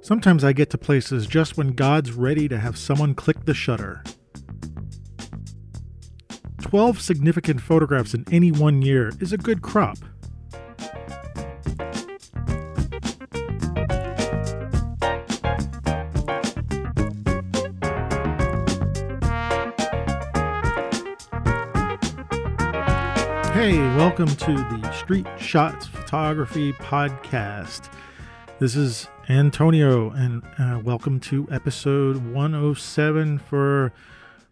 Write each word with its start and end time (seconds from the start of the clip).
Sometimes 0.00 0.44
I 0.44 0.52
get 0.52 0.70
to 0.70 0.78
places 0.78 1.26
just 1.26 1.56
when 1.56 1.72
God's 1.72 2.12
ready 2.12 2.48
to 2.48 2.58
have 2.58 2.78
someone 2.78 3.14
click 3.14 3.44
the 3.44 3.52
shutter. 3.52 4.04
12 6.62 7.00
significant 7.00 7.60
photographs 7.60 8.14
in 8.14 8.24
any 8.30 8.52
one 8.52 8.80
year 8.80 9.12
is 9.20 9.32
a 9.32 9.36
good 9.36 9.60
crop. 9.60 9.98
Hey, 23.52 23.76
welcome 23.96 24.28
to 24.28 24.54
the 24.54 24.92
Street 24.92 25.26
Shots 25.38 25.86
Photography 25.86 26.72
Podcast. 26.74 27.92
This 28.60 28.76
is 28.76 29.08
Antonio, 29.30 30.08
and 30.08 30.42
uh, 30.58 30.80
welcome 30.82 31.20
to 31.20 31.46
episode 31.50 32.32
107 32.32 33.38
for 33.38 33.92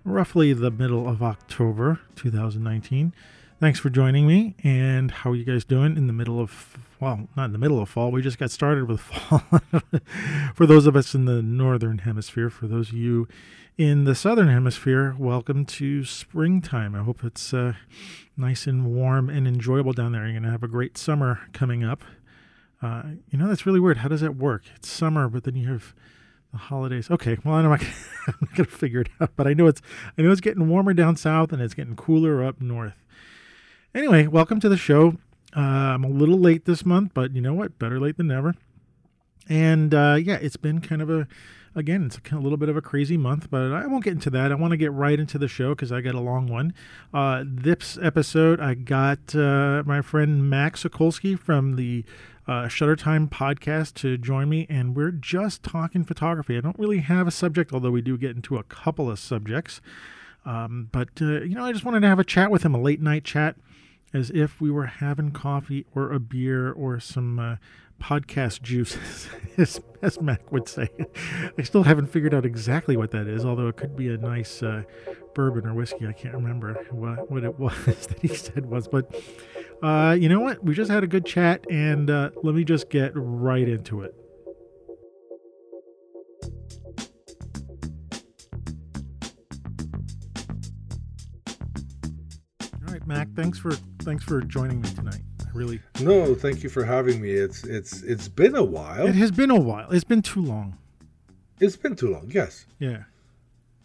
roughly 0.05 0.53
the 0.53 0.71
middle 0.71 1.09
of 1.09 1.23
October 1.23 2.01
2019. 2.15 3.15
Thanks 3.59 3.81
for 3.81 3.89
joining 3.89 4.27
me. 4.27 4.55
And 4.63 5.11
how 5.11 5.31
are 5.31 5.35
you 5.35 5.45
guys 5.45 5.65
doing 5.65 5.97
in 5.97 6.09
the 6.09 6.13
middle 6.13 6.39
of, 6.39 6.77
well, 7.01 7.27
not 7.35 7.47
in 7.47 7.53
the 7.53 7.59
middle 7.59 7.81
of 7.81 7.89
fall, 7.89 8.11
we 8.11 8.21
just 8.21 8.39
got 8.39 8.51
started 8.51 8.87
with 8.87 9.01
fall. 9.01 9.43
for 10.55 10.67
those 10.67 10.87
of 10.87 10.95
us 10.95 11.15
in 11.15 11.25
the 11.25 11.41
northern 11.41 11.99
hemisphere, 11.99 12.51
for 12.51 12.67
those 12.67 12.91
of 12.91 12.97
you 12.97 13.27
in 13.79 14.05
the 14.05 14.15
southern 14.15 14.49
hemisphere, 14.49 15.17
welcome 15.19 15.65
to 15.65 16.05
springtime. 16.05 16.95
I 16.95 17.03
hope 17.03 17.25
it's 17.25 17.55
uh, 17.55 17.73
nice 18.37 18.67
and 18.67 18.85
warm 18.85 19.31
and 19.31 19.49
enjoyable 19.49 19.95
down 19.95 20.13
there. 20.13 20.25
You're 20.25 20.33
going 20.33 20.43
to 20.43 20.51
have 20.51 20.63
a 20.63 20.69
great 20.69 20.99
summer 20.99 21.41
coming 21.55 21.83
up. 21.83 22.05
Uh, 22.87 23.03
you 23.31 23.39
know, 23.39 23.49
that's 23.49 23.67
really 23.67 23.81
weird. 23.81 23.99
How 23.99 24.09
does 24.09 24.21
that 24.21 24.37
work? 24.37 24.63
It's 24.77 24.89
summer, 24.89 25.29
but 25.29 25.43
then 25.43 25.57
you 25.57 25.69
have 25.69 25.93
the 26.53 26.59
holidays. 26.59 27.11
Okay, 27.11 27.37
well, 27.45 27.57
I'm 27.57 27.65
not, 27.65 27.83
I'm 28.29 28.35
not 28.41 28.55
going 28.55 28.67
to 28.67 28.77
figure 28.77 29.01
it 29.01 29.09
out, 29.21 29.33
but 29.35 29.49
I 29.49 29.55
know 29.55 29.67
it's 29.67 29.83
I 30.17 30.23
know 30.23 30.31
it's 30.31 30.41
getting 30.41 30.69
warmer 30.69 30.95
down 30.95 31.17
south 31.17 31.53
and 31.53 31.61
it's 31.61 31.75
getting 31.75 31.97
cooler 31.97 32.45
up 32.45 32.61
north. 32.61 33.05
Anyway, 33.93 34.29
welcome 34.29 34.61
to 34.61 34.69
the 34.69 34.77
show. 34.77 35.17
Uh, 35.57 35.61
I'm 35.61 36.05
a 36.05 36.09
little 36.09 36.39
late 36.39 36.65
this 36.65 36.87
month, 36.87 37.13
but 37.13 37.35
you 37.35 37.41
know 37.41 37.55
what? 37.55 37.79
Better 37.79 37.99
late 37.99 38.19
than 38.19 38.29
never. 38.29 38.55
And 39.49 39.93
uh, 39.93 40.19
yeah, 40.23 40.37
it's 40.37 40.57
been 40.57 40.81
kind 40.81 41.03
of 41.03 41.11
a 41.11 41.27
again, 41.75 42.07
it's 42.07 42.19
a, 42.33 42.37
little 42.37 42.57
bit 42.57 42.69
of 42.69 42.77
a 42.77 42.83
crazy 42.83 43.17
month, 43.17 43.51
but 43.51 43.73
I 43.73 43.87
won't 43.87 44.05
get 44.05 44.15
into 44.15 44.31
that. 44.31 44.51
I 44.53 44.55
want 44.55 44.71
to 44.71 44.77
get 44.77 44.93
right 44.93 45.19
into 45.19 45.39
the 45.39 45.49
show 45.49 45.75
because 45.75 45.93
I 45.93 46.01
got 46.01 46.15
a 46.15 46.21
long 46.21 46.47
one. 46.47 46.73
Uh, 47.13 47.45
this 47.47 47.99
episode, 48.01 48.61
I 48.61 48.75
got 48.75 49.35
uh, 49.35 49.83
my 49.85 50.03
friend 50.03 50.49
Mac 50.49 50.77
Sokolsky 50.77 51.39
from 51.39 51.77
the 51.77 52.05
uh, 52.49 52.69
Shutter 52.69 52.97
Time 52.97 53.29
podcast 53.29 53.95
to 53.95 54.17
join 54.17 54.49
me, 54.49 54.67
and 54.69 54.95
we're 54.95 55.11
just 55.11 55.63
talking 55.63 56.05
photography. 56.05 56.57
I 56.57 56.61
don't 56.61 56.79
really 56.79 56.99
have 56.99 57.27
a 57.27 57.33
subject, 57.33 57.73
although 57.73 57.91
we 57.91 58.03
do 58.03 58.17
get 58.17 58.37
into 58.37 58.57
a 58.57 58.63
couple 58.63 59.11
of 59.11 59.19
subjects. 59.19 59.81
Um, 60.45 60.89
but, 60.93 61.09
uh, 61.21 61.43
you 61.43 61.57
know, 61.57 61.65
I 61.65 61.73
just 61.73 61.85
wanted 61.85 62.01
to 62.01 62.09
have 62.09 62.21
a 62.21 62.25
chat 62.25 62.51
with 62.51 62.63
him, 62.63 62.75
a 62.75 62.81
late 62.81 63.01
night 63.01 63.25
chat, 63.25 63.57
as 64.15 64.31
if 64.31 64.61
we 64.61 64.71
were 64.71 64.87
having 64.87 65.33
coffee 65.33 65.87
or 65.95 66.13
a 66.13 66.21
beer 66.21 66.71
or 66.71 67.01
some 67.01 67.39
uh, 67.41 67.57
podcast 68.01 68.63
juice, 68.63 68.97
as, 69.57 69.81
as 70.03 70.21
Mac 70.21 70.53
would 70.53 70.69
say. 70.69 70.89
I 71.59 71.63
still 71.63 71.83
haven't 71.83 72.07
figured 72.09 72.33
out 72.33 72.47
exactly 72.47 72.97
what 72.97 73.11
that 73.11 73.27
is, 73.27 73.45
although 73.45 73.69
it 73.69 73.77
could 73.77 73.97
be 73.97 74.09
a 74.09 74.19
nice 74.19 74.63
uh, 74.63 74.85
bourbon 75.35 75.67
or 75.67 75.75
whiskey. 75.75 76.07
I 76.07 76.13
can't 76.13 76.35
remember 76.35 76.75
what, 76.91 77.31
what 77.31 77.45
it 77.45 77.59
was 77.59 78.07
that 78.07 78.19
he 78.21 78.29
said 78.29 78.67
was. 78.67 78.87
But 78.87 79.15
uh, 79.83 80.17
you 80.19 80.29
know 80.29 80.41
what? 80.41 80.65
We 80.65 80.75
just 80.75 80.91
had 80.91 81.05
a 81.05 81.07
good 81.07 81.25
chat, 81.25 81.65
and 81.71 82.11
uh, 82.11 82.31
let 82.43 82.55
me 82.55 82.65
just 82.65 82.91
get 82.91 83.13
right 83.15 83.69
into 83.69 84.03
it. 84.03 84.15
All 92.73 92.93
right, 92.93 93.07
Mac. 93.07 93.29
Thanks 93.35 93.59
for 93.59 93.73
thanks 94.03 94.25
for 94.25 94.41
joining 94.43 94.81
me 94.81 94.89
tonight 94.91 95.23
really. 95.57 95.81
No, 96.01 96.35
thank 96.35 96.63
you 96.63 96.69
for 96.69 96.85
having 96.85 97.21
me. 97.21 97.31
It's 97.31 97.65
it's 97.65 98.03
it's 98.03 98.29
been 98.29 98.55
a 98.55 98.63
while. 98.63 99.07
It 99.07 99.15
has 99.17 99.31
been 99.31 99.51
a 99.51 99.59
while. 99.59 99.91
It's 99.91 100.05
been 100.05 100.23
too 100.23 100.43
long. 100.43 100.77
It's 101.59 101.77
been 101.77 101.97
too 101.97 102.11
long. 102.11 102.31
Yes. 102.33 102.67
Yeah. 102.79 103.05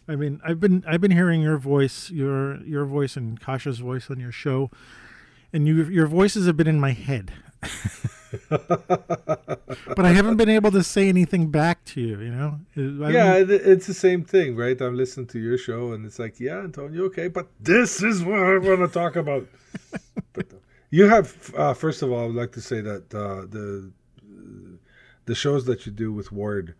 I 0.06 0.16
mean, 0.16 0.40
I've 0.44 0.60
been 0.60 0.84
I've 0.86 1.00
been 1.00 1.10
hearing 1.10 1.40
your 1.40 1.56
voice, 1.56 2.10
your 2.10 2.62
your 2.64 2.84
voice 2.84 3.16
and 3.16 3.40
Kasha's 3.40 3.78
voice 3.78 4.10
on 4.10 4.20
your 4.20 4.32
show, 4.32 4.70
and 5.52 5.66
you 5.66 5.84
your 5.84 6.06
voices 6.06 6.46
have 6.46 6.56
been 6.56 6.68
in 6.68 6.80
my 6.80 6.92
head. 6.92 7.32
but 8.50 10.04
I 10.04 10.12
haven't 10.12 10.36
been 10.36 10.48
able 10.48 10.70
to 10.70 10.82
say 10.82 11.08
anything 11.08 11.50
back 11.50 11.84
to 11.86 12.00
you. 12.00 12.20
You 12.20 12.30
know. 12.30 12.60
I 13.04 13.10
yeah, 13.10 13.44
mean, 13.44 13.60
it's 13.64 13.86
the 13.86 13.94
same 13.94 14.24
thing, 14.24 14.56
right? 14.56 14.80
I'm 14.80 14.96
listening 14.96 15.26
to 15.28 15.38
your 15.38 15.58
show, 15.58 15.92
and 15.92 16.06
it's 16.06 16.18
like, 16.18 16.40
yeah, 16.40 16.58
Antonio, 16.58 17.04
okay, 17.04 17.28
but 17.28 17.48
this 17.60 18.02
is 18.02 18.24
what 18.24 18.38
I 18.38 18.58
want 18.58 18.80
to 18.80 18.88
talk 18.88 19.16
about. 19.16 19.46
but 20.32 20.46
you 20.90 21.08
have 21.08 21.54
uh, 21.56 21.74
first 21.74 22.02
of 22.02 22.10
all, 22.10 22.20
I 22.20 22.26
would 22.26 22.36
like 22.36 22.52
to 22.52 22.60
say 22.60 22.80
that 22.80 23.14
uh, 23.14 23.46
the 23.48 23.90
the 25.26 25.34
shows 25.34 25.64
that 25.66 25.86
you 25.86 25.92
do 25.92 26.12
with 26.12 26.32
Ward 26.32 26.74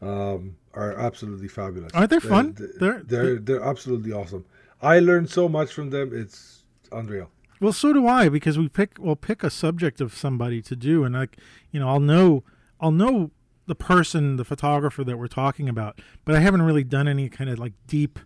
um, 0.00 0.56
are 0.74 0.92
absolutely 0.92 1.48
fabulous. 1.48 1.92
Aren't 1.94 2.10
they 2.10 2.20
fun? 2.20 2.54
They're 2.56 2.68
they're, 2.78 3.02
they're 3.04 3.38
they're 3.38 3.64
absolutely 3.64 4.12
awesome. 4.12 4.44
I 4.80 5.00
learned 5.00 5.30
so 5.30 5.48
much 5.48 5.72
from 5.72 5.90
them. 5.90 6.10
It's 6.14 6.64
unreal. 6.92 7.30
Well, 7.60 7.72
so 7.72 7.92
do 7.92 8.06
I 8.06 8.28
because 8.28 8.58
we 8.58 8.68
pick 8.68 8.96
we'll 8.98 9.16
pick 9.16 9.42
a 9.42 9.50
subject 9.50 10.00
of 10.00 10.14
somebody 10.14 10.62
to 10.62 10.76
do, 10.76 11.04
and 11.04 11.14
like 11.14 11.36
you 11.70 11.80
know, 11.80 11.88
I'll 11.88 12.00
know 12.00 12.44
I'll 12.80 12.92
know 12.92 13.30
the 13.66 13.74
person, 13.74 14.36
the 14.36 14.44
photographer 14.44 15.04
that 15.04 15.18
we're 15.18 15.28
talking 15.28 15.68
about, 15.68 16.00
but 16.24 16.34
I 16.34 16.40
haven't 16.40 16.62
really 16.62 16.84
done 16.84 17.06
any 17.06 17.28
kind 17.28 17.50
of 17.50 17.58
like 17.58 17.74
deep 17.86 18.18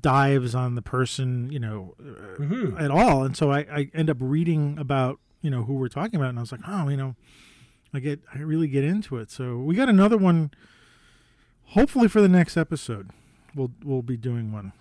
dives 0.00 0.54
on 0.54 0.74
the 0.74 0.82
person, 0.82 1.50
you 1.52 1.60
know, 1.60 1.94
uh, 2.00 2.40
mm-hmm. 2.40 2.78
at 2.78 2.90
all. 2.90 3.24
And 3.24 3.36
so 3.36 3.52
I, 3.52 3.58
I 3.60 3.90
end 3.94 4.10
up 4.10 4.16
reading 4.20 4.76
about, 4.78 5.20
you 5.42 5.50
know, 5.50 5.64
who 5.64 5.74
we're 5.74 5.88
talking 5.88 6.16
about. 6.16 6.30
And 6.30 6.38
I 6.38 6.42
was 6.42 6.50
like, 6.50 6.62
oh, 6.66 6.88
you 6.88 6.96
know, 6.96 7.14
I 7.92 8.00
get, 8.00 8.20
I 8.34 8.38
really 8.38 8.66
get 8.66 8.84
into 8.84 9.18
it. 9.18 9.30
So 9.30 9.58
we 9.58 9.74
got 9.74 9.88
another 9.88 10.16
one, 10.16 10.50
hopefully 11.66 12.08
for 12.08 12.20
the 12.20 12.28
next 12.28 12.56
episode. 12.56 13.10
We'll, 13.54 13.70
we'll 13.84 14.02
be 14.02 14.16
doing 14.16 14.50
one. 14.50 14.72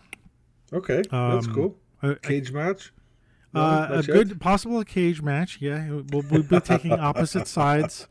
Okay. 0.72 1.04
Um, 1.12 1.34
that's 1.34 1.48
cool. 1.48 1.76
Cage 2.22 2.52
match? 2.52 2.92
No, 3.54 3.62
uh, 3.62 4.02
a 4.02 4.04
good 4.04 4.42
possible 4.42 4.84
cage 4.84 5.22
match. 5.22 5.60
Yeah. 5.62 5.90
We'll, 5.90 6.24
we'll 6.30 6.44
be 6.44 6.60
taking 6.62 6.94
opposite 6.94 7.48
sides 7.48 8.08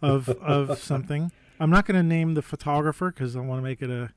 of, 0.00 0.28
of 0.28 0.78
something. 0.78 1.32
I'm 1.60 1.70
not 1.70 1.86
going 1.86 1.96
to 1.96 2.02
name 2.02 2.34
the 2.34 2.42
photographer 2.42 3.10
because 3.10 3.36
I 3.36 3.40
want 3.40 3.58
to 3.58 3.62
make 3.62 3.82
it 3.82 3.90
a, 3.90 4.10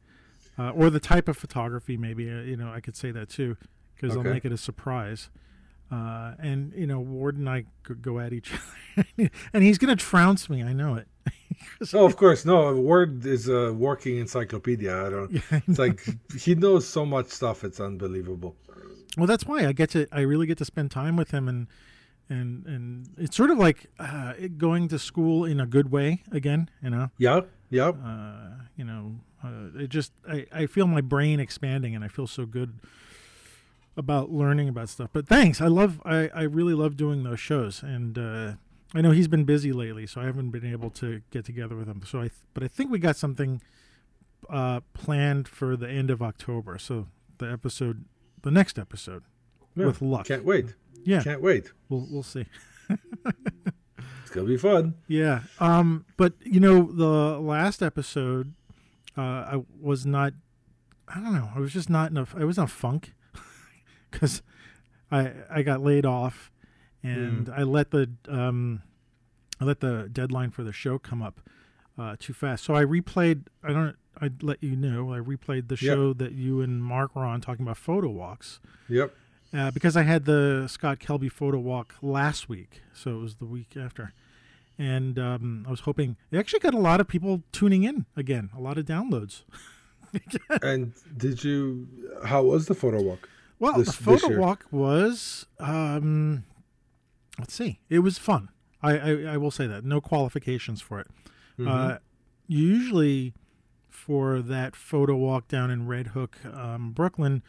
uh, 0.57 0.71
or 0.71 0.89
the 0.89 0.99
type 0.99 1.27
of 1.27 1.37
photography. 1.37 1.97
Maybe 1.97 2.29
uh, 2.29 2.41
you 2.41 2.55
know 2.55 2.71
I 2.71 2.79
could 2.81 2.95
say 2.95 3.11
that 3.11 3.29
too, 3.29 3.57
because 3.95 4.15
okay. 4.15 4.27
I'll 4.27 4.33
make 4.33 4.45
it 4.45 4.51
a 4.51 4.57
surprise. 4.57 5.29
Uh, 5.91 6.35
and 6.39 6.71
you 6.73 6.87
know 6.87 6.99
Ward 6.99 7.37
and 7.37 7.49
I 7.49 7.65
could 7.83 8.01
go 8.01 8.19
at 8.19 8.31
each 8.31 8.51
other, 8.53 9.29
and 9.53 9.63
he's 9.63 9.77
going 9.77 9.95
to 9.95 10.01
trounce 10.01 10.49
me. 10.49 10.63
I 10.63 10.73
know 10.73 10.95
it. 10.95 11.07
oh, 11.93 12.05
of 12.05 12.15
course, 12.15 12.45
no. 12.45 12.73
Ward 12.75 13.25
is 13.25 13.49
a 13.49 13.73
working 13.73 14.17
encyclopedia. 14.17 15.05
I 15.05 15.09
don't. 15.09 15.31
Yeah, 15.31 15.41
I 15.51 15.63
it's 15.67 15.79
like 15.79 16.01
he 16.37 16.55
knows 16.55 16.87
so 16.87 17.05
much 17.05 17.27
stuff. 17.27 17.63
It's 17.63 17.79
unbelievable. 17.79 18.55
Well, 19.17 19.27
that's 19.27 19.45
why 19.45 19.65
I 19.67 19.71
get 19.73 19.89
to. 19.91 20.07
I 20.11 20.21
really 20.21 20.47
get 20.47 20.57
to 20.59 20.65
spend 20.65 20.91
time 20.91 21.15
with 21.15 21.31
him, 21.31 21.47
and 21.47 21.67
and 22.29 22.65
and 22.65 23.09
it's 23.17 23.35
sort 23.35 23.51
of 23.51 23.57
like 23.57 23.87
uh, 23.99 24.33
going 24.57 24.87
to 24.89 24.99
school 24.99 25.45
in 25.45 25.59
a 25.59 25.65
good 25.65 25.91
way 25.91 26.23
again. 26.31 26.69
You 26.81 26.89
know. 26.89 27.11
Yeah. 27.17 27.41
Yeah. 27.69 27.89
Uh, 27.89 28.65
you 28.75 28.85
know, 28.85 29.15
uh, 29.43 29.79
it 29.79 29.89
just 29.89 30.11
I, 30.29 30.45
I 30.51 30.65
feel 30.65 30.87
my 30.87 31.01
brain 31.01 31.39
expanding 31.39 31.95
and 31.95 32.03
I 32.03 32.07
feel 32.07 32.27
so 32.27 32.45
good 32.45 32.79
about 33.97 34.31
learning 34.31 34.69
about 34.69 34.89
stuff. 34.89 35.09
But 35.13 35.27
thanks, 35.27 35.61
I 35.61 35.67
love 35.67 36.01
I, 36.05 36.29
I 36.33 36.43
really 36.43 36.73
love 36.73 36.95
doing 36.97 37.23
those 37.23 37.39
shows, 37.39 37.83
and 37.83 38.17
uh, 38.17 38.53
I 38.93 39.01
know 39.01 39.11
he's 39.11 39.27
been 39.27 39.43
busy 39.45 39.71
lately, 39.71 40.05
so 40.07 40.21
I 40.21 40.25
haven't 40.25 40.51
been 40.51 40.65
able 40.65 40.89
to 40.91 41.21
get 41.31 41.45
together 41.45 41.75
with 41.75 41.87
him. 41.87 42.01
So 42.05 42.19
I 42.19 42.23
th- 42.23 42.33
but 42.53 42.63
I 42.63 42.67
think 42.67 42.91
we 42.91 42.99
got 42.99 43.15
something 43.15 43.61
uh, 44.49 44.81
planned 44.93 45.47
for 45.47 45.75
the 45.75 45.89
end 45.89 46.09
of 46.09 46.21
October. 46.21 46.77
So 46.77 47.07
the 47.37 47.51
episode, 47.51 48.05
the 48.41 48.51
next 48.51 48.79
episode, 48.79 49.23
yeah, 49.75 49.85
with 49.85 50.01
luck. 50.01 50.25
Can't 50.25 50.45
wait. 50.45 50.75
Yeah, 51.03 51.23
can't 51.23 51.41
wait. 51.41 51.71
We'll 51.89 52.07
we'll 52.09 52.23
see. 52.23 52.45
it's 52.89 54.31
gonna 54.31 54.47
be 54.47 54.57
fun. 54.57 54.95
Yeah. 55.07 55.41
Um. 55.59 56.05
But 56.17 56.33
you 56.43 56.59
know, 56.59 56.83
the 56.83 57.39
last 57.39 57.81
episode 57.81 58.53
uh, 59.17 59.21
I 59.21 59.61
was 59.79 60.05
not. 60.05 60.33
I 61.07 61.15
don't 61.15 61.33
know. 61.33 61.49
I 61.53 61.59
was 61.59 61.73
just 61.73 61.89
not 61.89 62.11
enough. 62.11 62.33
I 62.37 62.45
was 62.45 62.57
in 62.57 62.63
a 62.63 62.67
funk 62.67 63.13
because 64.11 64.41
I 65.11 65.31
I 65.49 65.61
got 65.61 65.81
laid 65.81 66.05
off, 66.05 66.51
and 67.03 67.47
mm. 67.47 67.57
I 67.57 67.63
let 67.63 67.91
the 67.91 68.09
um, 68.29 68.81
I 69.59 69.65
let 69.65 69.81
the 69.81 70.09
deadline 70.11 70.51
for 70.51 70.63
the 70.63 70.71
show 70.71 70.97
come 70.97 71.21
up 71.21 71.41
uh, 71.97 72.15
too 72.17 72.33
fast. 72.33 72.63
So 72.63 72.75
I 72.75 72.85
replayed. 72.85 73.43
I 73.63 73.73
don't. 73.73 73.95
I 74.19 74.31
let 74.41 74.63
you 74.63 74.75
know. 74.75 75.13
I 75.13 75.19
replayed 75.19 75.67
the 75.67 75.77
show 75.77 76.09
yep. 76.09 76.17
that 76.17 76.31
you 76.33 76.61
and 76.61 76.83
Mark 76.83 77.15
were 77.15 77.25
on 77.25 77.41
talking 77.41 77.63
about 77.63 77.77
photo 77.77 78.09
walks. 78.09 78.59
Yep. 78.89 79.15
Uh, 79.53 79.71
because 79.71 79.97
I 79.97 80.03
had 80.03 80.25
the 80.25 80.67
Scott 80.69 80.99
Kelby 80.99 81.31
photo 81.31 81.59
walk 81.59 81.95
last 82.01 82.47
week, 82.47 82.81
so 82.93 83.11
it 83.11 83.21
was 83.21 83.35
the 83.35 83.45
week 83.45 83.75
after 83.77 84.13
and 84.81 85.19
um, 85.19 85.63
I 85.67 85.69
was 85.69 85.81
hoping 85.81 86.17
it 86.31 86.37
actually 86.39 86.59
got 86.59 86.73
a 86.73 86.79
lot 86.79 86.99
of 86.99 87.07
people 87.07 87.43
tuning 87.51 87.83
in 87.83 88.05
again, 88.15 88.49
a 88.57 88.59
lot 88.59 88.79
of 88.79 88.85
downloads. 88.85 89.43
and 90.63 90.93
did 91.15 91.43
you? 91.43 91.87
How 92.25 92.43
was 92.43 92.65
the 92.65 92.73
photo 92.73 93.01
walk? 93.01 93.29
Well, 93.59 93.77
this- 93.77 93.95
the 93.95 94.03
photo 94.03 94.39
walk 94.39 94.65
was, 94.71 95.45
um, 95.59 96.45
let's 97.37 97.53
see, 97.53 97.79
it 97.89 97.99
was 97.99 98.17
fun. 98.17 98.49
I, 98.81 98.97
I, 98.97 99.11
I 99.33 99.37
will 99.37 99.51
say 99.51 99.67
that. 99.67 99.85
No 99.85 100.01
qualifications 100.01 100.81
for 100.81 100.99
it. 100.99 101.07
Mm-hmm. 101.59 101.67
Uh, 101.67 101.97
usually, 102.47 103.35
for 104.05 104.41
that 104.41 104.75
photo 104.75 105.15
walk 105.15 105.47
down 105.47 105.69
in 105.69 105.85
Red 105.87 106.07
Hook, 106.07 106.37
um, 106.53 106.91
Brooklyn, 106.91 107.43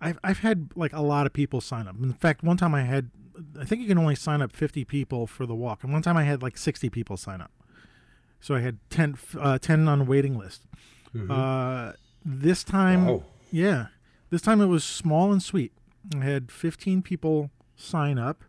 I've, 0.00 0.18
I've 0.24 0.40
had 0.40 0.70
like 0.74 0.92
a 0.92 1.00
lot 1.00 1.26
of 1.26 1.32
people 1.32 1.60
sign 1.60 1.86
up. 1.86 1.96
In 2.02 2.12
fact, 2.12 2.42
one 2.42 2.56
time 2.56 2.74
I 2.74 2.82
had, 2.82 3.10
I 3.58 3.64
think 3.64 3.82
you 3.82 3.88
can 3.88 3.98
only 3.98 4.16
sign 4.16 4.42
up 4.42 4.52
50 4.52 4.84
people 4.84 5.26
for 5.26 5.46
the 5.46 5.54
walk. 5.54 5.84
And 5.84 5.92
one 5.92 6.02
time 6.02 6.16
I 6.16 6.24
had 6.24 6.42
like 6.42 6.58
60 6.58 6.90
people 6.90 7.16
sign 7.16 7.40
up. 7.40 7.52
So 8.40 8.54
I 8.54 8.60
had 8.60 8.78
10, 8.90 9.16
uh, 9.38 9.58
10 9.58 9.86
on 9.88 10.00
the 10.00 10.04
waiting 10.04 10.36
list. 10.36 10.66
Uh, 11.30 11.92
this 12.24 12.62
time, 12.64 13.06
Wow. 13.06 13.22
yeah. 13.50 13.86
This 14.30 14.42
time 14.42 14.60
it 14.60 14.66
was 14.66 14.84
small 14.84 15.32
and 15.32 15.42
sweet. 15.42 15.72
I 16.14 16.24
had 16.24 16.50
15 16.52 17.00
people 17.02 17.50
sign 17.76 18.18
up. 18.18 18.42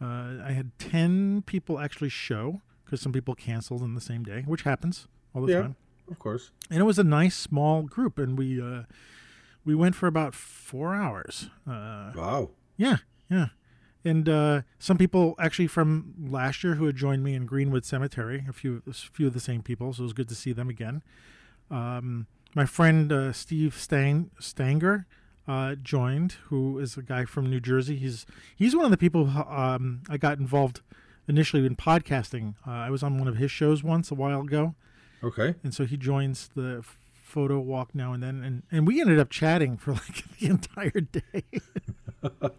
Uh, 0.00 0.38
I 0.44 0.52
had 0.52 0.76
10 0.78 1.42
people 1.46 1.78
actually 1.78 2.08
show 2.08 2.62
because 2.84 3.00
some 3.00 3.12
people 3.12 3.34
canceled 3.34 3.82
in 3.82 3.94
the 3.94 4.00
same 4.00 4.22
day, 4.24 4.42
which 4.46 4.62
happens 4.62 5.06
all 5.34 5.42
the 5.42 5.52
Yeah. 5.52 5.60
time. 5.62 5.76
Of 6.10 6.18
course. 6.18 6.50
And 6.70 6.80
it 6.80 6.84
was 6.84 6.98
a 6.98 7.04
nice 7.04 7.36
small 7.36 7.82
group, 7.82 8.18
and 8.18 8.36
we 8.38 8.60
uh, 8.60 8.82
we 9.64 9.74
went 9.74 9.94
for 9.94 10.06
about 10.06 10.34
four 10.34 10.94
hours. 10.94 11.50
Uh, 11.66 12.12
Wow. 12.14 12.50
yeah, 12.76 12.98
yeah. 13.30 13.48
And 14.04 14.28
uh, 14.28 14.62
some 14.78 14.96
people 14.96 15.34
actually 15.38 15.66
from 15.66 16.14
last 16.30 16.62
year 16.64 16.76
who 16.76 16.86
had 16.86 16.96
joined 16.96 17.22
me 17.24 17.34
in 17.34 17.44
Greenwood 17.46 17.84
Cemetery, 17.84 18.44
a 18.48 18.52
few 18.52 18.82
a 18.88 18.92
few 18.92 19.26
of 19.26 19.34
the 19.34 19.40
same 19.40 19.62
people, 19.62 19.92
so 19.92 20.02
it 20.02 20.04
was 20.04 20.12
good 20.12 20.28
to 20.28 20.34
see 20.34 20.52
them 20.52 20.68
again. 20.70 21.02
Um, 21.70 22.26
my 22.54 22.64
friend 22.64 23.12
uh, 23.12 23.32
Steve 23.32 23.74
Stang, 23.74 24.30
Stanger 24.40 25.06
uh, 25.46 25.74
joined, 25.74 26.32
who 26.44 26.78
is 26.78 26.96
a 26.96 27.02
guy 27.02 27.24
from 27.26 27.50
New 27.50 27.60
Jersey. 27.60 27.96
He's 27.96 28.24
he's 28.56 28.74
one 28.74 28.84
of 28.84 28.90
the 28.90 28.96
people 28.96 29.28
um, 29.28 30.02
I 30.08 30.16
got 30.16 30.38
involved 30.38 30.80
initially 31.26 31.66
in 31.66 31.76
podcasting. 31.76 32.54
Uh, 32.66 32.70
I 32.70 32.90
was 32.90 33.02
on 33.02 33.18
one 33.18 33.28
of 33.28 33.36
his 33.36 33.50
shows 33.50 33.82
once 33.84 34.10
a 34.10 34.14
while 34.14 34.40
ago 34.40 34.74
Okay. 35.22 35.54
and 35.62 35.74
so 35.74 35.84
he 35.84 35.96
joins 35.96 36.48
the 36.54 36.84
photo 37.22 37.58
walk 37.58 37.94
now 37.94 38.12
and 38.12 38.22
then 38.22 38.42
and, 38.42 38.62
and 38.70 38.86
we 38.86 39.00
ended 39.00 39.18
up 39.18 39.28
chatting 39.30 39.76
for 39.76 39.92
like 40.04 40.24
the 40.38 40.46
entire 40.46 41.00
day. 41.00 41.44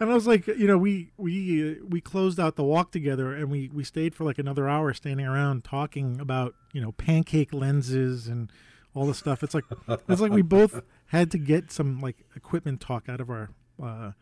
And 0.00 0.10
i 0.10 0.14
was 0.14 0.26
like 0.26 0.48
you 0.48 0.66
know 0.66 0.78
we 0.78 1.10
we 1.16 1.72
uh, 1.72 1.74
we 1.88 2.00
closed 2.00 2.40
out 2.40 2.56
the 2.56 2.64
walk 2.64 2.90
together 2.90 3.32
and 3.32 3.50
we 3.50 3.70
we 3.72 3.84
stayed 3.84 4.16
for 4.16 4.24
like 4.24 4.38
another 4.38 4.68
hour 4.68 4.92
standing 4.94 5.26
around 5.26 5.62
talking 5.62 6.20
about 6.20 6.54
you 6.72 6.80
know 6.80 6.90
pancake 6.92 7.52
lenses 7.52 8.26
and 8.26 8.50
all 8.94 9.06
the 9.06 9.14
stuff. 9.14 9.42
It's 9.42 9.54
like 9.54 9.64
it's 10.08 10.20
like 10.20 10.32
we 10.32 10.42
both 10.42 10.82
had 11.06 11.30
to 11.30 11.38
get 11.38 11.70
some 11.70 12.00
like 12.00 12.24
equipment 12.34 12.80
talk 12.80 13.08
out 13.08 13.20
of 13.20 13.30
our 13.30 13.50
uh 13.80 14.12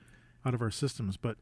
out 0.45 0.55
of 0.55 0.61
our 0.61 0.71
systems. 0.71 1.17
But 1.17 1.37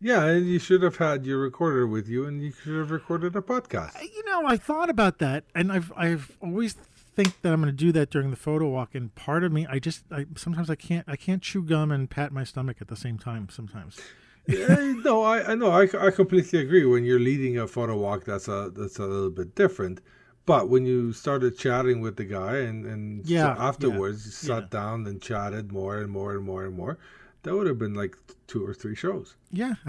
Yeah, 0.00 0.24
and 0.26 0.46
you 0.46 0.58
should 0.58 0.82
have 0.82 0.96
had 0.96 1.24
your 1.24 1.38
recorder 1.38 1.86
with 1.86 2.06
you, 2.08 2.26
and 2.26 2.40
you 2.42 2.52
should 2.52 2.76
have 2.76 2.90
recorded 2.90 3.34
a 3.34 3.40
podcast. 3.40 4.00
you 4.02 4.24
know, 4.26 4.42
I 4.46 4.56
thought 4.56 4.90
about 4.90 5.18
that, 5.18 5.44
and 5.54 5.72
I've 5.72 5.92
I've 5.96 6.36
always 6.42 6.74
think 6.74 7.40
that 7.40 7.52
I'm 7.52 7.62
going 7.62 7.72
to 7.74 7.84
do 7.84 7.92
that 7.92 8.10
during 8.10 8.30
the 8.30 8.36
photo 8.36 8.68
walk, 8.68 8.94
and 8.94 9.14
part 9.14 9.42
of 9.42 9.52
me, 9.52 9.66
I 9.70 9.78
just 9.78 10.04
I 10.12 10.26
sometimes 10.36 10.68
I 10.68 10.74
can't 10.74 11.08
I 11.08 11.16
can't 11.16 11.42
chew 11.42 11.62
gum 11.62 11.90
and 11.90 12.10
pat 12.10 12.30
my 12.32 12.44
stomach 12.44 12.76
at 12.80 12.88
the 12.88 12.96
same 12.96 13.18
time. 13.18 13.48
Sometimes, 13.50 13.98
Yeah, 14.46 14.92
no, 15.04 15.22
I, 15.22 15.52
I 15.52 15.54
know. 15.54 15.70
I, 15.70 15.88
I 15.98 16.10
completely 16.10 16.60
agree. 16.60 16.84
When 16.84 17.04
you're 17.04 17.18
leading 17.18 17.58
a 17.58 17.66
photo 17.66 17.96
walk, 17.96 18.24
that's 18.26 18.48
a 18.48 18.70
that's 18.74 18.98
a 18.98 19.06
little 19.06 19.30
bit 19.30 19.54
different. 19.54 20.00
But 20.44 20.68
when 20.68 20.86
you 20.86 21.12
started 21.12 21.58
chatting 21.58 22.00
with 22.00 22.16
the 22.16 22.24
guy, 22.24 22.58
and 22.58 22.84
and 22.84 23.26
Yeah, 23.26 23.56
afterwards 23.58 24.26
you 24.26 24.30
sat 24.32 24.64
yeah. 24.64 24.68
down 24.70 25.06
and 25.06 25.20
chatted 25.22 25.72
more 25.72 25.96
and 25.98 26.10
more 26.10 26.34
and 26.36 26.44
more 26.44 26.64
and 26.66 26.76
more, 26.76 26.98
that 27.46 27.54
would 27.56 27.66
have 27.66 27.78
been 27.78 27.94
like 27.94 28.16
two 28.46 28.64
or 28.64 28.72
three 28.74 28.94
shows. 28.94 29.34
yeah, 29.50 29.74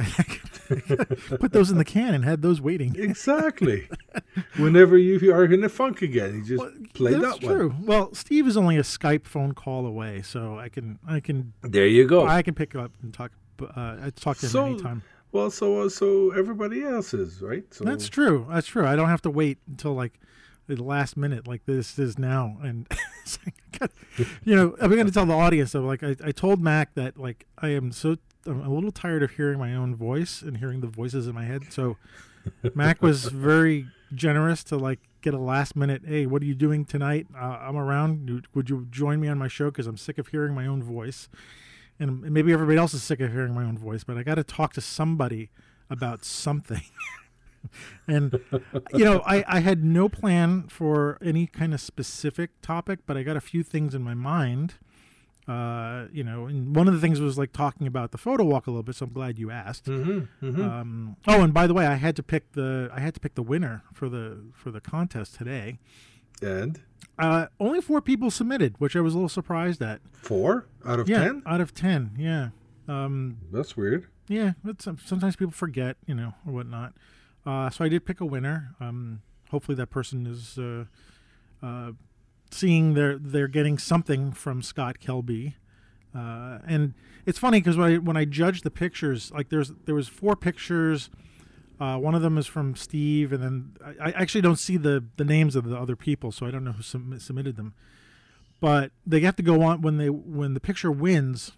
put 1.40 1.52
those 1.52 1.70
in 1.70 1.78
the 1.78 1.86
can 1.86 2.14
and 2.14 2.24
had 2.26 2.42
those 2.42 2.60
waiting. 2.62 2.96
Exactly. 2.98 3.88
Whenever 4.58 4.98
you 4.98 5.34
are 5.34 5.46
in 5.46 5.62
the 5.62 5.70
funk 5.70 6.02
again, 6.02 6.36
you 6.36 6.58
just 6.58 6.94
play 6.94 7.12
That's 7.14 7.40
that 7.40 7.44
one. 7.46 7.56
true. 7.56 7.76
Well, 7.84 8.14
Steve 8.14 8.48
is 8.48 8.58
only 8.58 8.78
a 8.78 8.82
Skype 8.84 9.26
phone 9.26 9.54
call 9.54 9.86
away, 9.86 10.22
so 10.22 10.58
I 10.58 10.70
can 10.70 11.00
I 11.08 11.20
can 11.20 11.54
There 11.62 11.88
you 11.88 12.08
go. 12.08 12.26
I 12.26 12.42
can 12.42 12.54
pick 12.56 12.76
up 12.76 12.92
and 13.02 13.14
talk. 13.14 13.32
Uh, 13.62 13.66
I 13.76 14.12
talk 14.16 14.38
to 14.38 14.46
him 14.46 14.52
So- 14.52 14.66
anytime. 14.66 15.04
well, 15.32 15.50
so 15.52 15.82
uh, 15.82 15.90
so 15.90 16.32
everybody 16.32 16.84
else 16.84 17.14
is 17.14 17.42
right. 17.42 17.64
So 17.74 17.84
That's 17.84 18.08
true. 18.10 18.46
That's 18.50 18.68
true. 18.68 18.86
I 18.86 18.96
don't 18.96 19.10
have 19.10 19.22
to 19.24 19.30
wait 19.30 19.58
until 19.68 19.94
like 19.94 20.20
the 20.76 20.84
last 20.84 21.18
minute, 21.18 21.48
like 21.48 21.66
this 21.66 21.98
is 21.98 22.18
now. 22.18 22.58
And 22.62 22.88
like, 23.80 23.92
you 24.44 24.56
know, 24.56 24.76
I'm 24.82 24.92
going 24.92 25.06
to 25.06 25.12
tell 25.12 25.26
the 25.26 25.34
audience. 25.34 25.72
So, 25.72 25.82
like, 25.82 26.04
I, 26.04 26.16
I 26.24 26.32
told 26.32 26.62
Mac 26.62 26.94
that 26.96 27.18
like 27.18 27.46
I 27.58 27.70
am 27.70 27.92
so 27.92 28.18
I'm 28.46 28.62
a 28.62 28.74
little 28.74 28.92
tired 28.92 29.24
of 29.24 29.32
hearing 29.32 29.60
my 29.60 29.74
own 29.76 29.96
voice 29.96 30.42
and 30.42 30.58
hearing 30.58 30.82
the 30.82 30.88
voices 30.88 31.28
in 31.28 31.36
my 31.36 31.46
head. 31.46 31.72
So, 31.72 31.98
Mac 32.76 33.02
was 33.02 33.26
very 33.26 33.88
generous 34.14 34.64
to 34.66 34.78
like 34.78 35.00
get 35.22 35.34
a 35.34 35.40
last 35.40 35.76
minute. 35.76 36.04
Hey, 36.06 36.26
what 36.26 36.42
are 36.42 36.46
you 36.46 36.56
doing 36.56 36.86
tonight? 36.86 37.28
Uh, 37.36 37.60
I'm 37.62 37.78
around. 37.78 38.48
Would 38.54 38.70
you 38.70 38.88
join 38.90 39.20
me 39.20 39.28
on 39.28 39.38
my 39.38 39.48
show? 39.48 39.66
Because 39.66 39.88
I'm 39.88 39.98
sick 39.98 40.18
of 40.18 40.28
hearing 40.28 40.54
my 40.54 40.66
own 40.66 40.82
voice, 40.82 41.30
and 42.00 42.22
maybe 42.22 42.54
everybody 42.54 42.78
else 42.78 42.94
is 42.94 43.04
sick 43.04 43.20
of 43.20 43.32
hearing 43.32 43.54
my 43.54 43.64
own 43.64 43.78
voice. 43.78 44.04
But 44.04 44.18
I 44.18 44.24
got 44.24 44.36
to 44.36 44.44
talk 44.44 44.74
to 44.74 44.82
somebody 44.82 45.50
about 45.90 46.24
something. 46.24 46.84
and 48.08 48.40
you 48.94 49.04
know, 49.06 49.22
I, 49.26 49.44
I 49.48 49.60
had 49.60 49.84
no 49.84 50.10
plan 50.10 50.64
for 50.70 51.18
any 51.22 51.48
kind 51.48 51.74
of 51.74 51.82
specific 51.82 52.52
topic, 52.62 53.00
but 53.06 53.18
I 53.18 53.24
got 53.24 53.38
a 53.38 53.42
few 53.42 53.64
things 53.64 53.94
in 53.96 54.02
my 54.04 54.14
mind. 54.14 54.76
Uh, 55.48 56.08
you 56.12 56.26
know, 56.26 56.46
and 56.48 56.76
one 56.76 56.90
of 56.90 56.94
the 56.94 57.00
things 57.00 57.22
was 57.22 57.38
like 57.38 57.54
talking 57.54 57.88
about 57.88 58.12
the 58.12 58.18
photo 58.18 58.44
walk 58.44 58.68
a 58.68 58.70
little 58.70 58.84
bit. 58.84 58.96
So 58.96 59.06
I'm 59.06 59.14
glad 59.14 59.40
you 59.40 59.50
asked. 59.50 59.86
Mm-hmm, 59.86 60.46
mm-hmm. 60.46 60.62
Um, 60.62 61.16
oh, 61.26 61.42
and 61.42 61.54
by 61.54 61.68
the 61.68 61.74
way, 61.74 61.86
I 61.88 61.96
had 61.96 62.18
to 62.18 62.24
pick 62.24 62.52
the 62.52 62.90
I 62.94 63.00
had 63.00 63.14
to 63.14 63.22
pick 63.22 63.36
the 63.36 63.42
winner 63.44 63.84
for 63.94 64.10
the 64.10 64.40
for 64.54 64.72
the 64.72 64.82
contest 64.82 65.36
today. 65.36 65.80
and 66.42 66.82
Uh, 67.18 67.46
only 67.62 67.80
four 67.80 68.02
people 68.02 68.30
submitted, 68.30 68.76
which 68.80 68.96
I 68.98 69.00
was 69.00 69.14
a 69.14 69.18
little 69.18 69.30
surprised 69.30 69.82
at. 69.82 70.02
four 70.22 70.66
out 70.86 71.00
of 71.00 71.08
yeah, 71.08 71.24
ten. 71.24 71.44
out 71.46 71.62
of 71.62 71.74
ten. 71.74 72.12
Yeah, 72.20 72.50
um, 72.90 73.38
That's 73.50 73.78
weird. 73.78 74.08
yeah. 74.28 74.52
But 74.66 74.82
sometimes 74.82 75.38
people 75.38 75.54
forget, 75.54 75.96
you 76.06 76.14
know, 76.14 76.34
or 76.46 76.52
whatnot. 76.52 76.94
Uh, 77.48 77.70
so 77.70 77.86
I 77.86 77.90
did 77.90 78.06
pick 78.06 78.20
a 78.20 78.26
winner. 78.26 78.76
Um, 78.82 79.22
hopefully 79.52 79.76
that 79.76 79.90
person 79.90 80.28
is 80.28 80.58
uh, 80.58 80.84
uh, 81.64 81.92
seeing 82.52 82.94
they're 82.94 83.18
they're 83.18 83.48
getting 83.48 83.78
something 83.78 84.34
from 84.34 84.62
Scott 84.62 84.98
Kelby. 85.00 85.54
Uh, 86.14 86.60
and 86.68 86.94
it's 87.26 87.40
funny 87.40 87.62
because 87.62 87.78
when 87.78 87.94
I 87.94 87.98
when 88.00 88.18
I 88.18 88.26
judged 88.26 88.66
the 88.66 88.72
pictures, 88.72 89.32
like 89.32 89.48
there's 89.48 89.72
there 89.86 89.96
was 89.96 90.10
four 90.10 90.36
pictures. 90.36 91.10
Uh, 91.80 91.96
one 91.98 92.16
of 92.16 92.22
them 92.22 92.38
is 92.38 92.48
from 92.48 92.76
Steve, 92.76 93.32
and 93.32 93.42
then 93.42 93.76
I, 94.02 94.10
I 94.10 94.12
actually 94.22 94.42
don't 94.42 94.60
see 94.60 94.76
the 94.76 95.06
the 95.16 95.24
names 95.24 95.56
of 95.56 95.70
the 95.70 95.78
other 95.78 95.96
people, 95.96 96.34
so 96.34 96.46
I 96.46 96.52
don't 96.52 96.66
know 96.66 96.74
who 96.74 96.84
sub- 96.84 97.22
submitted 97.22 97.56
them. 97.56 97.74
But 98.60 98.92
they 99.06 99.22
have 99.22 99.36
to 99.38 99.44
go 99.44 99.62
on 99.62 99.82
when 99.82 99.98
they 99.98 100.10
when 100.10 100.54
the 100.54 100.60
picture 100.60 100.92
wins. 100.92 101.54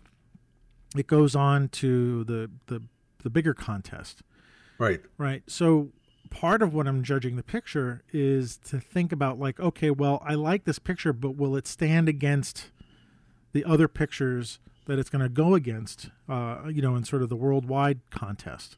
It 0.95 1.07
goes 1.07 1.35
on 1.35 1.69
to 1.69 2.23
the 2.25 2.51
the 2.67 2.83
the 3.23 3.29
bigger 3.31 3.55
contest. 3.55 4.21
Right. 4.79 5.01
Right. 5.17 5.43
So 5.45 5.89
part 6.29 6.61
of 6.61 6.73
what 6.73 6.87
I'm 6.87 7.03
judging 7.03 7.35
the 7.35 7.43
picture 7.43 8.01
is 8.11 8.57
to 8.65 8.79
think 8.79 9.11
about 9.11 9.37
like, 9.37 9.59
okay, 9.59 9.91
well, 9.91 10.23
I 10.25 10.35
like 10.35 10.63
this 10.63 10.79
picture, 10.79 11.13
but 11.13 11.35
will 11.35 11.55
it 11.55 11.67
stand 11.67 12.07
against 12.07 12.71
the 13.51 13.65
other 13.65 13.87
pictures 13.87 14.59
that 14.85 14.97
it's 14.97 15.09
going 15.09 15.21
to 15.21 15.29
go 15.29 15.53
against? 15.53 16.09
Uh, 16.27 16.63
you 16.69 16.81
know, 16.81 16.95
in 16.95 17.03
sort 17.03 17.21
of 17.21 17.29
the 17.29 17.35
worldwide 17.35 17.99
contest. 18.09 18.77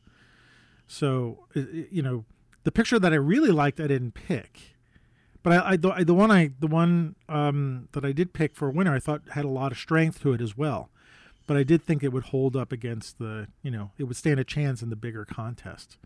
So 0.88 1.46
you 1.56 2.02
know, 2.02 2.26
the 2.64 2.72
picture 2.72 3.00
that 3.00 3.14
I 3.14 3.18
really 3.18 3.52
liked, 3.52 3.80
I 3.80 3.88
didn't 3.88 4.14
pick. 4.14 4.76
But 5.44 5.54
I, 5.54 5.70
I, 5.72 5.78
the, 5.78 6.04
the 6.06 6.14
one 6.14 6.32
I, 6.32 6.52
the 6.60 6.68
one 6.68 7.16
um, 7.30 7.88
that 7.94 8.04
I 8.06 8.12
did 8.12 8.34
pick 8.34 8.56
for 8.56 8.68
a 8.68 8.72
winner, 8.72 8.94
I 8.94 9.00
thought 9.00 9.22
had 9.32 9.46
a 9.46 9.50
lot 9.50 9.72
of 9.72 9.78
strength 9.78 10.22
to 10.22 10.34
it 10.34 10.42
as 10.42 10.58
well. 10.58 10.90
But 11.48 11.58
I 11.58 11.64
did 11.64 11.84
think 11.84 12.04
it 12.04 12.14
would 12.14 12.26
hold 12.26 12.56
up 12.56 12.72
against 12.72 13.18
the, 13.20 13.48
you 13.62 13.72
know, 13.72 13.92
it 13.98 14.06
would 14.06 14.16
stand 14.16 14.40
a 14.40 14.44
chance 14.44 14.82
in 14.82 14.90
the 14.90 14.96
bigger 14.96 15.26
contest. 15.26 15.98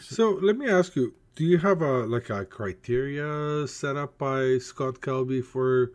So 0.00 0.38
let 0.42 0.56
me 0.56 0.68
ask 0.68 0.94
you: 0.96 1.14
Do 1.34 1.44
you 1.44 1.58
have 1.58 1.82
a 1.82 2.06
like 2.06 2.30
a 2.30 2.44
criteria 2.44 3.66
set 3.66 3.96
up 3.96 4.18
by 4.18 4.58
Scott 4.58 5.00
Kelby 5.00 5.44
for 5.44 5.92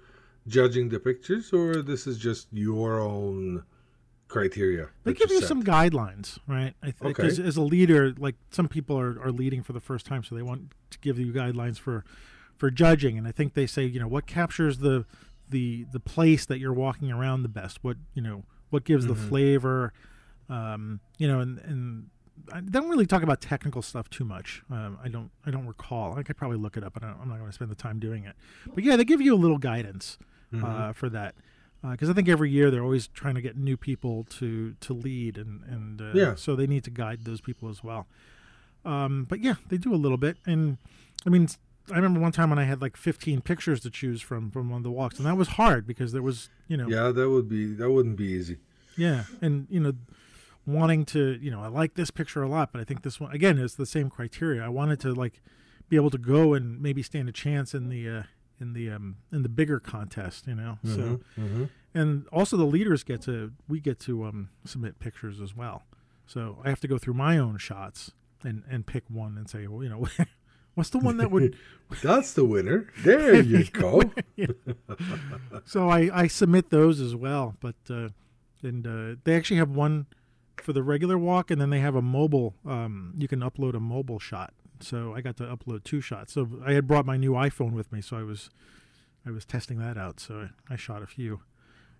judging 0.47 0.89
the 0.89 0.99
pictures, 0.99 1.53
or 1.53 1.81
this 1.81 2.07
is 2.07 2.17
just 2.17 2.47
your 2.51 2.99
own 2.99 3.63
criteria? 4.27 4.89
They 5.03 5.13
give 5.13 5.29
you 5.29 5.39
set? 5.39 5.47
some 5.49 5.63
guidelines, 5.63 6.39
right? 6.47 6.73
I 6.81 6.91
think 6.91 7.19
Okay. 7.19 7.27
as, 7.27 7.39
as 7.39 7.57
a 7.57 7.61
leader, 7.61 8.13
like 8.17 8.35
some 8.49 8.67
people 8.67 8.97
are, 8.99 9.21
are 9.21 9.31
leading 9.31 9.61
for 9.63 9.73
the 9.73 9.79
first 9.81 10.05
time, 10.05 10.23
so 10.23 10.35
they 10.35 10.41
want 10.41 10.71
to 10.91 10.99
give 10.99 11.19
you 11.19 11.31
guidelines 11.33 11.77
for 11.77 12.03
for 12.57 12.71
judging. 12.71 13.17
And 13.17 13.27
I 13.27 13.31
think 13.31 13.53
they 13.53 13.67
say, 13.67 13.83
you 13.85 13.99
know, 13.99 14.07
what 14.07 14.25
captures 14.27 14.79
the 14.79 15.05
the 15.49 15.85
the 15.91 15.99
place 15.99 16.45
that 16.45 16.59
you're 16.59 16.73
walking 16.73 17.11
around 17.11 17.43
the 17.43 17.49
best. 17.49 17.83
What 17.83 17.97
you 18.13 18.21
know, 18.21 18.43
what 18.71 18.83
gives 18.83 19.05
the 19.05 19.13
Mhm. 19.13 19.29
flavor, 19.29 19.93
um, 20.49 20.99
you 21.19 21.27
know, 21.27 21.39
and 21.39 21.59
and 21.59 22.09
I 22.51 22.59
don't 22.61 22.89
really 22.89 23.05
talk 23.05 23.21
about 23.21 23.39
technical 23.39 23.81
stuff 23.83 24.09
too 24.09 24.25
much. 24.25 24.63
Um, 24.69 24.97
I 25.03 25.07
don't. 25.09 25.29
I 25.45 25.51
don't 25.51 25.67
recall. 25.67 26.17
I 26.17 26.23
could 26.23 26.35
probably 26.37 26.57
look 26.57 26.75
it 26.75 26.83
up, 26.83 26.93
but 26.93 27.03
I 27.03 27.11
am 27.11 27.29
not 27.29 27.37
going 27.37 27.45
to 27.49 27.53
spend 27.53 27.69
the 27.69 27.75
time 27.75 27.99
doing 27.99 28.23
it. 28.25 28.35
But 28.73 28.83
yeah, 28.83 28.95
they 28.95 29.05
give 29.05 29.21
you 29.21 29.35
a 29.35 29.37
little 29.37 29.59
guidance 29.59 30.17
Mm-hmm. 30.51 30.65
uh, 30.65 30.91
for 30.93 31.07
that 31.09 31.35
because 31.81 32.09
I 32.09 32.13
think 32.13 32.27
every 32.27 32.49
year 32.51 32.69
they're 32.71 32.83
always 32.83 33.07
trying 33.07 33.35
to 33.35 33.41
get 33.41 33.55
new 33.57 33.77
people 33.77 34.25
to 34.39 34.73
to 34.79 34.93
lead, 34.93 35.37
and 35.37 35.63
and 35.65 36.01
uh, 36.01 36.11
Yeah. 36.13 36.35
so 36.35 36.55
they 36.55 36.67
need 36.67 36.83
to 36.85 36.91
guide 36.91 37.25
those 37.25 37.41
people 37.41 37.69
as 37.69 37.83
well. 37.83 38.07
Um, 38.83 39.25
but 39.25 39.39
yeah, 39.41 39.55
they 39.69 39.77
do 39.77 39.93
a 39.93 39.95
little 39.97 40.17
bit, 40.17 40.37
and 40.45 40.77
I 41.25 41.29
mean, 41.29 41.47
I 41.91 41.95
remember 41.95 42.19
one 42.19 42.31
time 42.31 42.49
when 42.49 42.59
I 42.59 42.65
had 42.65 42.81
like 42.81 42.95
15 42.97 43.41
pictures 43.41 43.79
to 43.81 43.89
choose 43.89 44.21
from 44.21 44.51
from 44.51 44.69
one 44.69 44.77
of 44.77 44.83
the 44.83 44.91
walks, 44.91 45.17
and 45.17 45.25
that 45.25 45.37
was 45.37 45.49
hard 45.49 45.87
because 45.87 46.11
there 46.11 46.21
was 46.21 46.49
you 46.67 46.77
know 46.77 46.87
Yeah, 46.87 47.11
that 47.11 47.29
would 47.29 47.47
be 47.49 47.73
that 47.73 47.89
wouldn't 47.89 48.17
be 48.17 48.25
easy. 48.27 48.57
yeah, 48.95 49.25
and 49.41 49.67
you 49.69 49.79
know, 49.79 49.93
wanting 50.65 51.05
to, 51.05 51.37
you 51.41 51.49
know, 51.49 51.61
I 51.61 51.67
like 51.67 51.95
this 51.95 52.11
picture 52.11 52.43
a 52.43 52.47
lot, 52.47 52.71
but 52.71 52.81
I 52.81 52.83
think 52.83 53.01
this 53.03 53.19
one 53.19 53.31
again 53.31 53.57
is 53.57 53.75
the 53.75 53.85
same 53.85 54.09
criteria. 54.09 54.61
I 54.63 54.69
wanted 54.69 54.99
to 55.01 55.13
like 55.13 55.41
be 55.89 55.95
able 55.95 56.11
to 56.11 56.17
go 56.17 56.53
and 56.53 56.81
maybe 56.81 57.01
stand 57.03 57.27
a 57.29 57.31
chance 57.31 57.73
in 57.73 57.89
the 57.89 58.07
uh, 58.09 58.23
in 58.59 58.73
the 58.73 58.91
um, 58.91 59.17
in 59.31 59.41
the 59.43 59.49
bigger 59.49 59.79
contest, 59.79 60.47
you 60.47 60.55
know. 60.55 60.77
So 60.85 61.19
hmm 61.35 61.65
and 61.93 62.25
also 62.31 62.55
the 62.55 62.63
leaders 62.65 63.03
get 63.03 63.21
to 63.23 63.51
we 63.67 63.79
get 63.81 63.99
to 64.01 64.23
um, 64.23 64.49
submit 64.65 64.99
pictures 64.99 65.41
as 65.41 65.53
well. 65.55 65.83
So 66.25 66.59
I 66.63 66.69
have 66.69 66.79
to 66.81 66.87
go 66.87 66.97
through 66.97 67.15
my 67.15 67.37
own 67.37 67.57
shots 67.57 68.11
and 68.43 68.63
and 68.69 68.85
pick 68.85 69.03
one 69.09 69.37
and 69.37 69.49
say, 69.49 69.67
well, 69.67 69.83
you 69.83 69.89
know, 69.89 70.07
what's 70.75 70.89
the 70.89 70.99
one 70.99 71.17
that 71.17 71.31
would 71.31 71.55
That's 72.01 72.33
the 72.33 72.45
winner. 72.45 72.87
There 72.99 73.41
you 73.41 73.65
go. 73.65 74.01
so 75.65 75.89
I, 75.89 76.09
I 76.13 76.27
submit 76.27 76.69
those 76.69 76.99
as 77.01 77.15
well. 77.15 77.55
But 77.59 77.75
uh, 77.89 78.09
and 78.63 78.87
uh, 78.87 79.19
they 79.23 79.35
actually 79.35 79.57
have 79.57 79.71
one 79.71 80.05
for 80.57 80.73
the 80.73 80.83
regular 80.83 81.17
walk, 81.17 81.51
and 81.51 81.59
then 81.59 81.69
they 81.69 81.79
have 81.79 81.95
a 81.95 82.01
mobile. 82.01 82.55
Um, 82.65 83.13
you 83.17 83.27
can 83.27 83.41
upload 83.41 83.75
a 83.75 83.79
mobile 83.79 84.19
shot. 84.19 84.53
So 84.79 85.13
I 85.13 85.21
got 85.21 85.37
to 85.37 85.43
upload 85.43 85.83
two 85.83 86.01
shots. 86.01 86.33
So 86.33 86.47
I 86.65 86.73
had 86.73 86.87
brought 86.87 87.05
my 87.05 87.17
new 87.17 87.33
iPhone 87.33 87.73
with 87.73 87.91
me, 87.91 88.01
so 88.01 88.17
I 88.17 88.23
was 88.23 88.49
I 89.25 89.31
was 89.31 89.45
testing 89.45 89.77
that 89.79 89.97
out. 89.97 90.19
So 90.19 90.47
I, 90.69 90.73
I 90.73 90.75
shot 90.77 91.03
a 91.03 91.07
few 91.07 91.41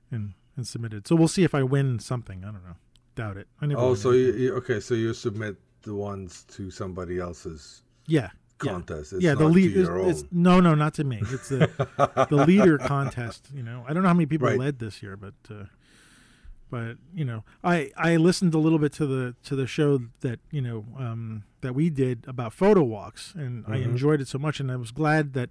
and 0.10 0.34
and 0.56 0.66
submitted. 0.66 1.08
So 1.08 1.16
we'll 1.16 1.28
see 1.28 1.44
if 1.44 1.54
I 1.54 1.64
win 1.64 2.00
something. 2.00 2.44
I 2.44 2.52
don't 2.52 2.64
know. 2.64 2.78
Doubt 3.16 3.38
it. 3.38 3.48
I 3.62 3.66
never. 3.66 3.82
Oh, 3.82 3.94
so 3.94 4.12
you, 4.12 4.32
you 4.34 4.56
okay? 4.56 4.80
So 4.80 4.94
you 4.94 5.14
submit 5.14 5.58
the 5.82 5.96
ones 5.96 6.44
to 6.44 6.72
somebody 6.72 7.20
else's 7.20 7.84
yeah. 8.08 8.30
Yeah. 8.64 8.72
contest. 8.74 9.14
It's 9.14 9.24
yeah, 9.24 9.36
the 9.36 9.44
not 9.46 9.54
lead. 9.54 9.74
to 9.74 9.80
It's, 9.82 9.90
it's- 10.22 10.24
no, 10.32 10.60
no, 10.60 10.76
not 10.76 10.94
to 10.96 11.04
me. 11.04 11.20
It's 11.30 11.50
the 11.50 11.70
the 12.30 12.46
leader 12.48 12.78
contest. 12.78 13.50
You 13.54 13.64
know, 13.64 13.84
I 13.88 13.94
don't 13.94 14.04
know 14.04 14.10
how 14.10 14.14
many 14.16 14.26
people 14.28 14.48
Right. 14.48 14.58
led 14.60 14.80
this 14.80 15.02
year, 15.04 15.16
but 15.18 15.34
uh, 15.50 15.66
but 16.70 16.98
you 17.14 17.26
know, 17.26 17.44
I 17.64 17.92
I 17.98 18.16
listened 18.18 18.54
a 18.54 18.58
little 18.58 18.80
bit 18.80 18.94
to 18.94 19.06
the 19.06 19.36
to 19.44 19.56
the 19.56 19.68
show 19.68 20.00
that 20.22 20.40
you 20.52 20.62
know 20.62 20.86
um, 20.98 21.44
that 21.62 21.76
we 21.76 21.90
did 21.90 22.26
about 22.28 22.54
photo 22.54 22.82
walks, 22.84 23.34
and 23.36 23.66
I 23.68 23.78
Mhm. 23.80 23.86
enjoyed 23.86 24.22
it 24.22 24.28
so 24.28 24.38
much, 24.40 24.60
and 24.60 24.72
I 24.72 24.78
was 24.78 24.92
glad 24.92 25.34
that 25.34 25.50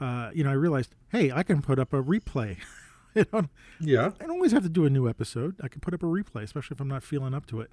uh, 0.00 0.30
you 0.34 0.42
know 0.44 0.50
I 0.50 0.54
realized, 0.54 0.94
hey, 1.10 1.30
I 1.30 1.42
can 1.42 1.60
put 1.60 1.78
up 1.78 1.92
a 1.92 2.02
replay. 2.02 2.56
you 3.14 3.26
know, 3.32 3.48
Yeah, 3.78 4.06
I 4.20 4.24
don't 4.26 4.30
always 4.32 4.52
have 4.52 4.62
to 4.62 4.68
do 4.68 4.86
a 4.86 4.90
new 4.90 5.08
episode. 5.08 5.56
I 5.62 5.68
can 5.68 5.80
put 5.80 5.92
up 5.94 6.02
a 6.02 6.06
replay, 6.06 6.42
especially 6.42 6.74
if 6.76 6.80
I'm 6.80 6.88
not 6.88 7.02
feeling 7.02 7.34
up 7.34 7.46
to 7.46 7.60
it. 7.60 7.70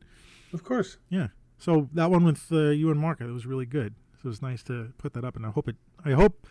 of 0.54 0.64
course. 0.64 0.98
Yeah. 1.10 1.30
So 1.58 1.90
that 1.94 2.12
one 2.12 2.24
with 2.26 2.52
uh, 2.52 2.70
you 2.72 2.92
and 2.92 3.00
Mark, 3.00 3.22
it 3.22 3.28
was 3.28 3.46
really 3.46 3.66
good. 3.68 3.94
So 4.22 4.28
it 4.28 4.30
was 4.30 4.42
nice 4.42 4.62
to 4.64 4.94
put 4.98 5.14
that 5.14 5.24
up, 5.24 5.36
and 5.36 5.46
I 5.46 5.50
hope 5.50 5.68
it. 5.68 5.76
I 6.06 6.12
hope 6.12 6.46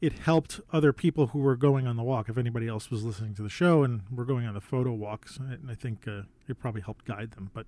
it 0.00 0.18
helped 0.20 0.60
other 0.72 0.92
people 0.92 1.28
who 1.28 1.38
were 1.38 1.56
going 1.56 1.86
on 1.86 1.96
the 1.96 2.02
walk. 2.02 2.28
If 2.28 2.36
anybody 2.36 2.68
else 2.68 2.90
was 2.90 3.02
listening 3.04 3.34
to 3.36 3.42
the 3.42 3.48
show 3.48 3.82
and 3.84 4.02
were 4.10 4.24
going 4.24 4.46
on 4.46 4.54
the 4.54 4.60
photo 4.60 4.92
walks, 4.92 5.38
I, 5.40 5.70
I 5.72 5.74
think 5.74 6.06
uh, 6.08 6.22
it 6.48 6.58
probably 6.58 6.80
helped 6.82 7.04
guide 7.04 7.30
them. 7.32 7.50
But 7.54 7.66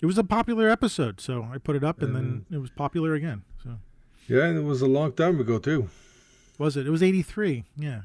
it 0.00 0.06
was 0.06 0.16
a 0.16 0.24
popular 0.24 0.68
episode, 0.70 1.20
so 1.20 1.48
I 1.52 1.58
put 1.58 1.76
it 1.76 1.84
up, 1.84 2.00
and 2.02 2.14
then 2.14 2.46
it 2.50 2.58
was 2.58 2.70
popular 2.70 3.14
again. 3.14 3.42
So 3.62 3.78
Yeah, 4.28 4.44
and 4.44 4.56
it 4.58 4.62
was 4.64 4.80
a 4.80 4.86
long 4.86 5.12
time 5.12 5.38
ago 5.40 5.58
too. 5.58 5.88
was 6.58 6.76
it? 6.76 6.86
It 6.86 6.90
was 6.90 7.02
eighty 7.02 7.22
three. 7.22 7.64
Yeah. 7.76 8.02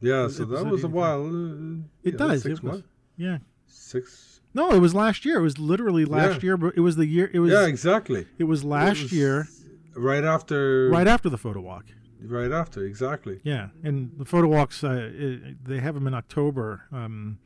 Yeah, 0.00 0.28
so 0.28 0.44
was 0.46 0.60
that 0.60 0.66
at 0.66 0.72
was 0.72 0.84
a 0.84 0.88
while. 0.88 1.26
uh, 1.26 1.82
It 2.04 2.12
yeah, 2.14 2.18
does. 2.18 2.42
Six 2.42 2.58
It 2.58 2.62
was- 2.62 2.72
months. 2.72 2.88
Yeah. 3.16 3.38
Six. 3.66 4.39
No, 4.52 4.72
it 4.72 4.78
was 4.80 4.94
last 4.94 5.24
year. 5.24 5.38
It 5.38 5.42
was 5.42 5.58
literally 5.58 6.04
last 6.04 6.36
Yeah. 6.36 6.48
year, 6.48 6.56
but 6.56 6.74
it 6.76 6.80
was 6.80 6.96
the 6.96 7.06
year. 7.06 7.30
It 7.32 7.38
was. 7.40 7.52
yeah, 7.52 7.66
exactly. 7.66 8.26
It 8.38 8.44
was 8.44 8.64
last 8.64 9.02
was 9.02 9.12
year, 9.12 9.48
Right 9.94 10.24
after. 10.24 10.88
right 10.90 11.06
after 11.06 11.28
the 11.28 11.38
photo 11.38 11.60
walk. 11.60 11.86
Right 12.22 12.52
after, 12.52 12.84
exactly. 12.84 13.40
Yeah, 13.44 13.68
and 13.82 14.12
the 14.18 14.24
photo 14.26 14.48
walks, 14.48 14.84
uh, 14.84 15.10
it, 15.14 15.64
they 15.64 15.78
have 15.78 15.94
them 15.94 16.06
in 16.06 16.14
October. 16.14 16.82
Um, 16.92 17.38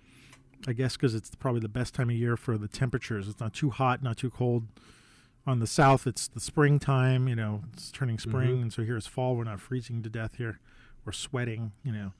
I 0.66 0.72
guess 0.72 0.96
because 0.96 1.14
it's 1.14 1.34
probably 1.34 1.60
the 1.60 1.68
best 1.68 1.94
time 1.94 2.08
of 2.08 2.16
year 2.16 2.36
for 2.38 2.56
the 2.56 2.68
temperatures. 2.68 3.28
It's 3.28 3.38
not 3.38 3.52
too 3.52 3.68
hot, 3.70 4.02
not 4.02 4.16
too 4.16 4.30
cold. 4.30 4.66
On 5.46 5.60
the 5.60 5.66
south, 5.66 6.06
it's 6.06 6.26
the 6.26 6.40
springtime. 6.40 7.28
You 7.28 7.36
know, 7.36 7.64
it's 7.74 7.90
turning 7.92 8.18
spring, 8.18 8.56
Mhm. 8.58 8.62
and 8.62 8.72
so 8.72 8.82
here 8.82 8.96
it's 8.96 9.06
fall. 9.06 9.36
We're 9.36 9.44
not 9.44 9.60
freezing 9.60 10.02
to 10.04 10.08
death 10.08 10.36
here. 10.36 10.58
We're 11.04 11.12
sweating. 11.12 11.72
You 11.84 11.92
know, 11.92 12.12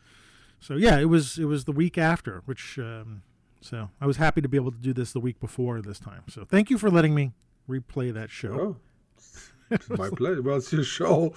so 0.61 0.75
yeah, 0.75 0.99
it 0.99 1.07
was 1.07 1.39
it 1.39 1.47
was 1.47 1.65
the 1.65 1.73
week 1.73 1.97
after, 1.97 2.43
which 2.45 2.79
um, 2.79 3.23
so 3.65 3.89
I 3.99 4.07
was 4.07 4.19
happy 4.19 4.43
to 4.43 4.49
be 4.49 4.59
able 4.59 4.73
to 4.73 4.79
do 4.79 4.93
this 4.93 5.13
the 5.13 5.21
week 5.21 5.41
before 5.41 5.81
this 5.81 5.99
time. 5.99 6.25
So 6.29 6.45
thank 6.45 6.69
you 6.69 6.77
for 6.77 6.91
letting 6.91 7.15
me 7.15 7.33
replay 7.69 8.13
that 8.13 8.31
show. 8.31 8.53
Oh, 8.53 8.77
it's 9.71 9.89
my 10.03 10.11
pleasure. 10.11 10.43
Well, 10.43 10.57
it's 10.59 10.71
your 10.71 10.85
show. 10.85 11.33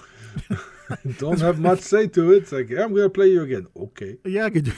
Don't 1.18 1.40
have 1.40 1.58
much 1.58 1.80
say 1.80 2.06
to 2.08 2.32
it. 2.32 2.36
It's 2.42 2.52
like, 2.52 2.68
yeah, 2.68 2.84
I'm 2.84 2.94
gonna 2.94 3.08
play 3.08 3.28
you 3.28 3.42
again. 3.42 3.66
Okay. 3.74 4.16
Yeah, 4.26 4.44
I 4.44 4.50
could 4.50 4.64
do. 4.66 4.72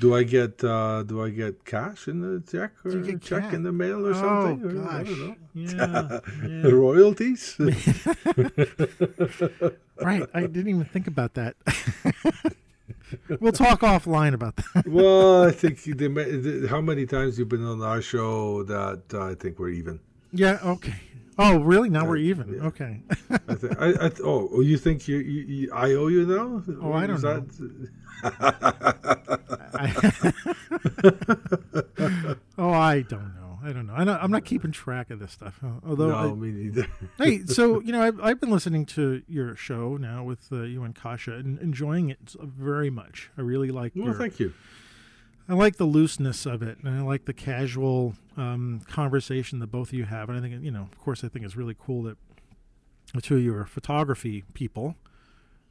Do 0.00 0.14
I 0.14 0.22
get 0.22 0.62
uh 0.64 1.02
do 1.02 1.22
I 1.22 1.30
get 1.30 1.64
cash 1.64 2.08
in 2.08 2.20
the 2.20 2.40
check 2.50 2.72
or 2.84 2.92
Do 2.92 2.98
you 2.98 3.04
get 3.04 3.20
check 3.22 3.42
cash? 3.42 3.54
in 3.54 3.62
the 3.64 3.72
mail 3.72 4.06
or 4.06 4.10
oh 4.10 4.14
something? 4.14 4.64
Or, 4.78 4.88
I 4.88 5.02
gosh, 5.02 5.06
don't 5.08 5.28
know. 5.28 5.36
yeah, 5.54 6.20
yeah. 6.48 6.70
Royalties? 6.70 7.56
Right. 10.00 10.26
I 10.32 10.40
didn't 10.42 10.68
even 10.68 10.84
think 10.84 11.06
about 11.08 11.34
that. 11.34 11.56
We'll 13.40 13.52
talk 13.52 13.80
offline 13.80 14.34
about 14.34 14.56
that. 14.56 14.86
well, 14.86 15.44
I 15.44 15.50
think 15.50 15.82
the, 15.82 16.66
how 16.68 16.80
many 16.80 17.06
times 17.06 17.38
you've 17.38 17.48
been 17.48 17.64
on 17.64 17.82
our 17.82 18.00
show 18.02 18.62
that 18.64 19.02
uh, 19.14 19.26
I 19.30 19.34
think 19.34 19.58
we're 19.58 19.70
even. 19.70 20.00
Yeah. 20.32 20.58
Okay. 20.64 20.94
Oh, 21.38 21.58
really? 21.60 21.88
Now 21.88 22.04
we're 22.06 22.16
Uh, 22.18 22.20
even. 22.32 22.54
yeah. 22.54 22.66
Okay. 22.66 23.00
I 23.48 23.54
think. 23.54 23.80
I, 23.80 24.06
I 24.06 24.10
oh, 24.22 24.60
you 24.60 24.76
think 24.78 25.08
you, 25.08 25.16
you, 25.18 25.42
you 25.42 25.72
I 25.72 25.92
owe 25.92 26.08
you 26.08 26.26
now? 26.26 26.62
Oh, 26.80 26.92
I 26.92 27.06
don't 27.06 27.22
know. 27.22 27.46
I- 29.74 29.92
oh, 32.58 32.70
I 32.70 33.00
don't 33.02 33.34
know. 33.34 33.41
I 33.64 33.72
don't 33.72 33.86
know. 33.86 33.94
I 33.94 34.02
I'm 34.22 34.30
not 34.30 34.44
keeping 34.44 34.72
track 34.72 35.10
of 35.10 35.18
this 35.18 35.32
stuff. 35.32 35.60
uh, 35.62 35.68
Although, 35.86 36.08
no, 36.08 36.16
I- 36.16 36.34
me 36.34 36.50
neither. 36.50 36.86
hey, 37.18 37.44
so 37.46 37.80
you 37.80 37.92
know, 37.92 38.02
I've, 38.02 38.20
I've 38.20 38.40
been 38.40 38.50
listening 38.50 38.86
to 38.86 39.22
your 39.28 39.54
show 39.56 39.96
now 39.96 40.24
with 40.24 40.52
uh, 40.52 40.62
you 40.62 40.82
and 40.82 40.94
Kasha 40.94 41.34
and 41.34 41.58
enjoying 41.58 42.10
it 42.10 42.34
very 42.40 42.90
much. 42.90 43.30
I 43.38 43.42
really 43.42 43.70
like 43.70 43.92
well, 43.94 44.06
your, 44.06 44.14
thank 44.14 44.40
you. 44.40 44.52
I 45.48 45.54
like 45.54 45.76
the 45.76 45.84
looseness 45.84 46.46
of 46.46 46.62
it, 46.62 46.78
and 46.82 46.88
I 46.88 47.02
like 47.02 47.24
the 47.24 47.32
casual 47.32 48.14
um, 48.36 48.80
conversation 48.88 49.58
that 49.58 49.68
both 49.68 49.88
of 49.88 49.94
you 49.94 50.04
have. 50.04 50.28
And 50.28 50.38
I 50.38 50.40
think, 50.40 50.62
you 50.64 50.70
know, 50.70 50.82
of 50.82 50.98
course, 50.98 51.24
I 51.24 51.28
think 51.28 51.44
it's 51.44 51.56
really 51.56 51.76
cool 51.78 52.02
that 52.04 52.16
the 53.14 53.20
two 53.20 53.36
of 53.36 53.42
you 53.42 53.54
are 53.54 53.66
photography 53.66 54.44
people, 54.54 54.96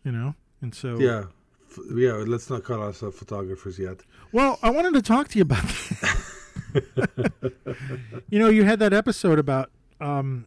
you 0.03 0.12
know, 0.12 0.36
and 0.62 0.75
so 0.75 0.98
Yeah. 1.00 1.25
Yeah, 1.95 2.15
let's 2.27 2.50
not 2.50 2.65
call 2.65 2.81
ourselves 2.81 3.17
photographers 3.17 3.79
yet. 3.79 4.01
Well, 4.33 4.60
I 4.62 4.69
wanted 4.71 4.93
to 4.95 5.01
talk 5.01 5.29
to 5.29 5.38
you 5.38 5.43
about 5.43 5.63
that. 5.63 6.25
you 8.29 8.39
know, 8.39 8.49
you 8.49 8.63
had 8.63 8.79
that 8.79 8.93
episode 8.93 9.39
about 9.39 9.71
um, 9.99 10.45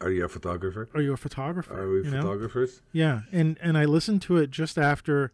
Are 0.00 0.10
you 0.10 0.24
a 0.24 0.28
photographer? 0.28 0.88
are 0.94 1.00
you 1.00 1.12
a 1.12 1.16
photographer? 1.16 1.78
Are 1.78 1.90
we 1.90 2.04
you 2.04 2.10
know? 2.10 2.22
photographers? 2.22 2.82
Yeah, 2.92 3.22
and 3.32 3.58
and 3.60 3.76
I 3.78 3.84
listened 3.84 4.22
to 4.22 4.36
it 4.36 4.50
just 4.50 4.78
after. 4.78 5.32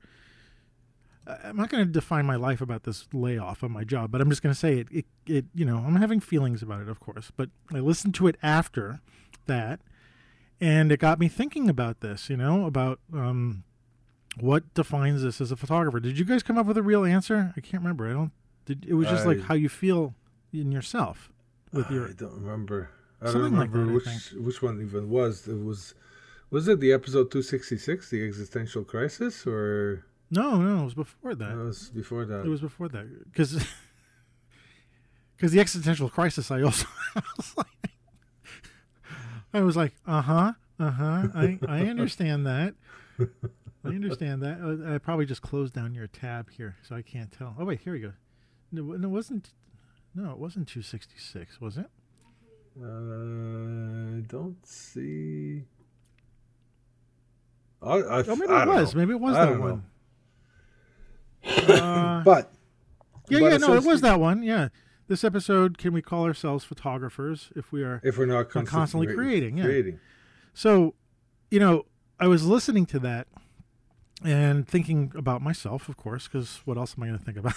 I'm 1.44 1.56
not 1.56 1.68
going 1.68 1.86
to 1.86 1.92
define 1.92 2.26
my 2.26 2.34
life 2.34 2.60
about 2.60 2.82
this 2.82 3.06
layoff 3.12 3.62
on 3.62 3.70
my 3.70 3.84
job, 3.84 4.10
but 4.10 4.20
I'm 4.20 4.30
just 4.30 4.42
going 4.42 4.52
to 4.52 4.58
say 4.58 4.78
it, 4.78 4.88
it. 4.90 5.04
It 5.26 5.44
you 5.54 5.64
know 5.64 5.78
I'm 5.78 5.96
having 5.96 6.20
feelings 6.20 6.62
about 6.62 6.80
it, 6.80 6.88
of 6.88 6.98
course, 6.98 7.30
but 7.36 7.50
I 7.72 7.78
listened 7.78 8.14
to 8.16 8.26
it 8.26 8.36
after 8.42 9.00
that, 9.46 9.80
and 10.60 10.90
it 10.90 10.98
got 10.98 11.20
me 11.20 11.28
thinking 11.28 11.68
about 11.68 12.00
this. 12.00 12.30
You 12.30 12.36
know 12.36 12.66
about 12.66 12.98
um, 13.14 13.64
what 14.38 14.72
defines 14.74 15.22
this 15.22 15.40
as 15.40 15.52
a 15.52 15.56
photographer. 15.56 16.00
Did 16.00 16.18
you 16.18 16.24
guys 16.24 16.42
come 16.42 16.58
up 16.58 16.66
with 16.66 16.78
a 16.78 16.82
real 16.82 17.04
answer? 17.04 17.52
I 17.56 17.60
can't 17.60 17.82
remember. 17.82 18.08
I 18.08 18.12
don't. 18.12 18.32
Did 18.66 18.86
it 18.88 18.94
was 18.94 19.08
just 19.08 19.26
like 19.26 19.40
how 19.42 19.54
you 19.54 19.68
feel 19.68 20.14
in 20.52 20.72
yourself 20.72 21.30
with 21.72 21.90
your 21.90 22.08
I 22.08 22.12
don't 22.12 22.34
remember. 22.34 22.90
I 23.20 23.26
don't 23.26 23.32
Something 23.32 23.56
like 23.58 23.72
remember 23.72 24.00
that, 24.00 24.10
I 24.10 24.14
which 24.14 24.46
which 24.46 24.62
one 24.62 24.80
even 24.80 25.08
was. 25.10 25.46
It 25.48 25.62
was 25.64 25.94
was 26.50 26.68
it 26.68 26.80
the 26.80 26.92
episode 26.92 27.30
266, 27.30 28.10
the 28.10 28.26
existential 28.26 28.84
crisis, 28.84 29.46
or 29.46 30.04
no 30.30 30.60
no 30.60 30.82
it 30.82 30.84
was 30.84 30.94
before 30.94 31.34
that. 31.34 31.52
It 31.52 31.56
was 31.56 31.90
before 31.90 32.24
that? 32.24 32.44
It 32.44 32.48
was 32.48 32.60
before 32.60 32.88
that 32.88 33.30
because 33.30 33.64
because 35.36 35.52
the 35.52 35.60
existential 35.60 36.08
crisis. 36.08 36.50
I 36.50 36.62
also 36.62 36.86
I 37.14 37.22
was 37.36 37.56
like, 37.56 37.66
I 39.52 39.60
was 39.60 39.76
like, 39.76 39.94
uh 40.06 40.22
huh, 40.22 40.52
uh 40.78 40.90
huh. 40.90 41.28
I 41.34 41.58
I 41.66 41.80
understand 41.86 42.46
that. 42.46 42.74
I 43.84 43.88
understand 43.88 44.42
that. 44.42 44.60
Uh, 44.60 44.94
I 44.94 44.98
probably 44.98 45.26
just 45.26 45.42
closed 45.42 45.74
down 45.74 45.94
your 45.94 46.06
tab 46.06 46.50
here, 46.50 46.76
so 46.86 46.94
I 46.94 47.02
can't 47.02 47.30
tell. 47.32 47.54
Oh 47.58 47.64
wait, 47.64 47.80
here 47.80 47.92
we 47.92 48.00
go. 48.00 48.12
No, 48.72 48.92
it 48.92 49.00
wasn't. 49.06 49.50
No, 50.14 50.30
it 50.32 50.38
wasn't 50.38 50.68
266, 50.68 51.60
was 51.60 51.76
it? 51.78 51.86
Uh, 52.80 52.86
I 52.86 54.20
don't 54.26 54.56
see. 54.64 55.64
I, 57.82 57.92
I, 57.94 58.24
Oh, 58.26 58.36
maybe 58.36 58.52
I 58.52 58.62
it 58.62 58.68
was. 58.68 58.94
know. 58.94 59.00
Maybe 59.00 59.12
it 59.12 59.20
was 59.20 59.34
that 59.34 59.58
one. 59.58 59.84
Uh, 61.42 62.22
but 62.22 62.52
yeah, 63.30 63.40
but 63.40 63.52
yeah, 63.52 63.56
no, 63.56 63.72
it 63.74 63.82
was 63.84 64.02
that 64.02 64.20
one. 64.20 64.42
Yeah. 64.42 64.68
This 65.08 65.24
episode, 65.24 65.78
can 65.78 65.92
we 65.94 66.02
call 66.02 66.24
ourselves 66.24 66.64
photographers 66.64 67.50
if 67.56 67.72
we 67.72 67.82
are? 67.82 67.98
if 68.04 68.18
we're 68.18 68.26
not 68.26 68.50
constantly, 68.50 68.70
constantly 69.06 69.14
creating, 69.14 69.56
yeah. 69.56 69.64
creating, 69.64 70.00
So, 70.52 70.94
you 71.50 71.58
know, 71.58 71.86
I 72.20 72.26
was 72.28 72.44
listening 72.44 72.84
to 72.86 72.98
that 73.00 73.26
and 74.24 74.68
thinking 74.68 75.12
about 75.14 75.42
myself, 75.42 75.88
of 75.88 75.96
course, 75.96 76.28
because 76.28 76.60
what 76.64 76.76
else 76.76 76.94
am 76.96 77.04
I 77.04 77.06
going 77.06 77.18
to 77.18 77.24
think 77.24 77.38
about? 77.38 77.54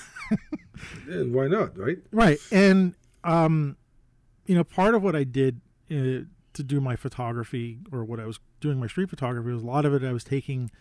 why 1.33 1.47
not? 1.47 1.77
Right? 1.77 1.97
right. 2.11 2.39
And, 2.51 2.95
um, 3.23 3.77
you 4.45 4.55
know, 4.55 4.63
part 4.63 4.95
of 4.95 5.03
what 5.03 5.15
I 5.15 5.23
did 5.23 5.61
uh, 5.91 6.25
to 6.53 6.63
do 6.63 6.79
my 6.79 6.95
photography 6.95 7.79
or 7.91 8.03
what 8.03 8.19
I 8.19 8.25
was 8.25 8.39
doing 8.61 8.79
my 8.79 8.87
street 8.87 9.09
photography 9.09 9.51
was 9.51 9.63
a 9.63 9.65
lot 9.65 9.85
of 9.85 9.93
it 9.93 10.03
I 10.03 10.13
was 10.13 10.23
taking 10.23 10.71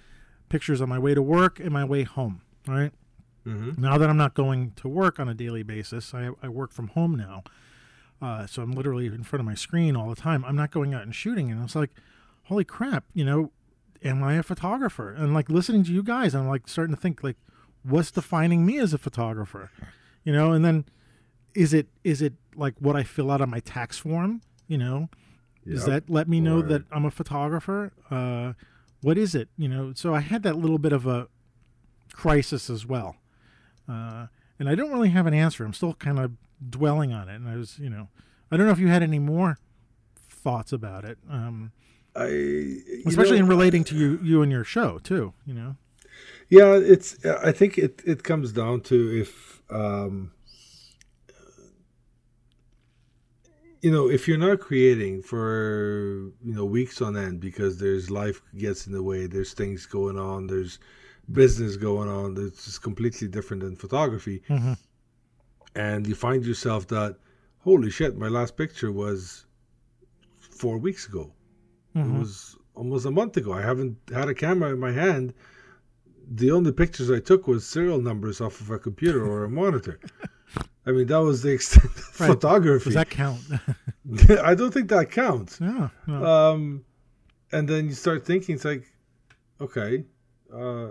pictures 0.48 0.80
on 0.80 0.88
my 0.88 0.98
way 0.98 1.14
to 1.14 1.22
work 1.22 1.58
and 1.58 1.70
my 1.70 1.84
way 1.84 2.04
home. 2.04 2.42
Right. 2.66 2.92
Mm-hmm. 3.46 3.80
Now 3.80 3.98
that 3.98 4.08
I'm 4.08 4.16
not 4.16 4.34
going 4.34 4.72
to 4.76 4.88
work 4.88 5.18
on 5.18 5.28
a 5.28 5.34
daily 5.34 5.64
basis, 5.64 6.14
I, 6.14 6.30
I 6.42 6.48
work 6.48 6.72
from 6.72 6.88
home 6.88 7.16
now. 7.16 7.42
Uh, 8.20 8.46
so 8.46 8.62
I'm 8.62 8.70
literally 8.70 9.06
in 9.06 9.24
front 9.24 9.40
of 9.40 9.46
my 9.46 9.56
screen 9.56 9.96
all 9.96 10.08
the 10.08 10.20
time. 10.20 10.44
I'm 10.44 10.54
not 10.54 10.70
going 10.70 10.94
out 10.94 11.02
and 11.02 11.12
shooting. 11.12 11.50
And 11.50 11.64
it's 11.64 11.74
like, 11.74 11.90
holy 12.44 12.64
crap, 12.64 13.04
you 13.14 13.24
know, 13.24 13.50
am 14.04 14.22
I 14.22 14.34
a 14.34 14.42
photographer? 14.42 15.10
And 15.12 15.34
like 15.34 15.48
listening 15.48 15.84
to 15.84 15.92
you 15.92 16.02
guys, 16.02 16.34
I'm 16.34 16.48
like 16.48 16.68
starting 16.68 16.94
to 16.94 17.00
think 17.00 17.22
like, 17.22 17.36
what's 17.82 18.10
defining 18.10 18.64
me 18.66 18.78
as 18.78 18.92
a 18.94 18.98
photographer? 18.98 19.70
You 20.24 20.32
know, 20.32 20.52
and 20.52 20.64
then 20.64 20.84
is 21.54 21.74
it 21.74 21.88
is 22.04 22.22
it 22.22 22.34
like 22.56 22.74
what 22.78 22.96
I 22.96 23.02
fill 23.02 23.30
out 23.30 23.40
on 23.40 23.50
my 23.50 23.60
tax 23.60 23.98
form? 23.98 24.40
You 24.68 24.78
know, 24.78 25.08
does 25.66 25.84
that 25.86 26.08
let 26.08 26.28
me 26.28 26.40
know 26.40 26.58
Or- 26.60 26.62
that 26.62 26.82
I'm 26.90 27.04
a 27.04 27.10
photographer? 27.10 27.92
Uh, 28.10 28.52
what 29.02 29.18
is 29.18 29.34
it? 29.34 29.48
You 29.58 29.68
know, 29.68 29.92
so 29.94 30.14
I 30.14 30.20
had 30.20 30.42
that 30.44 30.56
little 30.56 30.78
bit 30.78 30.92
of 30.92 31.06
a 31.06 31.28
crisis 32.12 32.70
as 32.70 32.86
well. 32.86 33.16
Uh, 33.88 34.26
and 34.58 34.68
I 34.68 34.74
don't 34.74 34.92
really 34.92 35.10
have 35.10 35.26
an 35.26 35.34
answer. 35.34 35.64
I'm 35.64 35.72
still 35.72 35.94
kind 35.94 36.18
of 36.18 36.32
dwelling 36.70 37.12
on 37.12 37.28
it. 37.28 37.34
And 37.36 37.48
I 37.48 37.56
was, 37.56 37.78
you 37.78 37.90
know, 37.90 38.08
I 38.50 38.56
don't 38.56 38.66
know 38.66 38.72
if 38.72 38.78
you 38.78 38.88
had 38.88 39.02
any 39.02 39.18
more 39.18 39.58
thoughts 40.30 40.72
about 40.72 41.04
it, 41.04 41.18
um, 41.30 41.72
I 42.14 42.26
especially 43.06 43.38
know, 43.38 43.44
in 43.44 43.48
relating 43.48 43.84
to 43.84 43.94
you, 43.96 44.18
you 44.22 44.42
and 44.42 44.52
your 44.52 44.64
show 44.64 44.98
too. 44.98 45.32
You 45.46 45.54
know, 45.54 45.76
Yeah, 46.50 46.74
it's. 46.76 47.24
I 47.24 47.52
think 47.52 47.78
it 47.78 48.02
it 48.04 48.22
comes 48.22 48.52
down 48.52 48.82
to 48.82 49.20
if 49.22 49.62
um, 49.70 50.32
you 53.80 53.90
know 53.90 54.08
if 54.10 54.28
you're 54.28 54.38
not 54.38 54.60
creating 54.60 55.22
for 55.22 56.30
you 56.44 56.54
know 56.54 56.64
weeks 56.64 57.00
on 57.02 57.16
end 57.16 57.40
because 57.40 57.78
there's 57.78 58.10
life 58.10 58.42
gets 58.56 58.86
in 58.86 58.92
the 58.92 59.02
way, 59.02 59.26
there's 59.26 59.52
things 59.54 59.86
going 59.86 60.18
on, 60.18 60.46
there's 60.46 60.78
business 61.32 61.76
going 61.76 62.08
on 62.08 62.34
that's 62.34 62.64
just 62.66 62.82
completely 62.82 63.28
different 63.28 63.62
than 63.62 63.74
photography, 63.76 64.42
Mhm. 64.50 64.76
and 65.74 66.06
you 66.06 66.14
find 66.14 66.44
yourself 66.44 66.86
that 66.88 67.16
holy 67.60 67.90
shit, 67.90 68.16
my 68.18 68.28
last 68.28 68.56
picture 68.56 68.90
was 68.92 69.46
four 70.40 70.76
weeks 70.78 71.06
ago. 71.08 71.32
Mhm. 71.94 72.16
It 72.16 72.18
was 72.18 72.56
almost 72.74 73.04
a 73.06 73.10
month 73.10 73.36
ago. 73.36 73.52
I 73.52 73.62
haven't 73.62 73.96
had 74.12 74.28
a 74.28 74.34
camera 74.34 74.70
in 74.72 74.78
my 74.78 74.92
hand. 74.92 75.34
The 76.30 76.50
only 76.50 76.72
pictures 76.72 77.10
I 77.10 77.20
took 77.20 77.46
was 77.46 77.66
serial 77.66 78.00
numbers 78.00 78.40
off 78.40 78.60
of 78.60 78.70
a 78.70 78.78
computer 78.78 79.24
or 79.26 79.44
a 79.44 79.50
monitor. 79.62 79.98
I 80.86 80.90
mean, 80.92 81.06
that 81.08 81.18
was 81.20 81.42
the 81.42 81.50
extent 81.52 81.84
of 81.84 82.20
Right. 82.20 82.26
photography. 82.32 82.84
does 82.90 82.94
that 82.94 83.10
count? 83.10 83.40
I 84.50 84.54
don't 84.54 84.72
think 84.74 84.88
that 84.88 85.10
counts. 85.10 85.60
no, 85.60 85.90
no. 86.06 86.24
Um, 86.24 86.84
and 87.52 87.68
then 87.68 87.86
you 87.86 87.92
start 87.94 88.24
thinking, 88.24 88.54
it's 88.56 88.64
like, 88.64 88.84
okay, 89.60 90.04
uh, 90.52 90.88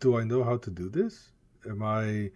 do 0.00 0.16
I 0.16 0.24
know 0.24 0.44
how 0.44 0.56
to 0.58 0.70
do 0.70 0.88
this? 0.88 1.30
Am 1.68 1.82
I, 1.82 2.30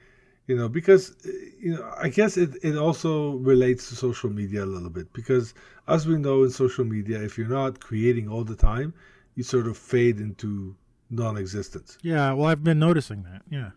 you 0.47 0.57
know, 0.57 0.69
because, 0.69 1.17
uh, 1.25 1.31
you 1.61 1.75
know, 1.75 1.95
I 2.01 2.09
guess 2.09 2.37
it, 2.37 2.57
it 2.63 2.77
also 2.77 3.33
relates 3.37 3.89
to 3.89 3.95
social 3.95 4.31
media 4.31 4.65
a 4.65 4.67
little 4.67 4.91
bit 4.91 5.13
because 5.13 5.55
as 5.89 6.07
we 6.07 6.17
know 6.17 6.43
in 6.43 6.51
social 6.51 6.85
media, 6.85 7.23
if 7.23 7.39
you're 7.39 7.49
not 7.49 7.81
creating 7.81 8.29
all 8.29 8.45
the 8.45 8.57
time, 8.57 8.93
you 9.35 9.43
sort 9.43 9.67
of 9.67 9.77
fade 9.79 10.19
into 10.19 10.75
non 11.11 11.37
existence, 11.37 11.99
yeah. 12.03 12.33
Well, 12.33 12.47
I've 12.47 12.65
been 12.65 12.79
noticing 12.79 13.23
that. 13.25 13.43
Yeah. 13.51 13.71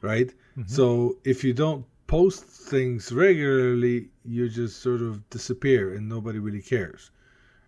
right? 0.00 0.32
So 0.66 1.16
if 1.24 1.42
you 1.44 1.54
don't 1.54 1.86
post 2.06 2.44
things 2.44 3.10
regularly, 3.10 4.08
you 4.24 4.48
just 4.48 4.82
sort 4.82 5.00
of 5.00 5.28
disappear 5.30 5.94
and 5.94 6.08
nobody 6.08 6.38
really 6.38 6.60
cares 6.60 7.10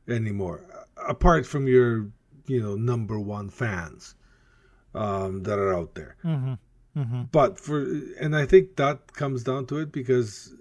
anymore. 0.07 0.64
Apart 1.09 1.46
from 1.46 1.66
your, 1.66 2.09
you 2.46 2.62
know, 2.62 2.74
number 2.74 3.18
one 3.18 3.48
fans 3.48 4.14
um, 4.94 5.42
that 5.44 5.59
are 5.59 5.72
out 5.74 5.94
there. 5.94 6.16
Mm-hmm. 6.24 6.54
Mm-hmm. 6.96 7.22
But 7.33 7.59
for, 7.59 7.80
and 8.20 8.37
I 8.37 8.46
think 8.46 8.76
that 8.76 9.12
comes 9.14 9.42
down 9.42 9.66
to 9.66 9.78
it 9.78 9.90
because, 9.90 10.54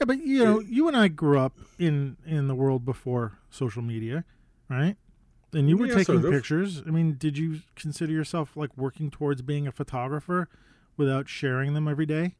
Yeah, 0.00 0.06
but 0.06 0.18
you 0.18 0.44
know, 0.44 0.60
you 0.60 0.88
and 0.88 0.96
I 0.96 1.08
grew 1.08 1.38
up 1.38 1.56
in 1.78 2.16
in 2.26 2.48
the 2.48 2.54
world 2.54 2.84
before 2.84 3.38
social 3.50 3.82
media, 3.82 4.24
right? 4.68 4.96
And 5.52 5.68
you 5.68 5.76
were 5.76 5.86
Yeah, 5.86 5.94
taking 5.94 6.20
sort 6.20 6.24
of. 6.24 6.30
pictures. 6.32 6.82
I 6.84 6.90
mean, 6.90 7.16
did 7.16 7.38
you 7.38 7.60
consider 7.76 8.12
yourself 8.12 8.56
like 8.56 8.76
working 8.76 9.10
towards 9.10 9.40
being 9.42 9.68
a 9.68 9.72
photographer 9.72 10.48
without 10.96 11.28
sharing 11.28 11.74
them 11.74 11.86
every 11.86 12.06
day? 12.06 12.34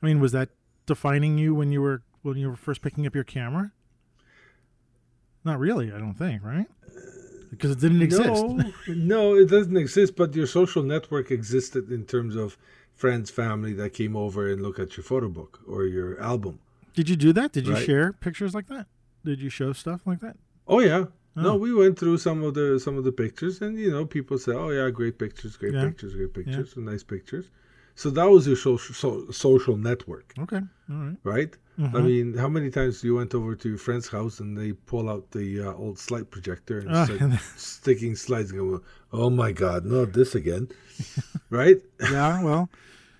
I 0.00 0.06
mean, 0.06 0.20
was 0.20 0.30
that 0.32 0.50
defining 0.86 1.36
you 1.36 1.52
when 1.54 1.72
you 1.72 1.82
were 1.82 2.02
when 2.22 2.36
you 2.36 2.48
were 2.48 2.56
first 2.56 2.80
picking 2.80 3.06
up 3.08 3.14
your 3.14 3.24
camera? 3.24 3.72
Not 5.44 5.58
really, 5.58 5.92
I 5.92 5.98
don't 5.98 6.14
think, 6.14 6.44
right? 6.44 6.66
Because 7.50 7.70
it 7.70 7.80
didn't 7.80 8.02
exist. 8.02 8.28
no, 8.28 8.72
no, 8.86 9.34
it 9.36 9.48
doesn't 9.48 9.76
exist, 9.76 10.16
but 10.16 10.34
your 10.34 10.46
social 10.46 10.82
network 10.82 11.30
existed 11.30 11.90
in 11.90 12.04
terms 12.04 12.36
of 12.36 12.56
friends, 12.94 13.30
family 13.30 13.72
that 13.74 13.90
came 13.94 14.14
over 14.16 14.50
and 14.50 14.60
look 14.62 14.78
at 14.78 14.96
your 14.96 15.04
photo 15.04 15.28
book 15.28 15.60
or 15.66 15.84
your 15.84 16.20
album. 16.20 16.58
Did 16.94 17.08
you 17.08 17.16
do 17.16 17.32
that? 17.32 17.52
Did 17.52 17.66
you 17.66 17.74
Right. 17.74 17.86
share 17.86 18.12
pictures 18.12 18.54
like 18.54 18.66
that? 18.68 18.86
Did 19.24 19.40
you 19.40 19.50
show 19.50 19.72
stuff 19.72 20.00
like 20.06 20.20
that? 20.20 20.36
Oh 20.66 20.80
yeah. 20.80 21.04
Oh. 21.36 21.42
No, 21.42 21.56
we 21.56 21.72
went 21.72 21.98
through 21.98 22.18
some 22.18 22.42
of 22.42 22.54
the 22.54 22.80
some 22.80 22.96
of 22.98 23.04
the 23.04 23.12
pictures, 23.12 23.62
and 23.62 23.78
you 23.78 23.90
know, 23.90 24.04
people 24.04 24.36
say, 24.38 24.52
"Oh 24.52 24.70
yeah, 24.70 24.90
great 24.90 25.16
pictures, 25.18 25.56
great 25.56 25.74
Yeah. 25.74 25.84
pictures, 25.86 26.14
great 26.14 26.34
pictures, 26.34 26.74
and 26.76 26.84
nice 26.86 27.04
pictures." 27.04 27.46
So 27.94 28.10
that 28.10 28.28
was 28.34 28.46
your 28.46 28.56
social 28.56 28.94
so, 28.94 29.30
social 29.30 29.76
network, 29.76 30.34
Okay, 30.38 30.62
all 30.90 30.96
right. 31.06 31.16
right? 31.22 31.56
I 31.78 31.82
Mhm. 31.82 32.04
mean, 32.04 32.34
how 32.34 32.48
many 32.48 32.70
times 32.70 33.04
you 33.04 33.14
went 33.14 33.34
over 33.34 33.54
to 33.54 33.68
your 33.68 33.78
friend's 33.78 34.08
house 34.08 34.40
and 34.40 34.58
they 34.58 34.72
pull 34.72 35.08
out 35.08 35.30
the 35.30 35.60
uh, 35.62 35.72
old 35.74 35.96
slide 35.98 36.28
projector 36.28 36.80
and 36.80 36.88
start 37.06 37.20
and- 37.20 37.38
sticking 37.56 38.16
slides 38.16 38.50
and 38.50 38.58
go, 38.58 38.82
"Oh 39.12 39.30
my 39.30 39.52
God, 39.52 39.84
not 39.86 40.12
this 40.12 40.34
again!" 40.34 40.68
right? 41.50 41.80
yeah, 42.00 42.42
well, 42.42 42.68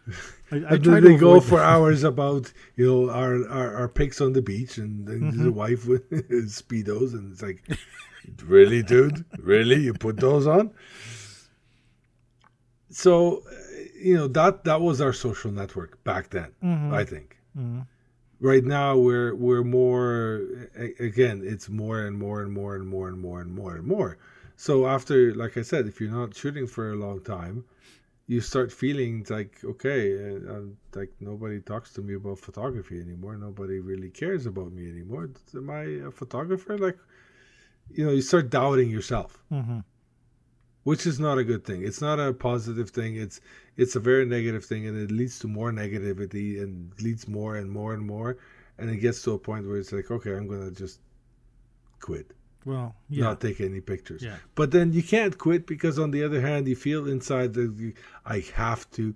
I, 0.51 0.57
I 0.57 0.59
and 0.75 0.85
then 0.85 1.05
they 1.05 1.17
go 1.17 1.39
for 1.41 1.61
hours 1.61 2.03
about 2.03 2.53
you 2.75 2.87
know 2.91 3.11
our 3.11 3.47
our, 3.49 3.75
our 3.77 3.89
pics 3.89 4.21
on 4.21 4.33
the 4.33 4.43
beach 4.43 4.77
and, 4.79 5.09
and 5.09 5.23
Mm-hmm. 5.33 5.45
the 5.45 5.53
wife 5.53 5.87
with 5.87 6.11
speedos 6.61 7.13
and 7.15 7.31
it's 7.33 7.43
like 7.43 7.63
really 8.45 8.83
dude 8.83 9.25
really 9.39 9.79
you 9.87 9.95
put 9.95 10.17
those 10.19 10.47
on 10.49 10.71
so 12.91 13.39
uh, 13.39 13.55
you 14.03 14.15
know 14.17 14.29
that 14.29 14.65
that 14.65 14.81
was 14.81 15.01
our 15.01 15.13
social 15.13 15.51
network 15.51 16.03
back 16.05 16.31
then 16.31 16.51
Mhm. 16.63 16.93
i 16.93 17.05
think 17.05 17.37
Mhm. 17.57 17.87
Right 18.41 18.65
now 18.65 18.97
we're 18.97 19.35
we're 19.35 19.65
more 19.65 20.43
again 20.99 21.43
it's 21.45 21.69
more 21.69 22.01
and 22.01 22.17
more 22.19 22.43
and 22.43 22.53
more 22.53 22.77
and 22.77 22.87
more 22.87 23.09
and 23.09 23.19
more 23.21 23.41
and 23.41 23.53
more 23.55 23.75
and 23.77 23.87
more. 23.87 24.19
So 24.57 24.87
after 24.87 25.35
like 25.35 25.57
i 25.57 25.63
said 25.63 25.87
if 25.87 26.01
you're 26.01 26.11
not 26.11 26.35
shooting 26.35 26.67
for 26.67 26.91
a 26.93 26.97
long 26.97 27.21
time 27.23 27.65
you 28.27 28.41
start 28.41 28.71
feeling 28.71 29.25
like 29.31 29.65
okay 29.65 30.01
uh, 30.19 30.53
uh, 30.53 30.61
like 30.95 31.11
nobody 31.21 31.61
talks 31.61 31.93
to 31.95 32.03
me 32.03 32.15
about 32.15 32.39
photography 32.39 33.01
anymore. 33.01 33.37
Nobody 33.37 33.81
really 33.81 34.11
cares 34.11 34.47
about 34.47 34.73
me 34.73 34.89
anymore. 34.89 35.31
Am 35.55 35.71
i 35.71 35.83
a 36.09 36.11
photographer? 36.11 36.77
Like 36.77 36.99
you 37.91 38.05
know 38.05 38.13
you 38.13 38.23
start 38.23 38.51
doubting 38.51 38.91
yourself. 38.91 39.43
Mhm. 39.51 39.83
Which 40.89 41.05
is 41.11 41.19
not 41.21 41.37
a 41.43 41.45
good 41.51 41.65
thing. 41.69 41.81
It's 41.89 42.01
not 42.09 42.19
a 42.19 42.33
positive 42.33 42.89
thing. 42.99 43.17
It's 43.25 43.41
it's 43.77 43.95
a 44.01 44.03
very 44.11 44.25
negative 44.37 44.65
thing, 44.71 44.83
and 44.89 44.97
it 45.05 45.11
leads 45.21 45.39
to 45.41 45.47
more 45.59 45.71
negativity 45.83 46.49
and 46.63 46.93
leads 47.07 47.25
more 47.39 47.53
and 47.61 47.69
more 47.79 47.93
and 47.97 48.05
more, 48.15 48.31
and 48.79 48.87
it 48.95 48.97
gets 49.07 49.19
to 49.25 49.31
a 49.39 49.41
point 49.49 49.67
where 49.69 49.79
it's 49.83 49.93
like, 49.93 50.11
okay, 50.17 50.33
I'm 50.37 50.49
gonna 50.53 50.71
just 50.85 50.97
quit, 52.01 52.27
Well, 52.65 52.89
yeah, 53.11 53.25
not 53.25 53.41
take 53.47 53.61
any 53.61 53.83
pictures. 53.93 54.23
yeah, 54.23 54.39
But 54.55 54.71
then 54.71 54.87
you 54.97 55.03
can't 55.15 55.37
quit 55.47 55.63
because 55.75 55.99
on 56.05 56.11
the 56.17 56.23
other 56.27 56.41
hand, 56.49 56.63
you 56.69 56.77
feel 56.89 57.03
inside 57.17 57.51
that 57.55 57.71
you, 57.83 57.93
I 58.25 58.39
have 58.55 58.83
to. 58.93 59.15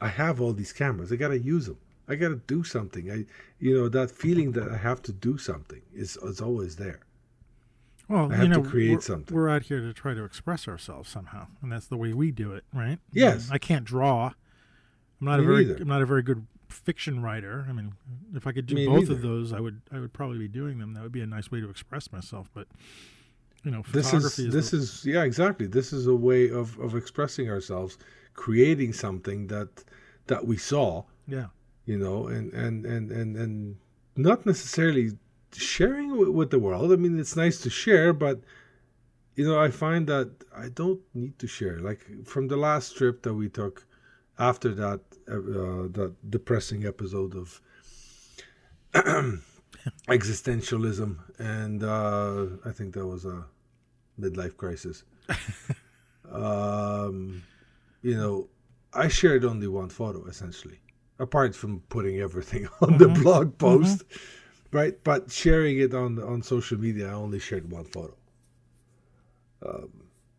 I 0.00 0.08
have 0.08 0.40
all 0.40 0.54
these 0.60 0.72
cameras. 0.82 1.12
I 1.12 1.16
gotta 1.24 1.38
use 1.54 1.66
them. 1.66 1.78
I 2.10 2.14
gotta 2.22 2.40
do 2.56 2.64
something. 2.64 3.04
I, 3.16 3.18
you 3.64 3.72
know, 3.76 3.88
that 3.98 4.10
feeling 4.10 4.50
that 4.56 4.68
I 4.76 4.78
have 4.88 5.00
to 5.08 5.12
do 5.28 5.38
something 5.50 5.82
is 6.04 6.10
is 6.30 6.40
always 6.48 6.74
there. 6.84 7.00
Well, 8.08 8.30
I 8.32 8.36
have 8.36 8.46
you 8.48 8.52
to 8.54 8.60
know, 8.62 8.68
create 8.68 8.94
we're, 8.96 9.00
something. 9.00 9.34
We're 9.36 9.48
out 9.48 9.62
here 9.62 9.80
to 9.80 9.92
try 9.92 10.12
to 10.14 10.24
express 10.24 10.68
ourselves 10.68 11.08
somehow, 11.08 11.46
and 11.62 11.70
that's 11.72 11.86
the 11.86 11.96
way 11.96 12.12
we 12.12 12.30
do 12.30 12.52
it, 12.52 12.64
right? 12.72 12.98
Yes. 13.12 13.48
I 13.50 13.58
can't 13.58 13.84
draw. 13.84 14.26
I'm 15.20 15.26
not 15.26 15.40
a 15.40 15.42
very 15.42 15.64
neither. 15.64 15.82
I'm 15.82 15.88
not 15.88 16.02
a 16.02 16.06
very 16.06 16.22
good 16.22 16.46
fiction 16.68 17.22
writer. 17.22 17.66
I 17.68 17.72
mean, 17.72 17.92
if 18.34 18.46
I 18.46 18.52
could 18.52 18.66
do 18.66 18.74
Me 18.74 18.86
both 18.86 19.00
neither. 19.02 19.12
of 19.14 19.22
those, 19.22 19.52
I 19.52 19.60
would 19.60 19.80
I 19.92 20.00
would 20.00 20.12
probably 20.12 20.38
be 20.38 20.48
doing 20.48 20.78
them. 20.78 20.94
That 20.94 21.02
would 21.02 21.12
be 21.12 21.20
a 21.22 21.26
nice 21.26 21.50
way 21.50 21.60
to 21.60 21.70
express 21.70 22.10
myself. 22.12 22.50
But 22.52 22.66
you 23.62 23.70
know, 23.70 23.82
This 23.92 24.12
is 24.12 24.38
is, 24.38 24.52
this 24.52 24.70
the- 24.72 24.78
is 24.78 25.04
yeah 25.06 25.22
exactly. 25.22 25.66
This 25.66 25.92
is 25.92 26.06
a 26.08 26.14
way 26.14 26.50
of 26.50 26.78
of 26.80 26.96
expressing 26.96 27.48
ourselves, 27.48 27.98
creating 28.34 28.92
something 28.94 29.46
that 29.46 29.84
that 30.26 30.44
we 30.46 30.56
saw, 30.56 31.04
yeah, 31.28 31.46
you 31.86 31.98
know, 31.98 32.26
and 32.26 32.52
and 32.52 32.84
and 32.84 33.10
and 33.12 33.36
and 33.36 33.76
not 34.16 34.44
necessarily 34.44 35.12
sharing 35.54 36.16
with, 36.16 36.28
with 36.28 36.50
the 36.50 36.58
world. 36.58 36.92
I 36.92 36.96
mean, 36.96 37.18
it's 37.18 37.36
nice 37.36 37.60
to 37.62 37.70
share, 37.70 38.12
but 38.12 38.40
you 39.34 39.44
know, 39.46 39.58
I 39.58 39.70
find 39.70 40.06
that 40.08 40.30
I 40.54 40.68
don't 40.68 41.00
need 41.14 41.38
to 41.38 41.46
share. 41.46 41.78
Like 41.80 42.06
from 42.26 42.48
the 42.48 42.56
last 42.56 42.96
trip 42.96 43.22
that 43.22 43.34
we 43.34 43.48
took 43.48 43.86
after 44.38 44.74
that 44.74 45.00
uh, 45.28 45.34
uh, 45.34 45.88
that 45.98 46.14
depressing 46.30 46.84
episode 46.86 47.34
of 47.34 47.60
existentialism, 50.08 51.18
and 51.38 51.82
uh, 51.82 52.46
I 52.64 52.70
think 52.72 52.94
that 52.94 53.06
was 53.06 53.24
a 53.24 53.44
midlife 54.20 54.56
crisis. 54.56 55.04
um, 56.32 57.42
you 58.02 58.16
know, 58.16 58.48
I 58.92 59.08
shared 59.08 59.44
only 59.44 59.68
one 59.68 59.88
photo 59.88 60.24
essentially, 60.26 60.80
apart 61.18 61.54
from 61.54 61.80
putting 61.88 62.20
everything 62.20 62.68
on 62.80 62.98
the 62.98 63.06
Mhm. 63.06 63.22
blog 63.22 63.58
post, 63.58 64.04
right? 64.72 64.94
But 65.04 65.30
sharing 65.30 65.78
it 65.78 65.94
on 65.94 66.18
on 66.22 66.42
social 66.42 66.78
media, 66.78 67.08
I 67.10 67.12
only 67.12 67.38
shared 67.38 67.70
one 67.70 67.84
photo, 67.84 68.14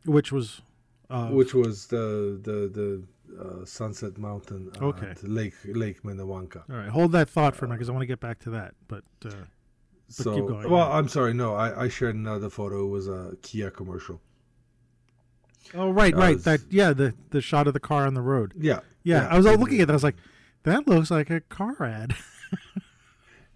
which 0.06 0.32
was 0.32 0.62
uh, 1.10 1.28
which 1.30 1.54
was 1.54 1.88
the 1.88 2.40
the 2.44 2.58
the 2.80 3.04
uh, 3.42 3.66
Sunset 3.66 4.18
Mountain 4.18 4.72
uh, 4.82 4.86
Okay. 4.86 5.08
at 5.12 5.24
Lake 5.24 5.56
Lake 5.66 6.04
Minnewanka. 6.04 6.64
all 6.70 6.76
right. 6.76 6.90
Hold 6.90 7.12
that 7.14 7.30
thought 7.30 7.56
for 7.56 7.66
a 7.66 7.68
minute 7.68 7.80
because 7.80 7.90
I 7.90 7.94
want 7.94 8.04
to 8.04 8.08
get 8.08 8.20
back 8.20 8.40
to 8.40 8.50
that. 8.52 8.76
But 8.88 9.04
uh, 9.26 9.30
So, 10.10 10.36
keep 10.36 10.46
going, 10.46 10.70
well. 10.70 10.92
I'm 10.92 11.08
sorry, 11.08 11.34
no, 11.34 11.56
I, 11.56 11.86
I 11.86 11.88
shared 11.90 12.16
another 12.16 12.50
photo. 12.50 12.86
It 12.86 12.90
was 12.90 13.08
a 13.08 13.36
Kia 13.42 13.72
commercial. 13.72 14.22
oh, 15.74 15.90
right, 15.90 16.16
right. 16.16 16.38
That 16.44 16.62
yeah, 16.70 16.94
the 16.94 17.14
the 17.32 17.42
shot 17.42 17.68
of 17.68 17.74
the 17.74 17.80
car 17.80 18.06
on 18.06 18.14
the 18.14 18.22
road. 18.22 18.54
Yeah, 18.60 18.82
Yeah, 19.04 19.28
I 19.30 19.38
was 19.38 19.46
looking 19.46 19.82
at 19.82 19.88
that. 19.88 19.94
I 19.94 19.96
was 19.96 20.04
like, 20.04 20.18
that 20.64 20.88
looks 20.88 21.10
like 21.10 21.30
a 21.32 21.40
car 21.42 21.76
ad. 21.84 22.16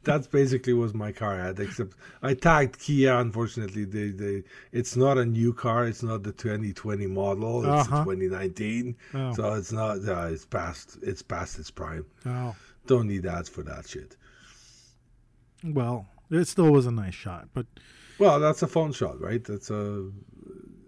That's 0.08 0.28
basically 0.28 0.74
was 0.74 0.93
my 0.93 1.12
car 1.12 1.39
ad. 1.39 1.60
Except 1.60 1.93
I 2.24 2.34
tagged 2.34 2.80
Kia. 2.80 3.13
Unfortunately, 3.17 3.86
they 3.86 4.10
they 4.10 4.43
it's 4.72 4.96
not 4.96 5.17
a 5.17 5.26
new 5.26 5.54
car. 5.54 5.86
It's 5.86 6.02
not 6.04 6.24
the 6.24 6.32
2020 6.32 7.06
model. 7.08 7.60
It's 7.62 7.88
Uh-huh. 7.88 8.04
2019. 8.06 8.96
Oh, 9.13 9.34
So 9.34 9.54
it's 9.54 9.72
not. 9.72 9.98
Uh, 10.08 10.30
it's 10.34 10.46
past. 10.46 10.98
It's 11.02 11.22
past 11.22 11.60
its 11.60 11.72
prime. 11.72 12.06
oh. 12.26 12.56
Don't 12.88 13.08
need 13.08 13.26
ads 13.26 13.50
for 13.50 13.63
that 13.63 13.88
shit. 13.88 14.15
well, 15.63 16.06
it 16.30 16.46
still 16.48 16.72
was 16.72 16.86
a 16.86 16.91
nice 16.91 17.13
shot, 17.15 17.50
but 17.54 17.65
Well, 18.20 18.39
that's 18.39 18.62
a 18.63 18.67
phone 18.67 18.93
shot, 18.93 19.20
right? 19.22 19.43
That's 19.43 19.70
a. 19.70 20.10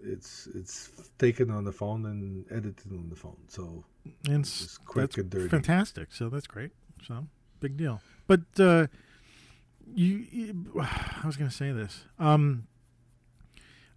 It's 0.02 0.48
it's 0.54 0.90
taken 1.18 1.50
on 1.50 1.64
the 1.64 1.72
phone 1.72 2.06
and 2.06 2.44
edited 2.50 2.90
on 2.92 3.08
the 3.10 3.16
phone. 3.16 3.36
So 3.48 3.84
it's 4.24 4.62
it's 4.64 4.78
quick 4.78 5.02
that's 5.10 5.18
and 5.18 5.30
dirty. 5.30 5.48
fantastic. 5.48 6.08
So 6.12 6.28
that's 6.30 6.46
great. 6.46 6.70
So 7.06 7.26
big 7.60 7.76
deal. 7.76 8.00
But 8.26 8.40
uh, 8.58 8.86
you, 9.94 10.26
you, 10.30 10.66
I 10.80 11.22
was 11.26 11.36
going 11.36 11.50
to 11.50 11.56
say 11.56 11.72
this. 11.72 12.04
Um, 12.18 12.66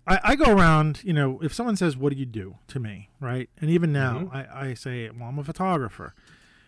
I, 0.06 0.20
I 0.24 0.36
go 0.36 0.46
around, 0.52 1.02
you 1.04 1.14
know, 1.14 1.40
if 1.42 1.54
someone 1.54 1.78
says, 1.78 1.96
"What 1.96 2.12
do 2.12 2.20
you 2.20 2.26
do?" 2.26 2.56
to 2.68 2.80
me, 2.80 3.10
right, 3.22 3.50
and 3.62 3.70
even 3.70 3.94
now, 3.94 4.20
Mhm. 4.20 4.34
I, 4.36 4.70
I 4.70 4.74
say, 4.74 5.10
"Well, 5.10 5.30
I'm 5.30 5.40
a 5.40 5.44
photographer," 5.44 6.14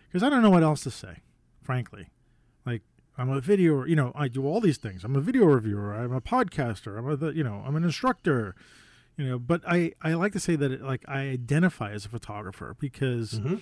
because 0.08 0.22
I 0.22 0.30
don't 0.30 0.42
know 0.42 0.50
what 0.50 0.62
else 0.62 0.82
to 0.84 0.90
say, 0.90 1.18
frankly. 1.62 2.08
Like 2.64 2.82
I'm 3.18 3.28
a 3.28 3.40
video, 3.40 3.84
you 3.84 3.94
know, 3.96 4.12
I 4.14 4.28
do 4.28 4.46
all 4.46 4.60
these 4.60 4.78
things. 4.78 5.04
I'm 5.04 5.16
a 5.16 5.20
video 5.20 5.44
reviewer. 5.44 5.92
I'm 5.94 6.12
a 6.12 6.20
podcaster. 6.22 6.98
I'm 6.98 7.06
a, 7.22 7.32
you 7.32 7.44
know, 7.44 7.62
I'm 7.66 7.76
an 7.76 7.84
instructor. 7.84 8.54
You 9.18 9.26
know, 9.26 9.38
but 9.38 9.62
I, 9.66 9.92
I 10.02 10.12
like 10.12 10.32
to 10.32 10.40
say 10.40 10.56
that 10.56 10.70
it, 10.72 10.82
like 10.82 11.02
I 11.08 11.20
identify 11.30 11.92
as 11.92 12.04
a 12.04 12.10
photographer 12.10 12.76
because 12.78 13.40
Mhm. 13.40 13.60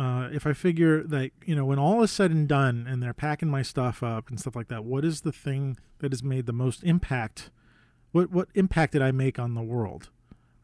Uh, 0.00 0.30
if 0.32 0.46
I 0.46 0.54
figure 0.54 1.02
that 1.02 1.30
you 1.44 1.54
know 1.54 1.66
when 1.66 1.78
all 1.78 2.02
is 2.02 2.10
said 2.10 2.30
and 2.30 2.48
done 2.48 2.86
and 2.88 3.02
they're 3.02 3.12
packing 3.12 3.50
my 3.50 3.60
stuff 3.60 4.02
up 4.02 4.30
and 4.30 4.40
stuff 4.40 4.56
like 4.56 4.68
that, 4.68 4.82
what 4.82 5.04
is 5.04 5.20
the 5.20 5.32
thing 5.32 5.76
that 5.98 6.10
has 6.10 6.22
made 6.22 6.46
the 6.46 6.54
most 6.54 6.82
impact? 6.84 7.50
What 8.12 8.30
what 8.30 8.48
impact 8.54 8.94
did 8.94 9.02
I 9.02 9.12
make 9.12 9.38
on 9.38 9.52
the 9.52 9.62
world, 9.62 10.08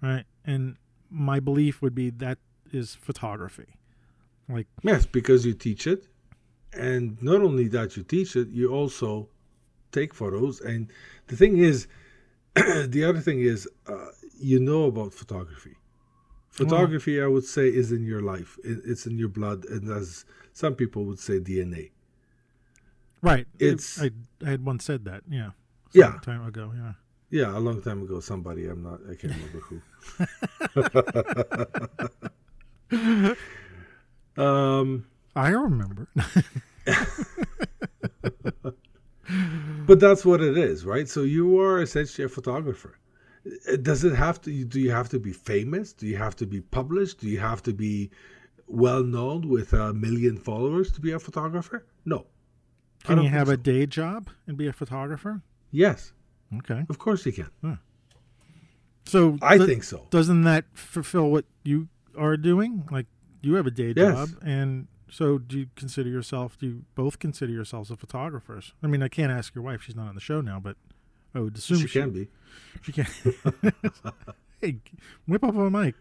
right? 0.00 0.24
And 0.46 0.76
my 1.10 1.38
belief 1.38 1.82
would 1.82 1.94
be 1.94 2.08
that 2.08 2.38
is 2.72 2.94
photography. 2.94 3.76
Like 4.48 4.68
Yes, 4.82 5.04
because 5.04 5.44
you 5.44 5.52
teach 5.52 5.86
it, 5.86 6.06
and 6.72 7.22
not 7.22 7.42
only 7.42 7.68
that 7.68 7.94
you 7.94 8.04
teach 8.04 8.36
it, 8.36 8.48
you 8.48 8.70
also 8.72 9.28
take 9.92 10.14
photos. 10.14 10.62
And 10.62 10.90
the 11.26 11.36
thing 11.36 11.58
is, 11.58 11.88
the 12.54 13.04
other 13.06 13.20
thing 13.20 13.40
is, 13.40 13.68
uh, 13.86 14.12
you 14.38 14.60
know 14.60 14.84
about 14.84 15.12
photography. 15.12 15.76
Photography, 16.56 17.20
I 17.22 17.26
would 17.26 17.44
say, 17.44 17.68
is 17.68 17.92
in 17.92 18.04
your 18.04 18.22
life. 18.22 18.58
It's 18.64 19.06
in 19.06 19.18
your 19.18 19.28
blood, 19.28 19.64
and 19.66 19.90
as 19.90 20.24
some 20.52 20.74
people 20.74 21.04
would 21.04 21.18
say, 21.18 21.38
DNA. 21.38 21.90
right, 23.22 23.46
It's- 23.58 24.00
I 24.00 24.10
I 24.44 24.50
had 24.50 24.64
once 24.64 24.84
said 24.84 25.04
that, 25.04 25.22
yeah, 25.28 25.50
Yeah. 25.92 26.18
time 26.22 26.42
ago, 26.46 26.72
yeah. 26.74 26.94
Yeah, 27.30 27.58
a 27.58 27.60
long 27.60 27.82
time 27.82 28.02
ago, 28.02 28.20
somebody 28.20 28.66
I'm 28.68 28.82
not, 28.82 29.00
I 29.10 29.14
can't 29.16 29.34
remember 29.34 29.60
who. 29.68 29.80
um, 34.42 35.06
I 35.34 35.48
remember. 35.48 36.08
But 39.88 39.98
that's 40.00 40.24
what 40.24 40.40
it 40.40 40.56
is, 40.56 40.84
right? 40.84 41.08
So 41.08 41.22
you 41.22 41.60
are 41.60 41.80
essentially 41.80 42.24
a 42.24 42.28
photographer. 42.28 42.96
Does 43.82 44.04
it 44.04 44.14
have 44.14 44.40
to? 44.42 44.64
Do 44.64 44.80
you 44.80 44.90
have 44.90 45.08
to 45.10 45.18
be 45.18 45.32
famous? 45.32 45.92
Do 45.92 46.06
you 46.06 46.16
have 46.16 46.34
to 46.36 46.46
be 46.46 46.60
published? 46.60 47.20
Do 47.20 47.28
you 47.28 47.38
have 47.38 47.62
to 47.64 47.72
be 47.72 48.10
well 48.66 49.02
known 49.04 49.48
with 49.48 49.72
a 49.72 49.92
million 49.94 50.36
followers 50.36 50.90
to 50.92 51.00
be 51.00 51.12
a 51.12 51.18
photographer? 51.18 51.86
No. 52.04 52.26
Can 53.04 53.22
you 53.22 53.28
have 53.28 53.48
a 53.48 53.56
day 53.56 53.86
job 53.86 54.30
and 54.48 54.56
be 54.56 54.66
a 54.66 54.72
photographer? 54.72 55.42
Yes, 55.70 56.12
Okay, 56.58 56.84
of 56.88 56.98
course 56.98 57.24
you 57.26 57.32
can. 57.32 57.78
so 59.04 59.38
I 59.42 59.56
th- 59.58 59.68
think 59.68 59.84
so. 59.84 60.06
doesn't 60.10 60.42
that 60.42 60.64
fulfill 60.74 61.30
what 61.30 61.44
you 61.64 61.88
are 62.16 62.36
doing? 62.36 62.88
Like 62.90 63.06
you 63.42 63.54
have 63.54 63.66
a 63.66 63.70
day 63.70 63.92
Yes. 63.96 64.14
job, 64.14 64.28
and 64.42 64.88
so 65.08 65.38
do 65.38 65.58
you 65.60 65.66
consider 65.76 66.08
yourself? 66.08 66.58
Do 66.58 66.66
you 66.66 66.84
both 66.94 67.18
consider 67.18 67.52
yourselves 67.52 67.90
as 67.90 67.98
photographers? 67.98 68.74
I 68.82 68.86
mean, 68.88 69.02
I 69.02 69.08
can't 69.08 69.30
ask 69.30 69.54
your 69.54 69.62
wife; 69.64 69.82
she's 69.82 69.96
not 69.96 70.08
on 70.08 70.14
the 70.14 70.20
show 70.20 70.40
now, 70.40 70.58
but 70.60 70.76
I 71.34 71.40
would 71.40 71.56
assume 71.56 71.78
She 71.78 71.88
can 71.88 72.10
be. 72.10 72.28
She 72.82 72.92
can't. 72.92 73.08
hey, 74.60 74.76
whip 75.26 75.44
up 75.44 75.56
a 75.56 75.70
mic. 75.70 75.94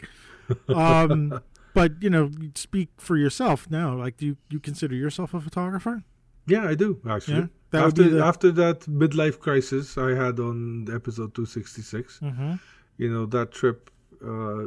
Um, 0.69 1.41
but 1.73 2.01
you 2.01 2.09
know, 2.09 2.29
speak 2.55 2.89
for 2.97 3.17
yourself 3.17 3.69
now. 3.69 3.95
Like, 3.95 4.17
do 4.17 4.25
you, 4.27 4.37
you 4.49 4.59
consider 4.59 4.95
yourself 4.95 5.33
a 5.33 5.41
photographer? 5.41 6.03
Yeah, 6.47 6.67
I 6.67 6.75
do 6.75 6.99
actually. 7.09 7.37
Yeah, 7.37 7.47
that 7.71 7.83
after 7.85 8.03
the- 8.09 8.23
after 8.23 8.51
that 8.51 8.81
midlife 8.81 9.39
crisis 9.39 9.97
I 9.97 10.11
had 10.13 10.39
on 10.39 10.87
episode 10.93 11.33
266, 11.33 12.19
Mm-hmm. 12.21 12.53
you 12.97 13.11
know 13.11 13.25
that 13.27 13.51
trip 13.51 13.89
uh, 14.25 14.65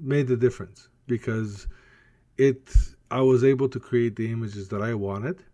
made 0.00 0.28
a 0.30 0.36
difference 0.36 0.88
because 1.06 1.68
it 2.38 2.74
I 3.10 3.20
was 3.20 3.44
able 3.44 3.68
to 3.68 3.78
create 3.78 4.16
the 4.16 4.32
images 4.32 4.68
that 4.70 4.82
I 4.82 4.94
wanted, 4.94 5.44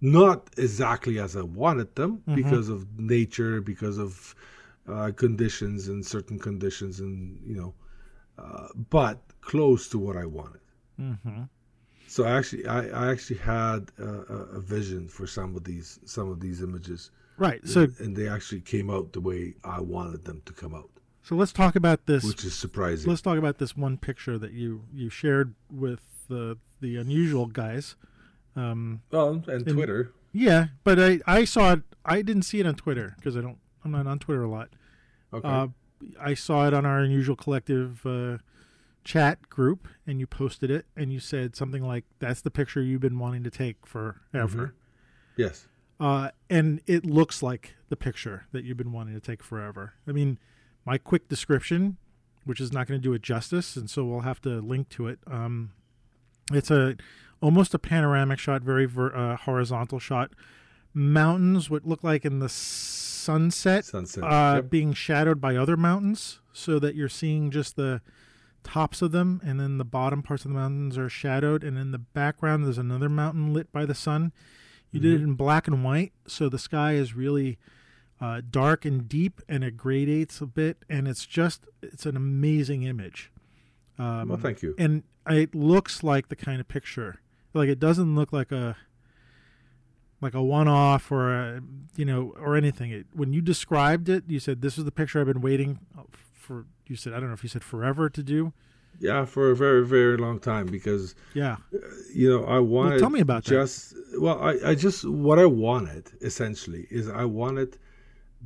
not 0.00 0.50
exactly 0.58 1.18
as 1.18 1.36
I 1.36 1.42
wanted 1.42 1.94
them 1.94 2.22
Mhm. 2.28 2.34
because 2.34 2.68
of 2.68 2.86
nature, 2.98 3.60
because 3.60 3.96
of 3.98 4.34
uh, 4.88 5.12
conditions 5.16 5.88
and 5.88 6.04
certain 6.04 6.38
conditions, 6.38 7.00
and 7.00 7.40
you 7.44 7.56
know, 7.56 7.74
uh, 8.38 8.68
but 8.90 9.20
close 9.40 9.88
to 9.88 9.98
what 9.98 10.16
I 10.16 10.26
wanted. 10.26 10.60
Mm-hmm. 11.00 11.42
So 12.06 12.24
actually, 12.24 12.66
I, 12.66 12.88
I 12.88 13.10
actually 13.12 13.38
had 13.38 13.92
a, 13.98 14.04
a, 14.56 14.60
vision 14.60 15.08
for 15.08 15.28
some 15.28 15.54
of 15.54 15.62
these 15.62 16.00
some 16.04 16.28
of 16.28 16.40
these 16.40 16.60
images, 16.60 17.10
Right. 17.40 17.66
So, 17.66 17.88
and 17.98 18.14
they 18.14 18.28
actually 18.28 18.60
came 18.60 18.90
out 18.90 19.14
the 19.14 19.20
way 19.22 19.54
I 19.64 19.80
wanted 19.80 20.26
them 20.26 20.42
to 20.44 20.52
come 20.52 20.74
out, 20.74 20.90
so 21.22 21.34
let's 21.34 21.52
talk 21.52 21.74
about 21.74 22.04
this. 22.04 22.22
which 22.22 22.44
is 22.44 22.54
surprising. 22.54 23.08
Let's 23.08 23.22
talk 23.22 23.38
about 23.38 23.56
this 23.56 23.74
one 23.74 23.96
picture 23.96 24.36
that 24.36 24.52
you 24.52 24.82
you 24.92 25.08
shared 25.08 25.54
with 25.70 26.00
the 26.28 26.58
the 26.80 26.96
unusual 26.96 27.46
guys. 27.46 27.96
Um, 28.54 29.00
Well, 29.10 29.42
and 29.46 29.66
Twitter. 29.66 30.12
yeah, 30.32 30.68
but 30.84 31.00
I 31.00 31.20
I 31.26 31.44
saw 31.46 31.72
it. 31.72 31.82
I 32.04 32.20
didn't 32.20 32.42
see 32.42 32.60
it 32.60 32.66
on 32.66 32.74
Twitter 32.74 33.14
because 33.16 33.38
I 33.38 33.40
don't. 33.40 33.58
I'm 33.84 33.90
not 33.90 34.06
on 34.06 34.18
Twitter 34.18 34.42
a 34.42 34.50
lot. 34.50 34.70
Okay. 35.32 35.48
Uh, 35.48 35.68
I 36.20 36.34
saw 36.34 36.66
it 36.66 36.74
on 36.74 36.86
our 36.86 37.00
unusual 37.00 37.36
collective 37.36 38.04
uh, 38.06 38.38
chat 39.04 39.48
group, 39.48 39.88
and 40.06 40.18
you 40.20 40.26
posted 40.26 40.70
it, 40.70 40.86
and 40.96 41.12
you 41.12 41.20
said 41.20 41.56
something 41.56 41.82
like, 41.82 42.04
"That's 42.18 42.40
the 42.40 42.50
picture 42.50 42.82
you've 42.82 43.00
been 43.00 43.18
wanting 43.18 43.44
to 43.44 43.50
take 43.50 43.86
forever," 43.86 44.74
yes. 45.36 45.66
uh, 45.98 46.30
and 46.48 46.80
it 46.86 47.04
looks 47.04 47.42
like 47.42 47.76
the 47.88 47.96
picture 47.96 48.46
that 48.52 48.64
you've 48.64 48.76
been 48.76 48.92
wanting 48.92 49.14
to 49.14 49.20
take 49.20 49.42
forever. 49.42 49.94
I 50.06 50.12
mean, 50.12 50.38
my 50.84 50.98
quick 50.98 51.28
description, 51.28 51.98
which 52.44 52.60
is 52.60 52.72
not 52.72 52.86
going 52.86 53.00
to 53.00 53.02
do 53.02 53.12
it 53.12 53.22
justice, 53.22 53.76
and 53.76 53.90
so 53.90 54.04
we'll 54.04 54.20
have 54.20 54.40
to 54.42 54.60
link 54.60 54.88
to 54.90 55.06
it. 55.06 55.18
Um, 55.26 55.72
it's 56.52 56.70
a 56.70 56.96
almost 57.42 57.74
a 57.74 57.78
panoramic 57.78 58.38
shot, 58.38 58.62
very 58.62 58.86
ver, 58.86 59.14
uh, 59.14 59.36
horizontal 59.36 59.98
shot. 59.98 60.32
Mountains, 60.92 61.70
what 61.70 61.86
look 61.86 62.02
like 62.02 62.24
in 62.24 62.40
the 62.40 62.48
sunset, 63.20 63.84
Sunset. 63.84 64.24
uh, 64.24 64.54
Yep. 64.56 64.70
being 64.70 64.92
shadowed 64.92 65.40
by 65.40 65.56
other 65.56 65.76
mountains, 65.76 66.40
so 66.52 66.78
that 66.78 66.94
you're 66.94 67.08
seeing 67.08 67.50
just 67.50 67.76
the 67.76 68.00
tops 68.62 69.00
of 69.02 69.12
them, 69.12 69.40
and 69.44 69.58
then 69.60 69.78
the 69.78 69.84
bottom 69.84 70.22
parts 70.22 70.44
of 70.44 70.50
the 70.50 70.54
mountains 70.56 70.98
are 70.98 71.08
shadowed, 71.08 71.64
and 71.64 71.78
in 71.78 71.92
the 71.92 71.98
background 71.98 72.64
there's 72.64 72.78
another 72.78 73.08
mountain 73.08 73.52
lit 73.54 73.70
by 73.72 73.84
the 73.86 73.94
sun. 73.94 74.32
You 74.90 75.00
did 75.00 75.14
Mm-hmm. 75.14 75.22
it 75.22 75.28
in 75.28 75.34
black 75.34 75.66
and 75.68 75.84
white, 75.84 76.12
so 76.26 76.48
the 76.48 76.58
sky 76.58 76.94
is 76.94 77.14
really 77.14 77.58
uh, 78.20 78.42
dark 78.50 78.84
and 78.84 79.08
deep, 79.08 79.40
and 79.48 79.64
it 79.64 79.76
gradates 79.76 80.40
a 80.42 80.46
bit, 80.46 80.84
and 80.90 81.08
it's 81.08 81.24
just 81.24 81.66
it's 81.82 82.04
an 82.06 82.16
amazing 82.16 82.82
image. 82.82 83.30
Um, 83.98 84.28
well, 84.28 84.38
thank 84.38 84.62
you. 84.62 84.74
and 84.78 85.02
it 85.28 85.54
looks 85.54 86.02
like 86.02 86.28
the 86.28 86.36
kind 86.36 86.60
of 86.60 86.66
picture 86.68 87.20
like 87.54 87.68
it 87.68 87.78
doesn't 87.78 88.14
look 88.14 88.32
like 88.32 88.50
a 88.52 88.76
like 90.20 90.34
a 90.34 90.42
one-off 90.42 91.10
or 91.10 91.32
a 91.32 91.60
you 91.96 92.04
know 92.04 92.34
or 92.38 92.56
anything 92.56 92.90
it, 92.90 93.06
when 93.14 93.32
you 93.32 93.40
described 93.40 94.08
it 94.08 94.24
you 94.28 94.38
said 94.40 94.60
this 94.62 94.76
is 94.78 94.84
the 94.84 94.92
picture 94.92 95.20
i've 95.20 95.26
been 95.26 95.40
waiting 95.40 95.78
uh, 95.98 96.02
for 96.32 96.66
you 96.86 96.96
said 96.96 97.12
i 97.12 97.18
don't 97.20 97.28
know 97.28 97.34
if 97.34 97.42
you 97.42 97.48
said 97.48 97.64
forever 97.64 98.08
to 98.10 98.22
do 98.22 98.52
Yeah, 99.00 99.24
for 99.24 99.50
a 99.50 99.56
very, 99.56 99.82
very 99.86 100.16
long 100.26 100.38
time 100.40 100.66
because 100.66 101.14
yeah 101.32 101.56
uh, 101.74 101.78
you 102.20 102.28
know 102.32 102.42
I 102.44 102.58
wanted. 102.74 102.98
tell 103.00 103.14
me 103.18 103.22
about 103.28 103.44
that. 103.44 103.50
just 103.58 103.94
well, 104.24 104.38
I, 104.50 104.52
I 104.70 104.74
just 104.86 104.98
what 105.26 105.38
I 105.38 105.46
wanted 105.68 106.04
essentially 106.20 106.82
is 106.98 107.04
I 107.08 107.24
wanted 107.24 107.70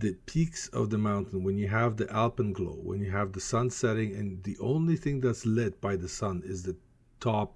the 0.05 0.13
peaks 0.33 0.69
of 0.79 0.85
the 0.91 0.99
mountain 1.11 1.39
when 1.47 1.57
you 1.63 1.69
have 1.69 1.97
the 1.97 2.07
alpenglow, 2.23 2.77
when 2.89 3.01
you 3.05 3.11
have 3.19 3.29
the 3.33 3.41
sun 3.53 3.67
setting, 3.71 4.11
and 4.19 4.29
the 4.49 4.57
only 4.73 4.97
thing 5.05 5.17
that's 5.25 5.45
lit 5.47 5.81
by 5.81 5.95
the 6.05 6.09
sun 6.21 6.37
is 6.53 6.59
the 6.63 6.77
top 7.21 7.51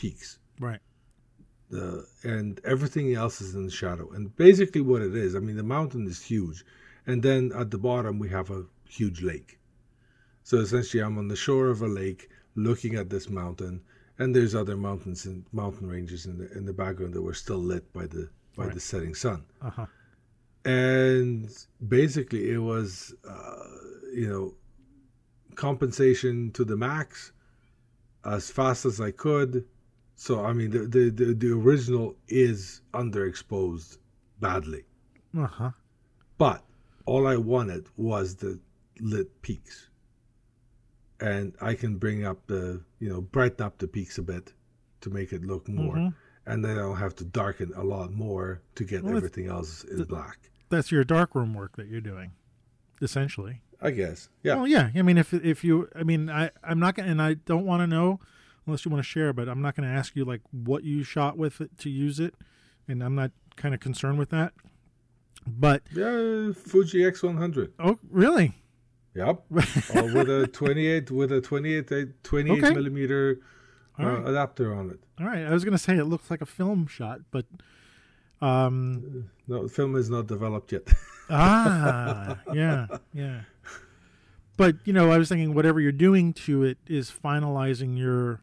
peaks. 0.00 0.38
right 0.68 0.80
the 1.72 2.06
and 2.34 2.60
everything 2.64 3.14
else 3.22 3.36
is 3.44 3.54
in 3.58 3.64
the 3.66 3.76
shadow. 3.82 4.06
And 4.14 4.24
basically, 4.46 4.82
what 4.90 5.02
it 5.08 5.14
is, 5.16 5.34
I 5.34 5.40
mean, 5.46 5.56
the 5.56 5.62
mountain 5.78 6.04
is 6.12 6.20
huge, 6.32 6.58
and 7.06 7.22
then 7.22 7.42
at 7.62 7.70
the 7.70 7.78
bottom 7.90 8.18
we 8.24 8.28
have 8.38 8.50
a 8.50 8.64
huge 8.98 9.20
lake. 9.22 9.58
So 10.44 10.54
essentially, 10.58 11.02
I'm 11.02 11.18
on 11.18 11.28
the 11.28 11.36
shore 11.46 11.68
of 11.74 11.80
a 11.82 11.88
lake 12.02 12.22
looking 12.54 12.94
at 12.96 13.08
this 13.10 13.28
mountain, 13.42 13.74
and 14.18 14.28
there's 14.34 14.54
other 14.54 14.76
mountains 14.76 15.24
and 15.26 15.44
mountain 15.52 15.88
ranges 15.88 16.26
in 16.26 16.34
the 16.38 16.48
in 16.58 16.64
the 16.66 16.72
background 16.84 17.12
that 17.14 17.22
were 17.22 17.34
still 17.44 17.62
lit 17.72 17.84
by 17.92 18.06
the 18.06 18.24
by 18.56 18.64
Right. 18.64 18.74
the 18.74 18.80
setting 18.80 19.14
sun. 19.14 19.40
uh-huh 19.62 19.86
And 20.64 21.48
basically, 21.98 22.42
it 22.56 22.58
was, 22.72 23.14
uh, 23.36 23.66
you 24.20 24.28
know, 24.28 24.44
compensation 25.54 26.50
to 26.52 26.64
the 26.64 26.76
max, 26.76 27.32
as 28.24 28.50
fast 28.50 28.84
as 28.90 29.00
I 29.00 29.10
could. 29.10 29.64
So 30.22 30.44
I 30.44 30.52
mean, 30.52 30.70
the 30.70 30.82
the 30.86 31.10
the, 31.10 31.34
the 31.34 31.50
original 31.50 32.14
is 32.28 32.80
underexposed 32.94 33.98
badly, 34.38 34.84
uh-huh 35.36 35.72
but 36.38 36.62
all 37.06 37.26
I 37.26 37.36
wanted 37.36 37.86
was 37.96 38.36
the 38.36 38.60
lit 39.00 39.42
peaks, 39.42 39.88
and 41.18 41.52
I 41.60 41.74
can 41.74 41.96
bring 41.96 42.24
up 42.24 42.46
the 42.46 42.80
you 43.00 43.08
know 43.08 43.20
brighten 43.20 43.66
up 43.66 43.78
the 43.78 43.88
peaks 43.88 44.16
a 44.18 44.22
bit 44.22 44.52
to 45.00 45.10
make 45.10 45.32
it 45.32 45.42
look 45.44 45.66
more, 45.68 45.96
Mhm. 45.96 46.14
and 46.46 46.64
then 46.64 46.78
I'll 46.78 46.94
have 46.94 47.16
to 47.16 47.24
darken 47.24 47.72
a 47.74 47.82
lot 47.82 48.12
more 48.12 48.60
to 48.76 48.84
get 48.84 49.02
Well, 49.02 49.16
everything 49.16 49.48
else 49.48 49.82
in 49.82 49.96
the- 49.98 50.06
black. 50.06 50.38
that's 50.68 50.92
your 50.92 51.02
darkroom 51.02 51.52
work 51.52 51.74
that 51.78 51.88
you're 51.88 52.00
doing 52.12 52.30
essentially 53.00 53.60
I 53.80 53.90
guess, 53.90 54.28
yeah. 54.44 54.54
Well, 54.54 54.68
yeah. 54.68 54.92
I 54.94 55.02
mean, 55.02 55.18
if 55.18 55.34
if 55.34 55.64
you, 55.64 55.88
I 55.96 56.04
mean, 56.04 56.30
I 56.30 56.52
I'm 56.62 56.78
not 56.78 56.94
gonna, 56.94 57.10
and 57.10 57.20
I 57.20 57.34
don't 57.34 57.66
want 57.66 57.80
to 57.82 57.88
know 57.88 58.20
unless 58.66 58.84
you 58.84 58.90
want 58.90 59.00
to 59.04 59.08
share, 59.08 59.32
but 59.32 59.48
I'm 59.48 59.60
not 59.62 59.76
going 59.76 59.88
to 59.88 59.94
ask 59.94 60.14
you 60.16 60.24
like 60.24 60.40
what 60.50 60.84
you 60.84 61.02
shot 61.04 61.36
with 61.36 61.60
it 61.60 61.76
to 61.78 61.90
use 61.90 62.20
it, 62.20 62.34
and 62.88 63.02
I'm 63.02 63.14
not 63.14 63.30
kind 63.56 63.74
of 63.74 63.80
concerned 63.80 64.18
with 64.18 64.30
that. 64.30 64.52
But 65.46 65.82
Yeah, 65.92 66.52
Fuji 66.52 67.00
X100. 67.00 67.72
oh, 67.80 67.98
really? 68.10 68.54
Yep. 69.14 69.42
or 69.50 70.04
with 70.14 70.30
a 70.30 70.46
28 70.52 71.10
with 71.10 71.32
a 71.32 71.40
28 71.40 71.92
uh, 71.92 71.96
28 72.22 72.64
Okay. 72.64 72.74
millimeter 72.74 73.40
uh, 74.00 74.06
right. 74.06 74.28
adapter 74.28 74.74
on 74.74 74.90
it. 74.90 75.00
All 75.20 75.26
right. 75.26 75.44
I 75.44 75.50
was 75.50 75.64
going 75.64 75.72
to 75.72 75.78
say 75.78 75.96
it 75.98 76.04
looks 76.04 76.30
like 76.30 76.40
a 76.40 76.46
film 76.46 76.86
shot, 76.86 77.20
but 77.30 77.44
um, 78.40 79.28
No, 79.46 79.68
film 79.68 79.96
is 79.96 80.08
not 80.08 80.26
developed 80.28 80.72
yet. 80.72 80.88
ah, 81.30 82.38
yeah, 82.54 82.86
yeah. 83.12 83.40
But 84.56 84.76
you 84.84 84.92
know, 84.92 85.10
I 85.10 85.18
was 85.18 85.28
thinking 85.28 85.54
whatever 85.54 85.80
you're 85.80 85.92
doing 85.92 86.32
to 86.34 86.62
it 86.64 86.78
is 86.86 87.10
finalizing 87.10 87.98
your 87.98 88.40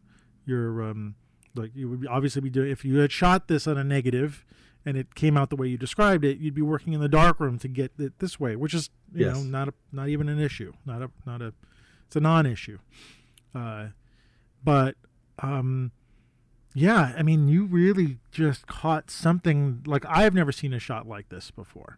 your 0.50 0.84
um 0.84 1.16
like 1.56 1.72
you 1.76 1.90
would 1.90 2.06
obviously 2.08 2.42
be 2.42 2.50
doing 2.50 2.70
if 2.72 2.84
you 2.84 2.98
had 2.98 3.12
shot 3.12 3.48
this 3.48 3.68
on 3.68 3.78
a 3.78 3.84
negative 3.84 4.44
and 4.86 4.98
it 4.98 5.14
came 5.16 5.38
out 5.38 5.50
the 5.50 5.56
way 5.56 5.68
you 5.68 5.78
described 5.78 6.24
it, 6.26 6.38
you'd 6.40 6.54
be 6.56 6.62
working 6.62 6.94
in 6.94 7.00
the 7.02 7.10
darkroom 7.10 7.60
to 7.60 7.68
get 7.68 7.92
it 8.00 8.18
this 8.20 8.40
way, 8.40 8.56
which 8.56 8.74
is 8.74 8.90
you 9.14 9.26
Yes. 9.26 9.36
know 9.38 9.44
not 9.44 9.68
a 9.70 9.74
not 9.92 10.10
even 10.10 10.28
an 10.30 10.40
issue, 10.40 10.74
not 10.86 11.02
a 11.02 11.10
not 11.26 11.42
a 11.42 11.54
it's 12.08 12.16
a 12.16 12.20
non-issue. 12.20 12.80
Uh, 13.54 13.88
but 14.64 14.96
um, 15.40 15.92
yeah, 16.74 17.14
I 17.18 17.24
mean, 17.24 17.48
you 17.48 17.66
really 17.66 18.18
just 18.32 18.68
caught 18.68 19.10
something 19.12 19.84
like 19.86 20.06
I've 20.08 20.34
never 20.34 20.52
seen 20.52 20.74
a 20.74 20.80
shot 20.80 21.08
like 21.08 21.30
this 21.30 21.52
before, 21.52 21.98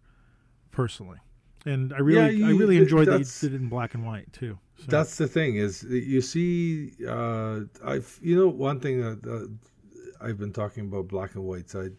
personally, 0.72 1.20
and 1.66 1.94
I 1.94 2.00
really 2.00 2.36
Yeah, 2.40 2.48
I 2.48 2.52
really 2.52 2.78
enjoyed 2.78 3.08
that 3.08 3.20
you 3.20 3.26
did 3.50 3.54
it 3.54 3.62
in 3.62 3.70
black 3.70 3.94
and 3.94 4.06
white 4.06 4.32
too. 4.34 4.58
So, 4.80 4.86
That's 4.88 5.18
the 5.18 5.28
thing 5.28 5.58
is 5.58 5.84
you 5.84 6.22
see, 6.22 6.92
uh, 7.08 7.62
I've 7.84 8.20
you 8.22 8.36
know 8.36 8.48
one 8.48 8.80
thing 8.80 9.02
that 9.02 9.20
uh, 9.30 10.26
I've 10.26 10.38
been 10.40 10.54
talking 10.54 10.86
about 10.86 11.08
black 11.08 11.36
and 11.36 11.44
whites. 11.44 11.76
I 11.76 11.90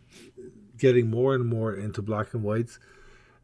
getting 0.79 1.09
more 1.09 1.35
and 1.35 1.47
more 1.47 1.75
into 1.75 2.03
black 2.03 2.35
and 2.35 2.43
whites, 2.43 2.79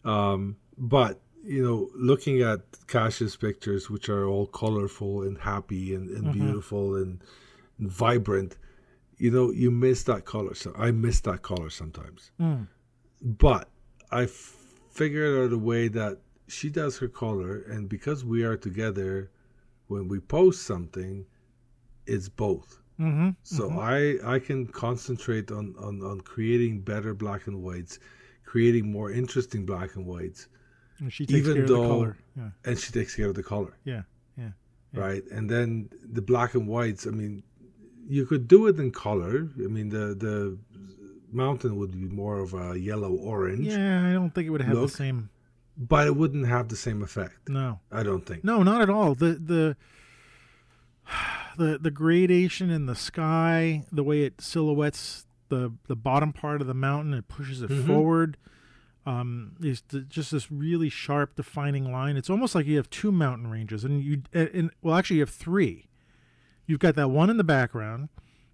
um, 0.04 0.56
but 0.76 1.20
you 1.44 1.62
know, 1.62 1.88
looking 1.94 2.42
at 2.42 2.60
Cash's 2.88 3.36
pictures, 3.36 3.88
which 3.88 4.08
are 4.08 4.26
all 4.26 4.46
colorful 4.46 5.22
and 5.22 5.38
happy 5.38 5.94
and, 5.94 6.10
and 6.10 6.26
Mhm. 6.26 6.32
beautiful 6.32 6.96
and, 6.96 7.22
and 7.78 7.90
vibrant, 7.90 8.56
you 9.18 9.30
know, 9.30 9.50
you 9.52 9.70
miss 9.70 10.02
that 10.02 10.24
color. 10.24 10.54
So 10.54 10.72
I 10.76 10.90
miss 10.90 11.20
that 11.20 11.42
color 11.42 11.70
sometimes. 11.70 12.32
Mm, 12.40 12.66
But 13.22 13.70
I 14.10 14.26
figured 15.00 15.32
out 15.40 15.52
a 15.60 15.62
way 15.72 15.88
that 16.00 16.14
she 16.56 16.68
does 16.80 16.92
her 16.98 17.08
color, 17.24 17.52
and 17.72 17.88
because 17.96 18.20
we 18.24 18.40
are 18.48 18.56
together, 18.68 19.12
when 19.92 20.04
we 20.12 20.18
post 20.36 20.58
something, 20.72 21.14
it's 22.14 22.28
both. 22.44 22.68
hmm 22.96 23.30
So 23.42 23.62
I 23.96 24.00
I 24.34 24.38
can 24.48 24.60
concentrate 24.86 25.48
on, 25.58 25.66
on 25.86 25.94
on 26.10 26.16
creating 26.32 26.74
better 26.92 27.12
black 27.24 27.42
and 27.48 27.56
whites, 27.66 27.94
creating 28.52 28.84
more 28.98 29.08
interesting 29.22 29.62
black 29.72 29.90
and 29.96 30.04
whites, 30.12 30.40
and 31.00 31.10
she 31.16 31.24
takes 31.26 31.38
even 31.40 31.54
care 31.54 31.62
of 31.64 31.68
though- 31.72 31.82
the 31.82 31.88
color. 31.94 32.12
Yeah, 32.40 32.50
and 32.66 32.74
she 32.82 32.90
takes 32.98 33.12
care 33.18 33.28
of 33.32 33.36
the 33.40 33.46
color, 33.54 33.74
yeah, 33.92 34.02
yeah. 34.42 34.52
Yeah. 34.94 35.00
right? 35.06 35.24
And 35.36 35.44
then 35.54 35.68
the 36.18 36.24
black 36.32 36.50
and 36.58 36.66
whites. 36.74 37.02
I 37.10 37.12
mean, 37.20 37.34
you 38.16 38.22
could 38.30 38.44
do 38.56 38.60
it 38.70 38.76
in 38.84 38.90
color. 39.08 39.34
I 39.66 39.68
mean, 39.76 39.88
the 39.96 40.04
the 40.26 40.36
mountain 41.32 41.76
would 41.76 41.92
be 41.92 42.06
more 42.14 42.38
of 42.40 42.54
a 42.54 42.78
yellow 42.78 43.12
orange, 43.12 43.66
Yeah, 43.66 44.08
I 44.08 44.12
don't 44.12 44.34
think 44.34 44.46
it 44.46 44.50
would 44.50 44.62
have 44.62 44.74
Look. 44.76 44.90
the 44.90 44.96
same. 44.96 45.30
but 45.76 46.06
it 46.06 46.16
wouldn't 46.16 46.46
have 46.48 46.68
the 46.68 46.76
same 46.76 47.02
effect. 47.02 47.48
No, 47.48 47.80
I 47.92 48.02
don't 48.02 48.24
think. 48.26 48.44
no, 48.44 48.62
not 48.62 48.80
at 48.82 48.90
all. 48.90 49.14
The 49.14 49.32
the 49.34 49.76
the 51.56 51.78
the 51.78 51.90
gradation 51.90 52.70
in 52.70 52.86
the 52.86 52.94
sky, 52.96 53.84
the 53.92 54.02
way 54.04 54.22
it 54.24 54.40
silhouettes 54.40 55.26
the 55.48 55.72
the 55.86 55.96
bottom 55.96 56.32
part 56.32 56.60
of 56.60 56.66
the 56.66 56.74
mountain, 56.74 57.14
it 57.14 57.28
pushes 57.28 57.62
it 57.62 57.70
Mhm. 57.70 57.86
forward. 57.86 58.36
Um, 59.06 59.52
is 59.62 59.80
just 60.08 60.32
this 60.32 60.52
really 60.52 60.90
sharp, 60.90 61.34
defining 61.34 61.90
line. 61.90 62.18
It's 62.18 62.28
almost 62.28 62.54
like 62.54 62.66
you 62.66 62.76
have 62.76 62.90
two 62.90 63.10
mountain 63.10 63.46
ranges, 63.50 63.82
and 63.82 64.02
you 64.02 64.22
and, 64.34 64.48
and 64.52 64.70
well, 64.82 64.96
actually, 64.96 65.16
you 65.16 65.22
have 65.22 65.30
three. 65.30 65.88
You've 66.66 66.80
got 66.80 66.94
that 66.96 67.08
one 67.08 67.30
in 67.30 67.38
the 67.38 67.44
background. 67.44 68.10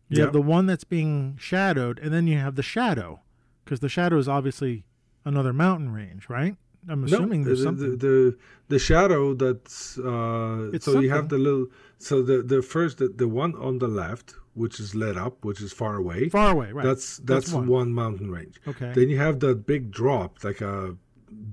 You 0.09 0.19
Yep. 0.19 0.27
have 0.27 0.33
the 0.33 0.43
one 0.43 0.67
that's 0.67 0.85
being 0.85 1.37
shadowed, 1.41 1.99
and 1.99 2.13
then 2.13 2.27
you 2.27 2.39
have 2.39 2.55
the 2.57 2.63
shadow, 2.63 3.21
because 3.65 3.81
the 3.81 3.89
shadow 3.89 4.19
is 4.19 4.29
obviously 4.29 4.85
another 5.25 5.53
mountain 5.53 5.91
range, 5.93 6.29
right? 6.29 6.57
I'm 6.87 7.05
assuming 7.05 7.41
no, 7.41 7.47
there's 7.47 7.61
the, 7.61 7.65
something. 7.65 7.91
The, 7.93 7.97
the 7.97 8.37
the 8.69 8.79
shadow 8.79 9.33
that's 9.35 9.99
uh, 9.99 10.71
It's 10.75 10.85
so 10.85 11.01
you 11.01 11.09
have 11.11 11.31
the 11.31 11.39
little 11.39 11.67
so 11.99 12.23
the 12.23 12.43
the 12.43 12.61
first 12.61 12.99
the, 12.99 13.09
the 13.09 13.27
one 13.27 13.55
on 13.55 13.79
the 13.79 13.89
left 13.89 14.35
which 14.53 14.79
is 14.79 14.95
lit 14.95 15.17
up 15.17 15.43
which 15.47 15.63
is 15.63 15.73
far 15.73 15.97
away 15.97 16.29
Far 16.29 16.51
away, 16.51 16.73
right? 16.73 16.85
that's 16.85 17.17
That's 17.19 17.47
that's, 17.47 17.53
one. 17.55 17.67
one. 17.69 17.93
mountain 17.95 18.31
range 18.31 18.61
okay. 18.69 18.93
then 18.95 19.09
you 19.09 19.17
have 19.19 19.41
that 19.41 19.65
big 19.67 19.91
drop 19.91 20.45
like 20.45 20.61
a 20.61 20.95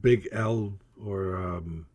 big 0.02 0.28
L 0.34 0.74
or 1.02 1.38
um, 1.38 1.86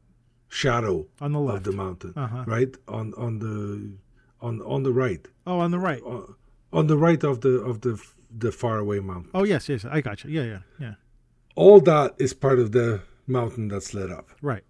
shadow 0.49 1.07
on 1.21 1.33
the 1.33 1.41
left 1.41 1.59
of 1.59 1.65
the 1.65 1.73
mountain 1.73 2.13
Uh-huh. 2.17 2.45
right 2.47 2.75
on 2.89 3.13
on 3.19 3.39
the 3.41 3.93
on 4.41 4.63
on 4.63 4.83
the 4.83 4.93
right 4.93 5.29
Oh, 5.47 5.59
on 5.59 5.71
the 5.73 5.79
right. 5.79 6.03
on, 6.03 6.35
on 6.79 6.87
the 6.87 6.97
right 7.07 7.23
of 7.25 7.41
the 7.41 7.55
of 7.71 7.81
the 7.81 7.95
the 8.39 8.51
far 8.53 8.77
away 8.79 9.01
mountain 9.01 9.31
Oh, 9.35 9.45
yes, 9.45 9.69
yes. 9.69 9.85
I 9.85 10.01
got 10.01 10.17
you. 10.25 10.31
Yeah, 10.39 10.47
yeah, 10.53 10.63
yeah. 10.85 10.95
all 11.63 11.81
that 11.93 12.15
is 12.19 12.33
part 12.35 12.59
of 12.65 12.69
the 12.73 13.01
mountain 13.27 13.69
that's 13.69 13.95
lit 13.95 14.11
up 14.19 14.27
Right. 14.43 14.65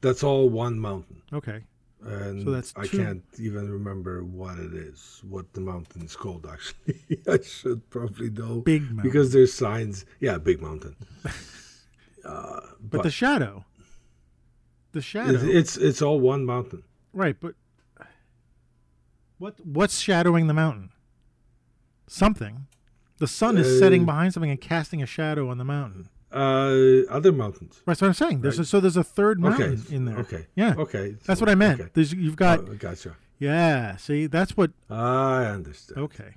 that's 0.00 0.22
all 0.28 0.48
one 0.66 0.76
mountain 0.78 1.22
Okay. 1.40 1.60
and 2.02 2.44
So 2.44 2.50
that's 2.56 2.72
I 2.76 2.86
two- 2.86 2.98
can't 2.98 3.24
even 3.38 3.64
remember 3.78 4.14
what 4.24 4.56
it 4.66 4.72
is, 4.88 5.00
what 5.34 5.46
the 5.56 5.60
mountain 5.72 6.02
is 6.08 6.16
called. 6.22 6.46
Actually, 6.54 6.98
I 7.34 7.38
should 7.42 7.80
probably 7.90 8.30
know 8.40 8.54
Big 8.74 8.82
mountain. 8.82 9.02
because 9.08 9.28
there's 9.34 9.52
signs. 9.52 10.04
Yeah, 10.26 10.38
big 10.38 10.58
mountain. 10.68 10.94
uh, 12.24 12.60
but, 12.80 12.90
but 12.98 13.02
the 13.02 13.10
shadow. 13.10 13.64
The 14.92 15.02
shadow. 15.02 15.34
it's, 15.34 15.44
it's 15.60 15.72
it's 15.88 16.02
all 16.02 16.18
one 16.32 16.42
mountain. 16.54 16.82
right, 17.12 17.36
but 17.44 17.54
what 19.38 19.54
what's 19.64 19.98
shadowing 20.00 20.46
the 20.46 20.54
mountain? 20.54 20.90
Something. 22.12 22.66
The 23.18 23.26
sun 23.28 23.56
is 23.56 23.78
setting 23.78 24.02
Uh, 24.02 24.06
behind 24.06 24.34
something 24.34 24.50
and 24.50 24.60
casting 24.60 25.02
a 25.02 25.06
shadow 25.06 25.48
on 25.48 25.58
the 25.58 25.64
mountain. 25.64 26.08
Uh, 26.32 27.02
other 27.08 27.32
mountains. 27.32 27.82
That's 27.86 28.00
what 28.00 28.08
I'm 28.08 28.14
saying. 28.14 28.40
There's 28.40 28.58
Right. 28.58 28.64
a, 28.66 28.68
so 28.68 28.80
there's 28.80 28.96
a 28.96 29.04
third 29.04 29.38
mountain 29.40 29.80
Okay. 29.84 29.94
in 29.94 30.04
there. 30.06 30.18
Okay. 30.18 30.46
Yeah. 30.56 30.74
Okay. 30.76 31.16
That's 31.26 31.38
so- 31.38 31.44
what 31.44 31.50
I 31.50 31.54
meant. 31.54 31.80
Okay. 31.80 31.90
There's, 31.94 32.12
you've 32.12 32.36
got 32.36 32.60
Oh, 32.60 32.74
gotcha. 32.78 33.16
yeah. 33.38 33.96
See, 33.96 34.26
that's 34.26 34.56
what. 34.56 34.72
I 34.88 35.44
understand. 35.46 35.98
Okay. 36.00 36.34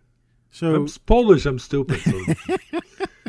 So 0.52 0.76
I'm 0.76 0.88
Polish. 1.06 1.46
I'm 1.48 1.58
stupid. 1.60 2.00
So 2.02 2.12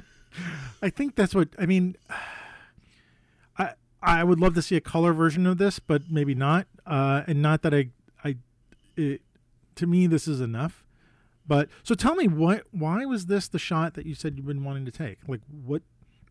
I 0.82 0.90
think 0.90 1.14
that's 1.16 1.34
what 1.34 1.48
I 1.58 1.66
mean. 1.66 1.96
I 3.58 3.72
I 4.02 4.24
would 4.24 4.40
love 4.40 4.54
to 4.54 4.62
see 4.62 4.76
a 4.76 4.80
color 4.80 5.12
version 5.12 5.46
of 5.46 5.56
this, 5.58 5.78
but 5.78 6.02
maybe 6.10 6.34
not. 6.34 6.66
Uh, 6.86 7.22
and 7.26 7.40
not 7.40 7.62
that 7.62 7.72
I 7.74 7.88
I 8.22 8.36
it, 8.96 9.22
to 9.76 9.86
me 9.86 10.06
this 10.06 10.28
is 10.28 10.40
enough. 10.40 10.83
But 11.46 11.68
so 11.82 11.94
tell 11.94 12.14
me 12.14 12.26
what 12.28 12.64
why 12.70 13.04
was 13.04 13.26
this 13.26 13.48
the 13.48 13.58
shot 13.58 13.94
that 13.94 14.06
you 14.06 14.14
said 14.14 14.36
you've 14.36 14.46
been 14.46 14.64
wanting 14.64 14.84
to 14.86 14.90
take? 14.90 15.18
Like 15.28 15.40
what? 15.64 15.82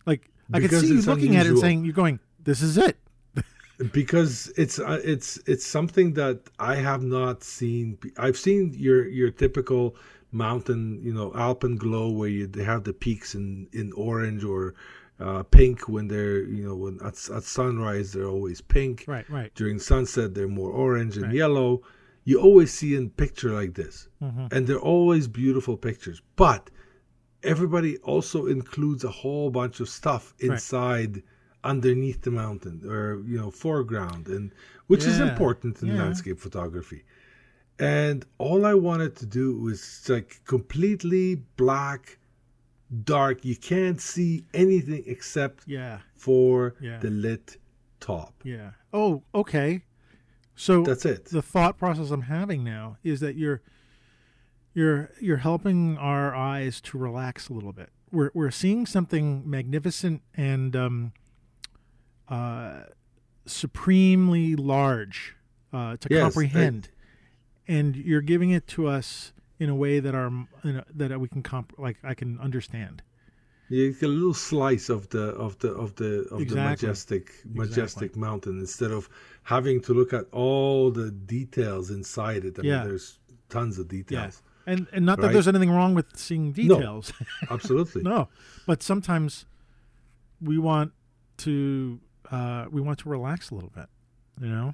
Like 0.06 0.30
I 0.54 0.60
could 0.60 0.72
see 0.72 0.88
you 0.88 1.02
looking 1.02 1.36
at 1.36 1.46
it 1.46 1.50
and 1.50 1.60
saying 1.60 1.86
you're 1.86 1.94
going, 1.94 2.20
this 2.44 2.62
is 2.62 2.78
it. 2.78 2.98
because 3.92 4.52
it's 4.58 4.80
uh, 4.80 5.00
it's 5.04 5.38
it's 5.46 5.66
something 5.66 6.14
that 6.14 6.42
I 6.60 6.76
have 6.76 7.04
not 7.04 7.44
seen. 7.44 7.98
I've 8.18 8.38
seen 8.38 8.74
your 8.76 9.08
your 9.08 9.32
typical 9.32 9.96
mountain, 10.32 11.00
you 11.04 11.14
know, 11.14 11.32
alpenglow 11.32 12.12
where 12.12 12.30
you 12.30 12.48
they 12.48 12.64
have 12.64 12.84
the 12.84 12.94
peaks 12.94 13.36
in 13.36 13.68
in 13.72 13.92
orange 13.94 14.44
or 14.44 14.74
uh, 15.20 15.44
pink 15.44 15.88
when 15.88 16.08
they're 16.08 16.44
you 16.44 16.66
know 16.68 16.76
when 16.76 17.00
at, 17.02 17.30
at 17.30 17.44
sunrise 17.44 18.14
they're 18.14 18.28
always 18.28 18.62
pink. 18.62 19.06
Right. 19.08 19.30
Right. 19.30 19.54
During 19.56 19.80
sunset 19.80 20.34
they're 20.34 20.48
more 20.48 20.72
orange 20.72 21.18
and 21.18 21.28
Right. 21.28 21.36
yellow. 21.36 21.82
You 22.26 22.40
always 22.40 22.74
see 22.74 22.96
in 22.96 23.10
picture 23.10 23.52
like 23.52 23.74
this, 23.74 24.08
Mhm. 24.22 24.52
and 24.54 24.66
they're 24.68 24.80
always 24.96 25.28
beautiful 25.28 25.76
pictures. 25.78 26.22
But 26.36 26.70
everybody 27.44 27.98
also 27.98 28.46
includes 28.46 29.04
a 29.04 29.10
whole 29.22 29.50
bunch 29.50 29.80
of 29.82 29.90
stuff 29.90 30.34
Right. 30.42 30.52
inside 30.52 31.24
underneath 31.66 32.22
the 32.22 32.32
mountain 32.32 32.82
or 32.94 33.22
you 33.26 33.38
know 33.38 33.50
foreground 33.52 34.28
and 34.28 34.52
which 34.88 35.06
is 35.06 35.20
important 35.20 35.82
in 35.82 35.88
yeah. 35.90 36.02
landscape 36.04 36.38
photography 36.38 37.04
and 37.80 38.26
all 38.38 38.66
i 38.66 38.74
wanted 38.74 39.16
to 39.16 39.26
do 39.26 39.56
was 39.68 39.82
like 40.10 40.42
completely 40.46 41.36
black 41.56 42.18
dark 43.06 43.44
you 43.46 43.56
can't 43.56 44.00
see 44.02 44.46
anything 44.54 45.04
except 45.08 45.64
Yeah. 45.68 46.00
for 46.16 46.76
Yeah. 46.82 47.00
the 47.00 47.10
lit 47.10 47.58
top 48.00 48.34
Yeah. 48.44 48.72
Oh, 48.92 49.24
okay. 49.34 49.84
So 50.56 50.84
that's 50.84 51.06
it 51.06 51.26
the 51.26 51.42
thought 51.42 51.78
process 51.78 52.12
I'm 52.12 52.24
having 52.24 52.64
now 52.64 52.98
is 53.04 53.20
that 53.22 53.36
you're 53.36 53.62
you're 54.74 55.12
you're 55.20 55.38
helping 55.38 55.98
our 55.98 56.36
eyes 56.36 56.82
to 56.82 56.98
relax 56.98 57.50
a 57.50 57.54
little 57.54 57.74
bit. 57.74 57.90
We're 58.12 58.32
we're 58.34 58.52
seeing 58.52 58.86
something 58.86 59.50
magnificent 59.50 60.22
and 60.36 60.76
um, 60.76 61.14
uh, 62.28 62.84
supremely 63.46 64.56
large 64.56 65.36
uh, 65.72 65.98
to 65.98 66.08
Yes, 66.10 66.22
comprehend, 66.22 66.90
and 67.68 67.96
you're 67.96 68.22
giving 68.22 68.52
it 68.52 68.68
to 68.68 68.88
us 68.88 69.34
in 69.60 69.70
a 69.70 69.76
way 69.76 70.00
that 70.00 70.14
our 70.14 70.28
in 70.64 70.78
a, 70.78 70.86
that 70.94 71.20
we 71.20 71.28
can 71.28 71.42
comp- 71.42 71.74
like 71.78 71.98
I 72.04 72.14
can 72.14 72.40
understand. 72.40 73.02
You 73.70 73.94
get 73.94 74.04
a 74.04 74.08
little 74.08 74.34
slice 74.34 74.90
of 74.90 75.10
the 75.10 75.26
of 75.46 75.58
the 75.60 75.70
of 75.74 75.96
the 75.96 76.26
of 76.32 76.42
Exactly. 76.42 76.46
the 76.46 76.56
majestic 76.70 77.32
majestic 77.46 78.16
mountain 78.16 78.60
instead 78.60 78.92
of 78.92 79.10
having 79.44 79.82
to 79.82 79.94
look 79.94 80.14
at 80.14 80.26
all 80.32 80.92
the 80.92 81.10
details 81.12 81.90
inside 81.90 82.46
it 82.46 82.58
i 82.60 82.62
Yeah. 82.64 82.80
mean 82.80 82.88
there's 82.90 83.20
tons 83.50 83.80
of 83.80 83.88
details 83.88 84.42
And 84.66 84.88
and 84.94 85.06
not 85.06 85.18
that 85.20 85.28
Right. 85.28 85.34
there's 85.34 85.48
anything 85.48 85.72
wrong 85.72 85.94
with 85.96 86.08
seeing 86.16 86.54
details. 86.54 87.12
absolutely 87.50 88.02
No, 88.04 88.30
but 88.66 88.82
sometimes 88.82 89.46
we 90.42 90.58
want 90.58 90.92
to 91.46 92.00
uh, 92.32 92.66
we 92.72 92.80
want 92.82 92.98
to 93.00 93.10
relax 93.10 93.50
a 93.52 93.56
little 93.56 93.72
bit, 93.80 93.88
you 94.42 94.48
know. 94.56 94.74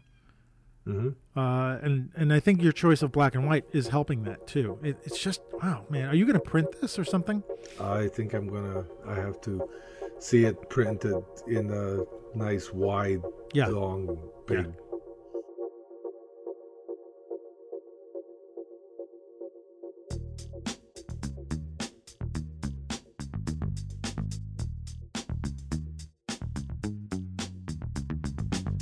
Hmm 0.90 1.10
Uh, 1.40 1.78
and 1.86 2.10
and 2.16 2.34
I 2.34 2.40
think 2.40 2.62
your 2.62 2.72
choice 2.74 3.02
of 3.02 3.12
black 3.12 3.36
and 3.36 3.46
white 3.48 3.66
is 3.72 3.88
helping 3.90 4.24
that 4.24 4.48
too. 4.48 4.78
It, 4.84 4.98
it's 5.06 5.20
just 5.20 5.42
wow, 5.62 5.86
man. 5.90 6.10
Are 6.10 6.16
you 6.16 6.26
going 6.26 6.34
to 6.46 6.50
print 6.54 6.68
this 6.82 6.98
or 6.98 7.06
something? 7.06 7.44
I 7.80 8.08
think 8.08 8.34
I'm 8.34 8.48
gonna. 8.48 8.84
I 9.08 9.16
have 9.16 9.40
to 9.42 9.70
see 10.20 10.46
it 10.46 10.56
printed 10.70 11.24
in 11.48 11.72
a 11.72 12.04
nice, 12.38 12.74
wide, 12.74 13.22
Yeah. 13.54 13.68
long, 13.68 14.18
big. 14.48 14.68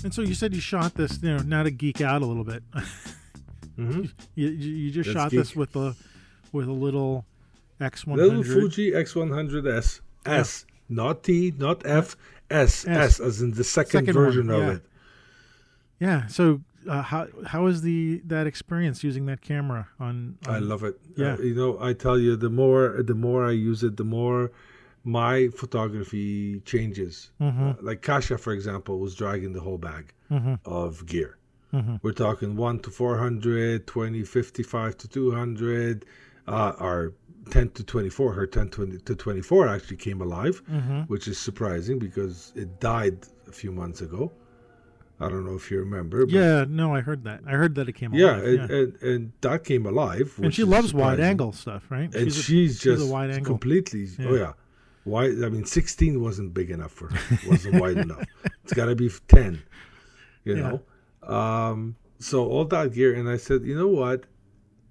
And 0.07 0.13
so 0.13 0.21
you 0.21 0.35
said 0.35 0.55
you 0.55 0.61
shot 0.61 0.93
this, 0.93 1.21
you 1.21 1.35
know, 1.35 1.43
now 1.43 1.63
to 1.63 1.69
geek 1.69 1.99
out 1.99 2.21
a 2.21 2.25
little 2.25 2.45
bit. 2.45 2.63
hmm 3.75 4.05
you, 4.35 4.47
you 4.47 4.71
you 4.71 4.89
just 4.89 5.09
shot 5.09 5.31
this 5.31 5.53
with 5.53 5.75
a 5.75 5.97
with 6.53 6.69
a 6.69 6.71
little 6.71 7.25
X 7.81 8.07
one 8.07 8.17
Little. 8.17 8.41
Fuji 8.41 8.91
X100S, 8.91 9.75
S, 9.75 9.99
S 10.25 10.65
not 10.87 11.23
T, 11.23 11.53
not 11.57 11.85
F, 11.85 12.15
S, 12.49 12.87
S. 12.87 13.19
As 13.19 13.41
in 13.41 13.51
the 13.51 13.65
second, 13.65 14.05
Second 14.05 14.15
one, 14.15 14.23
version 14.23 14.49
of 14.49 14.61
yeah. 14.61 14.71
it. 14.71 14.85
Yeah. 15.99 16.27
So 16.27 16.61
uh, 16.87 17.01
how 17.01 17.27
how 17.45 17.65
is 17.65 17.81
the 17.81 18.21
that 18.27 18.47
experience 18.47 19.03
using 19.03 19.25
that 19.25 19.41
camera 19.41 19.89
on? 19.99 20.37
I 20.47 20.59
love 20.59 20.85
it. 20.85 20.97
yeah. 21.17 21.33
Uh, 21.33 21.39
you 21.39 21.53
know, 21.53 21.77
I 21.81 21.91
tell 21.91 22.17
you, 22.17 22.37
the 22.37 22.49
more 22.49 23.03
the 23.03 23.13
more 23.13 23.45
I 23.45 23.51
use 23.51 23.83
it, 23.83 23.97
the 23.97 24.05
more 24.05 24.53
my 25.07 25.47
photography 25.55 26.59
changes. 26.65 27.31
Mhm. 27.41 27.71
Uh, 27.71 27.73
like 27.81 28.01
Kasha, 28.01 28.37
for 28.37 28.51
example, 28.53 28.99
was 28.99 29.15
dragging 29.15 29.53
the 29.53 29.61
whole 29.61 29.77
bag 29.77 30.13
Mhm. 30.29 30.59
of 30.65 31.05
gear. 31.05 31.37
Mhm. 31.73 31.99
We're 32.03 32.11
talking 32.11 32.55
1 32.57 32.79
to 32.79 32.89
400, 32.91 33.87
20, 33.87 34.23
55 34.23 34.97
to 34.97 35.07
200, 35.07 36.05
uh, 36.47 36.73
or 36.79 37.13
10 37.49 37.69
to 37.69 37.83
24. 37.83 38.33
Her 38.33 38.45
10 38.45 38.67
to 38.69 38.97
to 39.09 39.15
24 39.15 39.67
actually 39.69 39.97
came 39.97 40.19
alive, 40.21 40.61
Mhm. 40.69 41.07
which 41.07 41.25
is 41.27 41.37
surprising 41.37 41.99
because 41.99 42.51
it 42.55 42.69
died 42.81 43.17
a 43.47 43.51
few 43.61 43.71
months 43.71 44.01
ago. 44.01 44.31
I 45.19 45.29
don't 45.29 45.45
know 45.45 45.55
if 45.55 45.71
you 45.71 45.79
remember. 45.79 46.25
But 46.25 46.33
Yeah. 46.35 46.65
No, 46.81 46.93
I 46.93 47.01
heard 47.01 47.23
that. 47.23 47.39
I 47.47 47.53
heard 47.61 47.73
that 47.75 47.87
it 47.89 47.93
came 47.93 48.13
Yeah, 48.13 48.35
alive. 48.37 48.45
and, 48.47 48.71
And, 48.71 49.01
and 49.09 49.21
that 49.41 49.63
came 49.63 49.85
alive. 49.93 50.29
and 50.43 50.53
she 50.53 50.63
loves 50.65 50.93
wide 50.93 51.19
angle 51.31 51.53
stuff, 51.53 51.83
right? 51.89 52.13
And 52.13 52.27
a- 52.27 52.31
she's, 52.31 52.79
just 52.79 53.03
a 53.09 53.11
wide 53.15 53.31
angle. 53.31 53.45
completely. 53.53 54.03
Oh 54.19 54.35
Yeah. 54.35 54.53
Wide. 55.07 55.43
I 55.43 55.49
mean, 55.49 55.65
sixteen 55.65 56.21
wasn't 56.21 56.53
big 56.53 56.69
enough 56.69 56.91
for 56.91 57.07
her. 57.07 57.39
wasn't 57.49 57.79
wide 57.81 57.97
enough. 57.97 58.23
It's 58.63 58.73
got 58.73 58.85
to 58.87 58.95
be 58.95 59.09
ten. 59.27 59.61
You 60.43 60.55
Yeah. 60.57 60.79
know. 61.23 61.35
Um. 61.35 61.95
So 62.19 62.45
all 62.47 62.65
that 62.65 62.93
gear, 62.93 63.13
and 63.13 63.27
I 63.29 63.37
said, 63.37 63.63
you 63.63 63.75
know 63.75 63.87
what? 63.87 64.25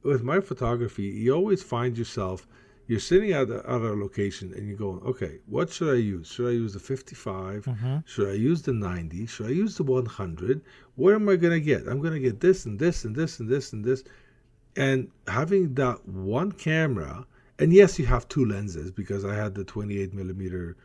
With 0.03 0.23
my 0.23 0.41
photography, 0.41 1.03
you 1.05 1.33
always 1.35 1.63
find 1.63 1.97
yourself. 1.99 2.47
You're 2.89 3.01
sitting 3.01 3.33
at 3.33 3.51
a, 3.51 3.59
at 3.69 3.81
a 3.81 3.95
location 3.95 4.53
and 4.55 4.69
you're 4.69 4.77
going, 4.77 5.01
okay, 5.03 5.41
what 5.47 5.71
should 5.73 5.93
I 5.93 5.99
use? 5.99 6.29
Should 6.29 6.47
I 6.47 6.53
use 6.53 6.73
the 6.73 6.79
55? 6.79 7.65
Mhm. 7.65 8.07
Should 8.07 8.29
I 8.29 8.35
use 8.35 8.63
the 8.63 8.73
90? 8.73 9.27
Should 9.27 9.47
I 9.47 9.51
use 9.51 9.77
the 9.77 9.83
100? 9.83 10.61
What 10.95 11.13
am 11.13 11.29
I 11.29 11.35
going 11.35 11.53
to 11.53 11.61
get? 11.61 11.89
I'm 11.89 12.01
going 12.01 12.13
to 12.15 12.21
get 12.21 12.39
this 12.39 12.65
and 12.65 12.79
this 12.79 13.05
and 13.05 13.17
this 13.17 13.41
and 13.41 13.49
this 13.49 13.73
and 13.73 13.85
this. 13.85 14.05
And 14.77 15.09
having 15.27 15.75
that 15.75 16.07
one 16.07 16.53
camera, 16.53 17.27
and 17.59 17.73
yes, 17.73 17.99
you 17.99 18.07
have 18.07 18.29
two 18.29 18.45
lenses 18.45 18.91
because 18.91 19.25
I 19.25 19.35
had 19.35 19.55
the 19.55 19.65
28 19.65 20.13
millimeter 20.15 20.77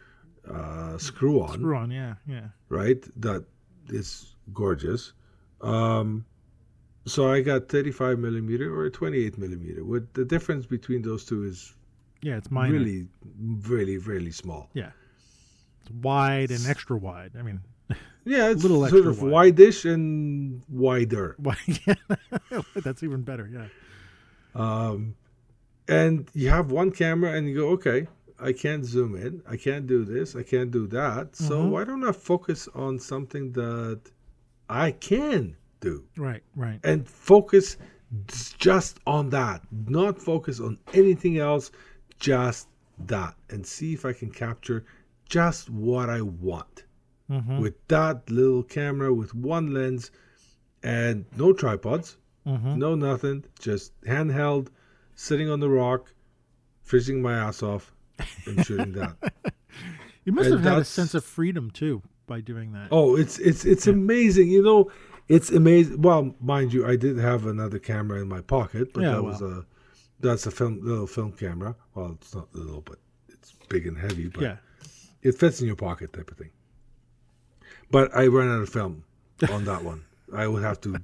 uh, 0.49 0.97
screw 0.97 1.41
on, 1.41 1.53
Screw 1.53 1.75
on, 1.75 1.91
yeah, 1.91 2.15
yeah. 2.27 2.47
right? 2.69 3.03
That 3.21 3.45
is 3.89 4.35
gorgeous. 4.53 5.13
Um, 5.61 6.25
so 7.05 7.31
I 7.31 7.41
got 7.41 7.67
35 7.69 8.19
millimeter 8.19 8.73
or 8.75 8.89
28 8.89 9.37
millimeter. 9.37 9.83
With 9.83 10.11
the 10.13 10.25
difference 10.25 10.65
between 10.65 11.01
those 11.01 11.25
two 11.25 11.43
is 11.43 11.73
Yeah, 12.21 12.37
it's 12.37 12.49
minor. 12.51 12.73
really, 12.73 13.07
really, 13.67 13.97
really 13.97 14.31
small. 14.31 14.69
Yeah, 14.73 14.91
it's 15.81 15.91
wide 15.91 16.51
and 16.51 16.65
extra 16.67 16.97
wide. 16.97 17.31
I 17.37 17.41
mean, 17.43 17.61
Yeah, 18.25 18.49
it's 18.49 18.61
Little 18.63 18.87
sort 18.87 19.07
of 19.07 19.21
wide. 19.21 19.31
wide-ish 19.31 19.85
and 19.85 20.61
wider. 20.69 21.35
wide. 21.39 21.57
yeah. 21.87 22.61
That's 22.75 23.01
even 23.03 23.21
better. 23.23 23.49
Yeah. 23.51 23.67
Um, 24.53 25.15
and 25.87 26.29
you 26.33 26.49
have 26.49 26.71
one 26.71 26.91
camera 26.91 27.33
and 27.33 27.47
you 27.47 27.55
go, 27.55 27.67
okay, 27.69 28.07
I 28.39 28.53
can't 28.53 28.85
zoom 28.85 29.15
in. 29.15 29.41
I 29.47 29.55
can't 29.57 29.85
do 29.87 30.03
this. 30.03 30.35
I 30.35 30.43
can't 30.43 30.71
do 30.71 30.87
that. 30.87 31.35
So 31.35 31.63
Mhm. 31.63 31.69
why 31.69 31.83
don't 31.83 32.03
I 32.03 32.11
focus 32.11 32.67
on 32.73 32.99
something 32.99 33.51
that 33.53 33.99
I 34.69 34.91
can 34.91 35.55
do 35.79 36.03
Right, 36.17 36.43
right. 36.55 36.79
and 36.83 37.07
focus 37.07 37.77
just 38.57 38.99
on 39.07 39.29
that 39.29 39.61
not 39.87 40.19
focus 40.21 40.59
on 40.59 40.77
anything 40.93 41.37
else 41.37 41.71
just 42.19 42.67
that 43.07 43.35
and 43.49 43.65
see 43.65 43.93
if 43.93 44.05
i 44.05 44.11
can 44.13 44.29
capture 44.29 44.83
just 45.29 45.69
what 45.69 46.09
i 46.09 46.21
want 46.21 46.83
Mm-hmm. 47.29 47.59
with 47.61 47.75
that 47.87 48.29
little 48.29 48.63
camera 48.63 49.13
with 49.13 49.33
one 49.33 49.73
lens 49.73 50.11
and 50.83 51.25
no 51.37 51.53
tripods 51.53 52.17
Mm-hmm. 52.45 52.77
no 52.79 52.95
nothing 52.95 53.45
just 53.59 53.99
handheld 54.01 54.67
sitting 55.21 55.49
on 55.49 55.59
the 55.59 55.69
rock 55.69 56.13
fishing 56.81 57.21
my 57.21 57.33
ass 57.33 57.61
off 57.61 57.93
and 58.45 58.65
shooting 58.65 58.93
that 58.93 59.15
You 60.25 60.33
must 60.33 60.49
and 60.49 60.63
have 60.63 60.73
had 60.73 60.81
a 60.81 60.85
sense 60.85 61.13
of 61.13 61.23
freedom 61.23 61.71
too 61.71 62.01
by 62.27 62.41
doing 62.41 62.73
that. 62.73 62.89
Oh, 62.91 63.15
it's 63.15 63.39
it's 63.39 63.65
it's 63.65 63.87
amazing. 63.87 64.49
You 64.49 64.61
know, 64.61 64.91
it's 65.27 65.49
amazing. 65.49 66.01
Well, 66.01 66.35
mind 66.39 66.73
you, 66.73 66.85
I 66.87 66.95
did 66.95 67.17
have 67.17 67.47
another 67.47 67.79
camera 67.79 68.21
in 68.21 68.27
my 68.27 68.41
pocket, 68.41 68.93
but 68.93 69.01
Yeah, 69.01 69.13
that 69.13 69.23
well. 69.23 69.31
was 69.31 69.41
a 69.41 69.65
that's 70.19 70.45
a 70.45 70.51
film 70.51 70.79
little 70.83 71.07
film 71.07 71.31
camera. 71.31 71.75
Well, 71.95 72.17
it's 72.21 72.35
not 72.35 72.53
little, 72.53 72.81
but 72.81 72.99
it's 73.29 73.53
big 73.67 73.87
and 73.87 73.97
heavy. 73.97 74.27
But 74.27 74.43
yeah. 74.43 74.57
it 75.23 75.39
fits 75.39 75.59
in 75.59 75.65
your 75.65 75.75
pocket 75.75 76.13
type 76.13 76.29
of 76.29 76.37
thing. 76.37 76.51
But 77.89 78.15
I 78.15 78.27
ran 78.27 78.49
out 78.49 78.61
of 78.61 78.69
film 78.69 79.03
on 79.51 79.65
that 79.65 79.83
one. 79.83 80.05
I 80.33 80.47
would 80.47 80.63
have 80.63 80.79
to, 80.81 80.95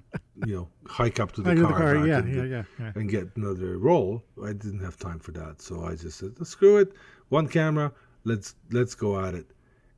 you 0.45 0.55
know, 0.55 0.67
hike 0.85 1.19
up 1.19 1.31
to 1.33 1.41
the 1.41 1.55
car, 1.55 1.67
the 1.67 1.73
car, 1.73 2.07
yeah, 2.07 2.17
and, 2.19 2.27
yeah, 2.29 2.41
get- 2.41 2.49
yeah, 2.49 2.63
yeah. 2.79 2.91
and 2.95 3.09
get 3.09 3.27
another 3.35 3.77
roll. 3.77 4.23
I 4.43 4.53
didn't 4.53 4.79
have 4.79 4.97
time 4.97 5.19
for 5.19 5.31
that, 5.33 5.61
so 5.61 5.83
I 5.83 5.95
just 5.95 6.17
said, 6.19 6.31
"Screw 6.47 6.77
it, 6.77 6.93
one 7.29 7.47
camera. 7.47 7.91
Let's 8.23 8.55
let's 8.71 8.95
go 8.95 9.19
at 9.19 9.33
it." 9.33 9.47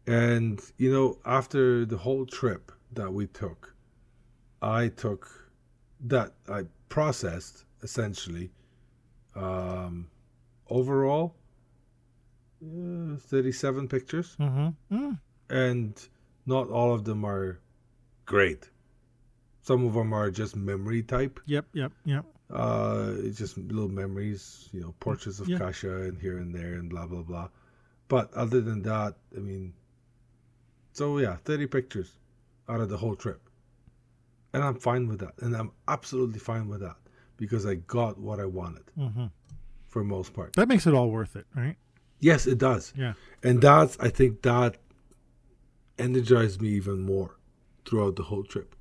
And 0.08 0.60
you 0.78 0.92
know, 0.92 1.20
after 1.26 1.86
the 1.86 1.98
whole 1.98 2.26
trip 2.26 2.72
that 2.94 3.12
we 3.14 3.28
took, 3.28 3.76
I 4.62 4.88
took 4.90 5.28
that 6.08 6.34
I 6.48 6.64
processed 6.90 7.66
essentially 7.84 8.52
um, 9.36 10.10
overall 10.70 11.36
uh, 12.64 13.16
thirty-seven 13.18 13.88
pictures 13.88 14.36
Mm-hmm. 14.40 14.96
Mm. 14.96 15.20
and 15.50 16.08
not 16.46 16.70
all 16.70 16.94
of 16.94 17.04
them 17.04 17.24
are 17.26 17.60
great. 18.26 18.70
Some 19.62 19.86
of 19.86 19.94
them 19.94 20.14
are 20.14 20.32
just 20.32 20.56
memory 20.56 21.04
type. 21.04 21.40
Yep, 21.46 21.66
yep, 21.74 21.92
yep. 22.06 22.26
Uh, 22.52 23.14
it's 23.18 23.38
just 23.38 23.58
little 23.58 23.90
memories, 23.90 24.70
you 24.72 24.82
know, 24.82 24.96
portraits 25.00 25.40
of 25.40 25.48
Yeah. 25.48 25.60
Kasha 25.60 26.04
and 26.04 26.20
here 26.20 26.38
and 26.38 26.54
there 26.56 26.74
and 26.76 26.90
blah 26.90 27.06
blah 27.06 27.22
blah. 27.22 27.50
But 28.08 28.34
other 28.34 28.62
than 28.62 28.82
that, 28.84 29.16
I 29.36 29.40
mean, 29.40 29.74
so 30.94 31.20
yeah, 31.20 31.36
thirty 31.46 31.68
pictures 31.68 32.12
out 32.68 32.82
of 32.82 32.90
the 32.90 32.98
whole 32.98 33.16
trip, 33.16 33.42
and 34.54 34.64
I'm 34.64 34.76
fine 34.80 35.08
with 35.08 35.20
that, 35.20 35.34
and 35.42 35.56
I'm 35.56 35.72
absolutely 35.88 36.40
fine 36.40 36.68
with 36.70 36.80
that 36.82 36.96
because 37.38 37.66
I 37.66 37.76
got 37.76 38.18
what 38.18 38.40
I 38.40 38.46
wanted 38.46 38.84
Mm-hmm. 38.98 39.26
for 39.88 40.04
most 40.04 40.34
part. 40.34 40.54
That 40.54 40.68
makes 40.68 40.88
it 40.88 40.94
all 40.94 41.10
worth 41.12 41.36
it, 41.36 41.46
right? 41.56 41.76
Yes, 42.20 42.48
it 42.48 42.58
does. 42.58 42.94
Yeah. 42.98 43.14
And 43.44 43.62
that's 43.62 43.98
I 44.00 44.10
think 44.10 44.42
that 44.42 44.78
energized 45.98 46.62
me 46.62 46.70
even 46.70 47.02
more 47.02 47.38
throughout 47.86 48.16
the 48.16 48.24
whole 48.24 48.44
trip. 48.44 48.76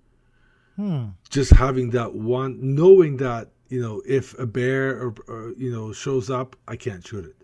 Hmm. 0.79 1.07
Just 1.29 1.51
having 1.51 1.91
that 1.91 2.15
one 2.15 2.57
knowing 2.75 3.17
that, 3.17 3.51
you 3.69 3.81
know, 3.83 4.01
if 4.07 4.39
a 4.39 4.47
bear 4.47 4.97
or, 5.03 5.15
or 5.27 5.53
you 5.57 5.73
know 5.73 5.93
shows 5.93 6.31
up, 6.31 6.55
I 6.69 6.77
can't 6.77 7.05
shoot 7.07 7.25
it. 7.25 7.35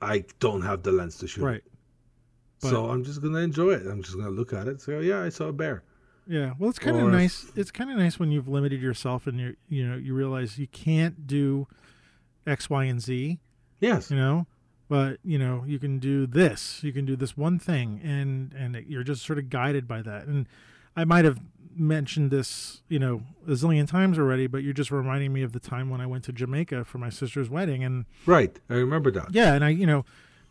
I 0.00 0.24
don't 0.38 0.62
have 0.62 0.84
the 0.84 0.92
lens 0.92 1.16
to 1.18 1.26
shoot 1.26 1.42
Right. 1.42 1.56
it. 1.56 1.64
so 2.70 2.88
I'm 2.90 3.02
just 3.04 3.20
gonna 3.20 3.38
enjoy 3.40 3.72
it. 3.72 3.86
I'm 3.86 4.02
just 4.02 4.16
gonna 4.16 4.30
look 4.30 4.52
at 4.52 4.68
it, 4.68 4.80
say, 4.80 4.94
oh, 4.94 5.00
yeah, 5.00 5.20
I 5.22 5.28
saw 5.30 5.46
a 5.48 5.52
bear. 5.52 5.82
Yeah. 6.28 6.54
Well, 6.58 6.70
it's 6.70 6.78
kind 6.78 6.96
of 6.96 7.02
Or 7.04 7.06
if- 7.08 7.12
nice. 7.12 7.52
It's 7.56 7.70
kind 7.72 7.90
of 7.90 7.96
nice 7.98 8.18
when 8.20 8.30
you've 8.30 8.48
limited 8.48 8.80
yourself 8.80 9.26
and 9.26 9.40
you 9.40 9.56
you 9.68 9.88
know 9.88 9.96
you 9.96 10.14
realize 10.14 10.58
you 10.58 10.68
can't 10.68 11.26
do 11.26 11.66
X, 12.46 12.70
Y, 12.70 12.84
and 12.84 13.00
Z. 13.02 13.40
Yes. 13.80 14.10
You 14.10 14.16
know, 14.16 14.46
but 14.88 15.18
you 15.24 15.38
know 15.38 15.64
you 15.66 15.78
can 15.80 15.98
do 15.98 16.26
this. 16.26 16.82
You 16.84 16.92
can 16.92 17.04
do 17.04 17.16
this 17.16 17.36
one 17.36 17.58
thing, 17.58 18.00
and 18.04 18.52
and 18.52 18.76
it, 18.76 18.86
you're 18.86 19.02
just 19.04 19.24
sort 19.26 19.38
of 19.40 19.50
guided 19.50 19.88
by 19.88 20.02
that. 20.02 20.26
And 20.26 20.46
I 20.96 21.04
might 21.04 21.24
have 21.24 21.38
mentioned 21.78 22.30
this, 22.30 22.82
you 22.88 22.98
know, 22.98 23.22
a 23.46 23.52
zillion 23.52 23.86
times 23.88 24.18
already, 24.18 24.46
but 24.46 24.62
you're 24.62 24.72
just 24.72 24.90
reminding 24.90 25.32
me 25.32 25.42
of 25.42 25.52
the 25.52 25.60
time 25.60 25.88
when 25.90 26.00
I 26.00 26.06
went 26.06 26.24
to 26.24 26.32
Jamaica 26.32 26.84
for 26.84 26.98
my 26.98 27.08
sister's 27.10 27.48
wedding, 27.48 27.82
and 27.84 28.04
Right. 28.26 28.58
I 28.68 28.74
remember 28.74 29.10
that. 29.12 29.32
yeah, 29.32 29.54
and 29.54 29.64
I, 29.64 29.68
you 29.70 29.86
know, 29.86 30.04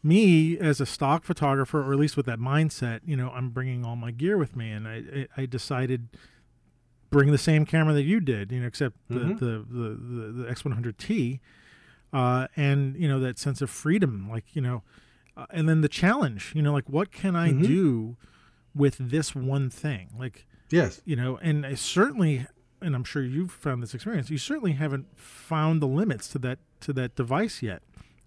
me 0.03 0.57
as 0.57 0.79
a 0.79 0.85
stock 0.85 1.23
photographer, 1.23 1.81
or 1.81 1.91
at 1.93 1.99
least 1.99 2.15
with 2.17 2.25
that 2.27 2.39
mindset, 2.39 3.01
you 3.05 3.15
know, 3.17 3.29
I'm 3.31 3.49
bringing 3.49 3.85
all 3.85 3.95
my 3.95 4.11
gear 4.11 4.37
with 4.37 4.55
me, 4.55 4.71
and 4.71 4.87
I, 4.87 5.27
I, 5.35 5.45
decided 5.45 6.07
bring 7.09 7.31
the 7.31 7.37
same 7.37 7.65
camera 7.65 7.93
that 7.93 8.03
you 8.03 8.19
did, 8.19 8.51
you 8.51 8.59
know, 8.61 8.67
except 8.67 8.95
the 9.09 9.19
Mhm. 9.19 9.39
the, 9.39 9.45
the, 9.69 9.89
the 9.89 10.31
the 10.43 10.51
X100T, 10.51 11.39
uh, 12.13 12.47
and 12.55 12.95
you 12.97 13.07
know 13.07 13.19
that 13.19 13.37
sense 13.39 13.61
of 13.61 13.69
freedom, 13.69 14.29
like 14.29 14.45
you 14.55 14.61
know, 14.61 14.83
uh, 15.35 15.45
and 15.49 15.67
then 15.67 15.81
the 15.81 15.89
challenge, 15.89 16.53
you 16.55 16.61
know, 16.61 16.73
like 16.73 16.89
what 16.89 17.11
can 17.11 17.35
I 17.35 17.51
Mhm. 17.53 17.63
do 17.65 18.17
with 18.75 18.97
this 18.99 19.33
one 19.35 19.69
thing, 19.69 20.09
like 20.17 20.45
Yes. 20.69 21.01
you 21.05 21.15
know, 21.15 21.37
and 21.41 21.65
I 21.65 21.75
certainly, 21.75 22.45
and 22.81 22.95
I'm 22.95 23.03
sure 23.03 23.23
you've 23.23 23.51
found 23.51 23.81
this 23.81 23.93
experience, 23.93 24.29
you 24.29 24.37
certainly 24.37 24.73
haven't 24.73 25.17
found 25.17 25.81
the 25.81 25.87
limits 25.87 26.27
to 26.29 26.39
that 26.39 26.59
to 26.81 26.93
that 26.93 27.15
device 27.15 27.61
yet, 27.61 27.81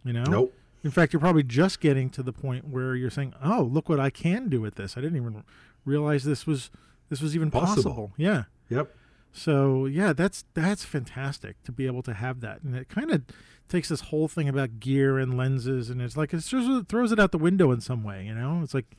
you 0.05 0.13
know. 0.13 0.25
Nope. 0.25 0.55
In 0.83 0.91
fact, 0.91 1.13
you're 1.13 1.21
probably 1.21 1.43
just 1.43 1.81
getting 1.81 2.09
to 2.11 2.23
the 2.23 2.33
point 2.33 2.67
where 2.69 2.95
you're 2.95 3.11
saying, 3.11 3.35
"Oh, 3.43 3.63
look 3.63 3.89
what 3.89 4.01
I 4.01 4.09
can 4.11 4.49
do 4.49 4.61
with 4.61 4.77
this. 4.77 4.97
I 4.97 5.01
didn't 5.03 5.17
even 5.17 5.45
realize 5.85 6.25
this 6.25 6.47
was 6.47 6.71
this 7.11 7.21
was 7.21 7.35
even 7.35 7.51
Possible. 7.51 7.83
possible." 7.83 8.13
Yeah. 8.17 8.45
Yep. 8.71 8.95
So 9.33 9.87
yeah, 9.87 10.13
that's 10.13 10.45
that's 10.55 10.85
fantastic 10.85 11.63
to 11.65 11.73
be 11.73 11.87
able 11.87 12.03
to 12.03 12.15
have 12.15 12.41
that, 12.41 12.63
and 12.63 12.75
it 12.75 12.89
kind 12.89 13.11
of 13.11 13.23
takes 13.69 13.89
this 13.89 14.01
whole 14.01 14.27
thing 14.27 14.49
about 14.49 14.81
gear 14.81 15.19
and 15.19 15.37
lenses, 15.37 15.91
and 15.91 16.01
it's 16.03 16.17
like 16.17 16.33
it's 16.35 16.49
just 16.49 16.69
it 16.69 16.89
throws 16.89 17.13
it 17.13 17.21
out 17.21 17.31
the 17.31 17.39
window 17.39 17.71
in 17.71 17.81
some 17.81 18.03
way. 18.03 18.25
You 18.25 18.35
know, 18.35 18.61
it's 18.65 18.75
like 18.75 18.97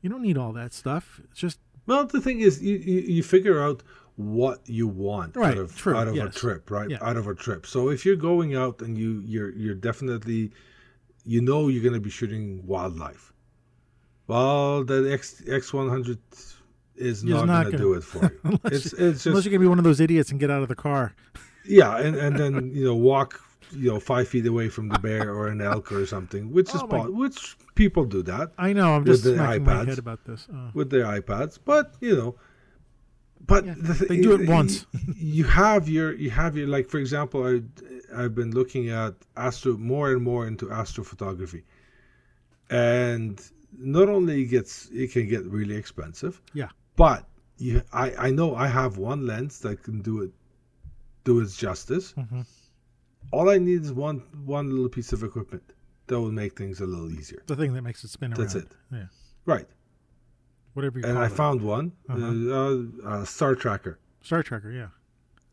you 0.00 0.08
don't 0.10 0.22
need 0.22 0.38
all 0.38 0.52
that 0.54 0.72
stuff. 0.72 1.20
It's 1.30 1.38
just 1.38 1.58
Well, 1.90 2.04
the 2.06 2.20
thing 2.26 2.38
is, 2.48 2.62
you, 2.62 2.76
you, 2.76 3.00
you 3.16 3.22
figure 3.36 3.58
out 3.66 3.82
what 4.16 4.58
you 4.78 4.86
want 4.86 5.34
Right, 5.36 5.52
out 5.52 5.58
of 5.64 5.76
true, 5.76 5.96
out 5.96 6.08
of 6.08 6.14
a 6.16 6.28
trip, 6.42 6.70
right? 6.70 6.88
Yeah. 6.92 6.98
Out 7.08 7.16
of 7.16 7.26
a 7.26 7.34
trip. 7.34 7.66
So 7.66 7.78
if 7.94 8.04
you're 8.04 8.22
going 8.30 8.50
out 8.62 8.76
and 8.84 8.92
you 9.02 9.10
you're 9.32 9.50
you're 9.62 9.74
definitely, 9.88 10.42
you 11.34 11.40
know, 11.48 11.60
you're 11.68 11.82
going 11.88 11.98
to 12.02 12.06
be 12.10 12.14
shooting 12.18 12.44
wildlife. 12.72 13.24
Well, 14.26 14.84
the 14.84 15.12
X 15.12 15.42
X 15.48 15.72
one 15.72 15.88
hundred 15.88 16.18
is 16.96 17.24
not, 17.24 17.46
not 17.46 17.62
going 17.64 17.72
to 17.72 17.78
do 17.78 17.94
it 17.94 18.04
for 18.04 18.22
you. 18.30 18.40
unless 18.44 18.72
it's 18.72 18.92
it's 18.92 18.96
unless 18.98 19.22
just 19.24 19.44
you're 19.46 19.52
gonna 19.52 19.60
be 19.60 19.66
one 19.74 19.78
of 19.78 19.84
those 19.84 20.00
idiots 20.00 20.30
and 20.30 20.38
get 20.38 20.50
out 20.50 20.62
of 20.62 20.68
the 20.68 20.76
car. 20.76 21.14
yeah, 21.64 21.96
and 21.98 22.14
and 22.16 22.36
then 22.38 22.70
you 22.74 22.84
know 22.84 22.94
walk 22.94 23.40
you 23.72 23.90
know 23.90 23.98
five 23.98 24.28
feet 24.28 24.46
away 24.46 24.68
from 24.68 24.88
the 24.88 24.98
bear 24.98 25.34
or 25.34 25.48
an 25.48 25.60
elk 25.60 25.90
or 25.92 26.04
something, 26.06 26.52
which 26.52 26.70
oh 26.72 26.76
is 26.76 26.82
Oh 26.82 26.86
my- 26.86 26.98
po- 27.04 27.10
which 27.10 27.56
people 27.82 28.04
do 28.16 28.20
that. 28.32 28.46
I 28.68 28.70
know. 28.78 28.88
I'm 28.96 29.04
just 29.10 29.24
the 29.24 29.34
smacking 29.34 29.64
my 29.64 29.84
head 29.90 29.98
about 30.06 30.20
this. 30.28 30.40
Oh. 30.54 30.70
with 30.78 30.88
their 30.94 31.06
iPads, 31.18 31.54
but 31.72 31.86
you 32.06 32.14
know, 32.20 32.30
but 33.52 33.60
Yeah, 33.66 33.74
the 33.88 33.94
thi- 33.98 34.06
they 34.10 34.20
do 34.28 34.32
it 34.38 34.42
once. 34.58 34.74
You 35.36 35.44
have 35.62 35.82
your, 35.96 36.08
you 36.24 36.30
have 36.42 36.52
your, 36.58 36.68
like 36.76 36.86
for 36.92 36.98
example, 37.04 37.38
I 37.50 37.54
I've 38.20 38.34
been 38.40 38.52
looking 38.60 38.84
at 39.02 39.14
astro 39.46 39.72
more 39.92 40.06
and 40.14 40.22
more 40.30 40.42
into 40.50 40.66
astrophotography, 40.80 41.62
and 42.70 43.40
not 43.96 44.08
only 44.08 44.42
it 44.42 44.46
gets 44.56 44.72
it 44.92 45.08
can 45.12 45.28
get 45.34 45.42
really 45.46 45.76
expensive, 45.82 46.34
Yeah. 46.62 46.70
but 46.96 47.20
you, 47.58 47.82
I 47.92 48.06
I 48.26 48.30
know 48.38 48.48
I 48.64 48.68
have 48.80 48.92
one 48.98 49.20
lens 49.30 49.54
that 49.60 49.76
can 49.86 49.98
do 50.10 50.14
it, 50.22 50.32
do 51.28 51.40
its 51.42 51.56
justice. 51.56 52.06
Mhm. 52.22 52.44
All 53.32 53.48
I 53.56 53.58
need 53.58 53.82
is 53.86 53.92
one 53.92 54.18
one 54.56 54.66
little 54.74 54.88
piece 54.88 55.12
of 55.16 55.22
equipment 55.22 55.66
that 56.10 56.20
will 56.20 56.32
make 56.42 56.52
things 56.58 56.80
a 56.80 56.86
little 56.92 57.10
easier. 57.18 57.42
The 57.46 57.56
thing 57.56 57.72
that 57.74 57.82
makes 57.82 58.04
it 58.04 58.10
spin 58.10 58.32
around. 58.32 58.40
That's 58.40 58.54
it. 58.62 58.68
Yeah. 58.92 59.06
Right, 59.46 59.68
Whatever 60.74 60.98
you 61.00 61.04
and 61.08 61.18
I 61.18 61.26
it. 61.26 61.32
found 61.42 61.58
one, 61.62 61.86
Uh-huh. 62.08 62.26
uh, 62.58 63.08
uh, 63.10 63.24
Star 63.24 63.54
Tracker. 63.62 63.94
Star 64.28 64.42
Tracker, 64.42 64.70
Yeah. 64.70 64.88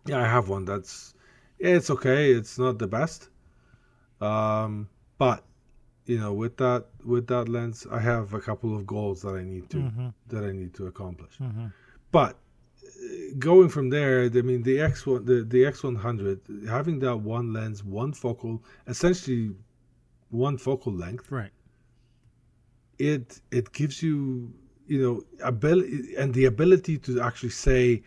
Yeah, 0.06 0.20
I 0.26 0.28
have 0.36 0.48
one. 0.50 0.64
That's 0.66 1.14
it's 1.60 1.90
okay. 1.96 2.22
It's 2.38 2.56
not 2.66 2.78
the 2.84 2.88
best, 2.88 3.30
um, 4.22 4.88
but 5.18 5.44
you 6.06 6.18
know, 6.22 6.34
with 6.34 6.56
that 6.58 6.86
with 7.14 7.26
that 7.28 7.50
lens, 7.50 7.86
I 7.92 8.00
have 8.00 8.34
a 8.34 8.40
couple 8.50 8.72
of 8.78 8.86
goals 8.96 9.22
that 9.24 9.36
I 9.42 9.44
need 9.44 9.66
to 9.74 9.78
Mhm. 9.78 10.14
that 10.32 10.44
I 10.50 10.52
need 10.62 10.74
to 10.76 10.88
accomplish. 10.88 11.36
Mhm. 11.40 11.72
But 12.12 12.34
uh, 12.38 13.36
going 13.50 13.70
from 13.76 13.90
there, 13.90 14.16
I 14.24 14.42
mean, 14.50 14.64
the 14.64 14.80
X 14.80 15.06
one, 15.06 15.26
the 15.26 15.44
the 15.44 15.66
X 15.66 15.84
one 15.84 15.96
hundred, 16.08 16.40
having 16.78 17.00
that 17.00 17.18
one 17.18 17.48
lens, 17.58 17.84
one 17.84 18.14
focal, 18.14 18.64
essentially 18.94 19.46
one 20.30 20.58
focal 20.58 20.94
length, 20.94 21.32
Right. 21.32 21.52
it 23.00 23.42
it 23.52 23.72
gives 23.72 24.02
you 24.02 24.54
you 24.88 25.02
know 25.02 25.22
ability 25.44 26.16
and 26.18 26.34
the 26.34 26.46
ability 26.46 26.98
to 26.98 27.22
actually 27.22 27.50
say 27.50 28.02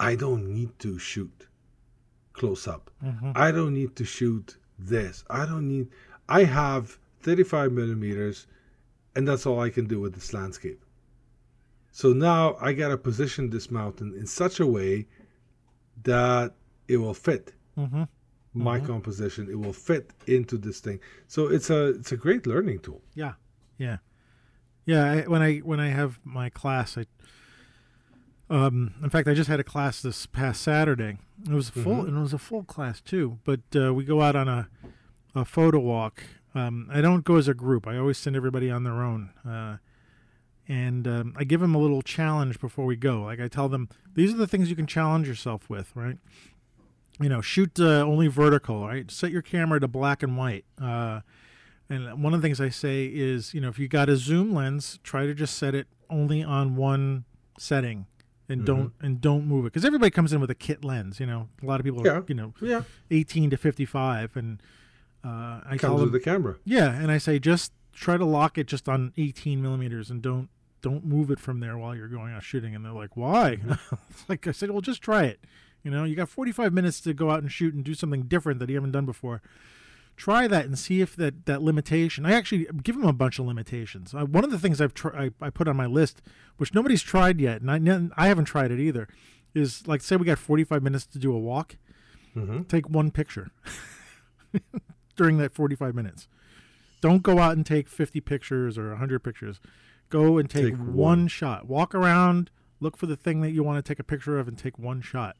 i 0.00 0.14
don't 0.14 0.46
need 0.52 0.76
to 0.78 0.98
shoot 0.98 1.46
close 2.32 2.66
up 2.68 2.90
Mhm. 3.02 3.32
i 3.36 3.50
don't 3.50 3.72
need 3.74 3.94
to 3.96 4.04
shoot 4.04 4.56
this 4.78 5.24
i 5.30 5.46
don't 5.46 5.66
need 5.68 5.88
i 6.28 6.44
have 6.44 6.98
35 7.20 7.72
millimeters 7.72 8.46
and 9.14 9.26
that's 9.28 9.46
all 9.46 9.60
i 9.60 9.70
can 9.70 9.86
do 9.86 10.00
with 10.00 10.14
this 10.14 10.32
landscape 10.34 10.80
So 12.02 12.12
now 12.12 12.56
I 12.68 12.72
got 12.80 12.88
to 12.88 12.98
position 12.98 13.50
this 13.50 13.70
mountain 13.70 14.10
in 14.20 14.26
such 14.26 14.58
a 14.58 14.66
way 14.66 15.06
that 16.02 16.54
it 16.88 16.96
will 16.96 17.14
fit 17.14 17.54
Mm-hmm. 17.78 18.04
My 18.54 18.78
composition. 18.80 19.48
It 19.50 19.58
will 19.58 19.72
fit 19.72 20.12
into 20.26 20.56
this 20.56 20.80
thing. 20.80 21.00
So 21.28 21.48
it's 21.48 21.70
a 21.70 21.88
it's 21.88 22.12
a 22.12 22.16
great 22.16 22.46
learning 22.46 22.78
tool. 22.80 23.02
Yeah, 23.14 23.32
yeah, 23.78 23.98
yeah. 24.86 25.04
I, 25.12 25.20
when 25.22 25.42
I 25.42 25.58
when 25.58 25.80
I 25.80 25.88
have 25.88 26.20
my 26.24 26.48
class, 26.50 26.96
I 26.96 27.06
um, 28.50 28.94
in 29.02 29.10
fact, 29.10 29.26
I 29.26 29.34
just 29.34 29.48
had 29.48 29.58
a 29.60 29.64
class 29.64 30.02
this 30.02 30.26
past 30.26 30.60
Saturday. 30.62 31.18
It 31.44 31.52
was 31.52 31.70
full, 31.70 32.02
Mhm. 32.04 32.08
and 32.08 32.16
it 32.18 32.20
was 32.20 32.34
a 32.34 32.38
full 32.38 32.62
class 32.64 33.00
too. 33.00 33.38
But 33.44 33.60
uh, 33.74 33.92
we 33.94 34.04
go 34.04 34.20
out 34.22 34.36
on 34.36 34.48
a 34.48 34.68
a 35.34 35.44
photo 35.44 35.80
walk. 35.80 36.22
Um, 36.54 36.88
I 36.92 37.00
don't 37.00 37.24
go 37.24 37.36
as 37.36 37.48
a 37.48 37.54
group. 37.54 37.88
I 37.88 37.96
always 37.98 38.18
send 38.18 38.36
everybody 38.36 38.70
on 38.70 38.84
their 38.84 39.02
own. 39.02 39.30
Uh, 39.44 39.78
and 40.68 41.08
um, 41.08 41.34
I 41.36 41.42
give 41.44 41.60
them 41.60 41.74
a 41.74 41.78
little 41.78 42.02
challenge 42.02 42.60
before 42.60 42.84
we 42.86 42.94
go. 42.94 43.22
Like 43.22 43.40
I 43.40 43.48
tell 43.48 43.68
them, 43.68 43.88
these 44.14 44.32
are 44.32 44.36
the 44.36 44.46
things 44.46 44.70
you 44.70 44.76
can 44.76 44.86
challenge 44.86 45.26
yourself 45.26 45.68
with, 45.68 45.90
right? 45.96 46.18
You 47.20 47.28
know, 47.28 47.40
shoot 47.40 47.78
uh, 47.78 48.00
only 48.02 48.26
vertical, 48.26 48.86
right? 48.86 49.08
Set 49.10 49.30
your 49.30 49.42
camera 49.42 49.78
to 49.80 49.86
black 49.88 50.22
and 50.22 50.36
white. 50.36 50.64
Uh, 50.82 51.20
and 51.88 52.22
one 52.22 52.34
of 52.34 52.40
the 52.42 52.46
things 52.46 52.60
I 52.60 52.70
say 52.70 53.06
is, 53.06 53.54
you 53.54 53.60
know, 53.60 53.68
if 53.68 53.78
you 53.78 53.86
got 53.88 54.08
a 54.08 54.16
zoom 54.16 54.52
lens, 54.52 54.98
try 55.04 55.26
to 55.26 55.34
just 55.34 55.56
set 55.56 55.74
it 55.74 55.86
only 56.10 56.42
on 56.42 56.74
one 56.76 57.24
setting, 57.58 58.06
and 58.48 58.64
don't 58.66 58.92
and 59.00 59.20
don't 59.20 59.46
move 59.46 59.64
it 59.64 59.72
because 59.72 59.84
everybody 59.84 60.10
comes 60.10 60.32
in 60.32 60.40
with 60.40 60.50
a 60.50 60.54
kit 60.56 60.84
lens. 60.84 61.20
You 61.20 61.26
know, 61.26 61.48
a 61.62 61.66
lot 61.66 61.78
of 61.80 61.84
people, 61.84 62.04
Yeah. 62.04 62.12
are, 62.18 62.24
you 62.26 62.34
know, 62.34 62.52
Yeah, 62.60 62.82
18 63.10 63.50
to 63.50 63.56
55, 63.56 64.36
and 64.36 64.60
uh, 65.24 65.28
I 65.64 65.76
tell 65.78 65.90
comes 65.90 66.00
them, 66.00 66.10
with 66.10 66.12
the 66.12 66.20
camera. 66.20 66.56
yeah, 66.64 66.90
and 66.90 67.10
I 67.12 67.18
say 67.18 67.38
just 67.38 67.72
try 67.92 68.16
to 68.16 68.24
lock 68.24 68.58
it 68.58 68.66
just 68.66 68.88
on 68.88 69.12
18 69.16 69.62
millimeters 69.62 70.10
and 70.10 70.20
don't 70.20 70.48
don't 70.82 71.04
move 71.06 71.30
it 71.30 71.38
from 71.38 71.60
there 71.60 71.78
while 71.78 71.94
you're 71.94 72.08
going 72.08 72.32
out 72.34 72.42
shooting. 72.42 72.74
And 72.74 72.84
they're 72.84 72.92
like, 72.92 73.16
why? 73.16 73.58
like 74.28 74.46
I 74.46 74.50
said, 74.52 74.70
well, 74.70 74.80
just 74.82 75.00
try 75.00 75.24
it. 75.24 75.40
You 75.84 75.90
know, 75.90 76.02
you 76.04 76.16
got 76.16 76.28
45 76.28 76.72
minutes 76.72 77.00
to 77.02 77.14
go 77.14 77.30
out 77.30 77.40
and 77.42 77.52
shoot 77.52 77.74
and 77.74 77.84
do 77.84 77.94
something 77.94 78.22
different 78.22 78.58
that 78.60 78.68
you 78.70 78.74
haven't 78.74 78.92
done 78.92 79.04
before. 79.06 79.42
Try 80.16 80.46
that 80.48 80.64
and 80.64 80.78
see 80.78 81.00
if 81.00 81.14
that 81.16 81.44
that 81.46 81.60
limitation. 81.62 82.24
I 82.24 82.32
actually 82.32 82.66
give 82.82 82.96
them 82.96 83.06
a 83.06 83.12
bunch 83.12 83.38
of 83.38 83.46
limitations. 83.46 84.14
Uh, 84.14 84.24
one 84.24 84.44
of 84.44 84.50
the 84.50 84.58
things 84.58 84.80
I've 84.80 84.94
tr- 84.94 85.14
I, 85.16 85.30
I 85.40 85.50
put 85.50 85.68
on 85.68 85.76
my 85.76 85.86
list, 85.86 86.22
which 86.56 86.72
nobody's 86.74 87.02
tried 87.02 87.40
yet, 87.40 87.60
and 87.60 87.70
I 87.70 88.08
I 88.16 88.28
haven't 88.28 88.46
tried 88.46 88.70
it 88.70 88.80
either, 88.80 89.08
is 89.54 89.86
like 89.88 90.00
say 90.02 90.16
we 90.16 90.24
got 90.24 90.38
45 90.38 90.82
minutes 90.82 91.06
to 91.06 91.18
do 91.18 91.32
a 91.32 91.38
walk 91.38 91.76
hmm 92.32 92.62
take 92.62 92.88
one 92.90 93.10
picture 93.12 93.50
during 95.16 95.38
that 95.38 95.52
45 95.54 95.94
minutes. 95.94 96.28
Don't 97.00 97.22
go 97.22 97.38
out 97.38 97.56
and 97.56 97.66
take 97.66 97.88
50 97.88 98.20
pictures 98.20 98.78
or 98.78 98.90
100 98.90 99.20
pictures. 99.20 99.60
Go 100.10 100.38
and 100.38 100.48
take, 100.48 100.64
Take 100.72 100.76
one. 100.78 100.94
one. 100.94 101.28
shot. 101.28 101.66
Walk 101.66 101.94
around, 101.94 102.50
look 102.80 102.96
for 102.96 103.06
the 103.06 103.16
thing 103.16 103.40
that 103.42 103.50
you 103.50 103.62
want 103.62 103.84
to 103.84 103.88
take 103.88 103.98
a 103.98 104.04
picture 104.04 104.38
of, 104.38 104.48
and 104.48 104.56
take 104.56 104.78
one 104.78 105.00
shot. 105.00 105.36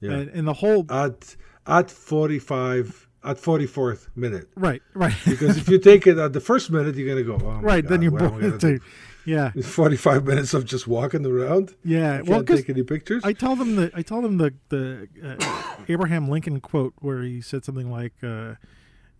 Yeah. 0.00 0.12
And, 0.12 0.28
and 0.30 0.46
the 0.48 0.52
whole 0.54 0.84
At 0.90 1.36
at 1.66 1.90
forty 1.90 2.38
five 2.38 3.08
at 3.24 3.38
forty 3.38 3.66
fourth 3.66 4.08
minute. 4.14 4.48
right, 4.54 4.82
right, 4.94 5.14
Because 5.24 5.56
if 5.56 5.68
you 5.68 5.78
take 5.78 6.06
it 6.06 6.16
at 6.18 6.32
the 6.32 6.40
first 6.40 6.70
minute, 6.70 6.94
you're 6.96 7.08
gonna 7.08 7.24
go. 7.24 7.38
Oh 7.44 7.60
right. 7.60 7.86
then 7.86 8.02
you're 8.02 8.12
what 8.12 8.22
am 8.22 8.34
I 8.34 8.40
gonna 8.40 8.58
bored. 8.58 8.82
Yeah, 9.26 9.50
Forty 9.62 9.96
five 9.96 10.24
minutes 10.24 10.54
of 10.54 10.64
just 10.64 10.86
walking 10.86 11.26
around. 11.26 11.74
yeah. 11.84 12.20
Well, 12.20 12.44
take 12.44 12.70
any 12.70 12.84
pictures. 12.84 13.24
I 13.24 13.32
tell 13.32 13.56
them 13.56 13.74
the 13.74 13.90
I 13.92 14.02
tell 14.02 14.22
them 14.22 14.38
the 14.38 14.54
the 14.68 15.08
uh, 15.24 15.74
Abraham 15.88 16.28
Lincoln 16.28 16.60
quote 16.60 16.94
where 17.00 17.22
he 17.22 17.40
said 17.40 17.64
something 17.64 17.90
like, 17.90 18.12
uh, 18.22 18.54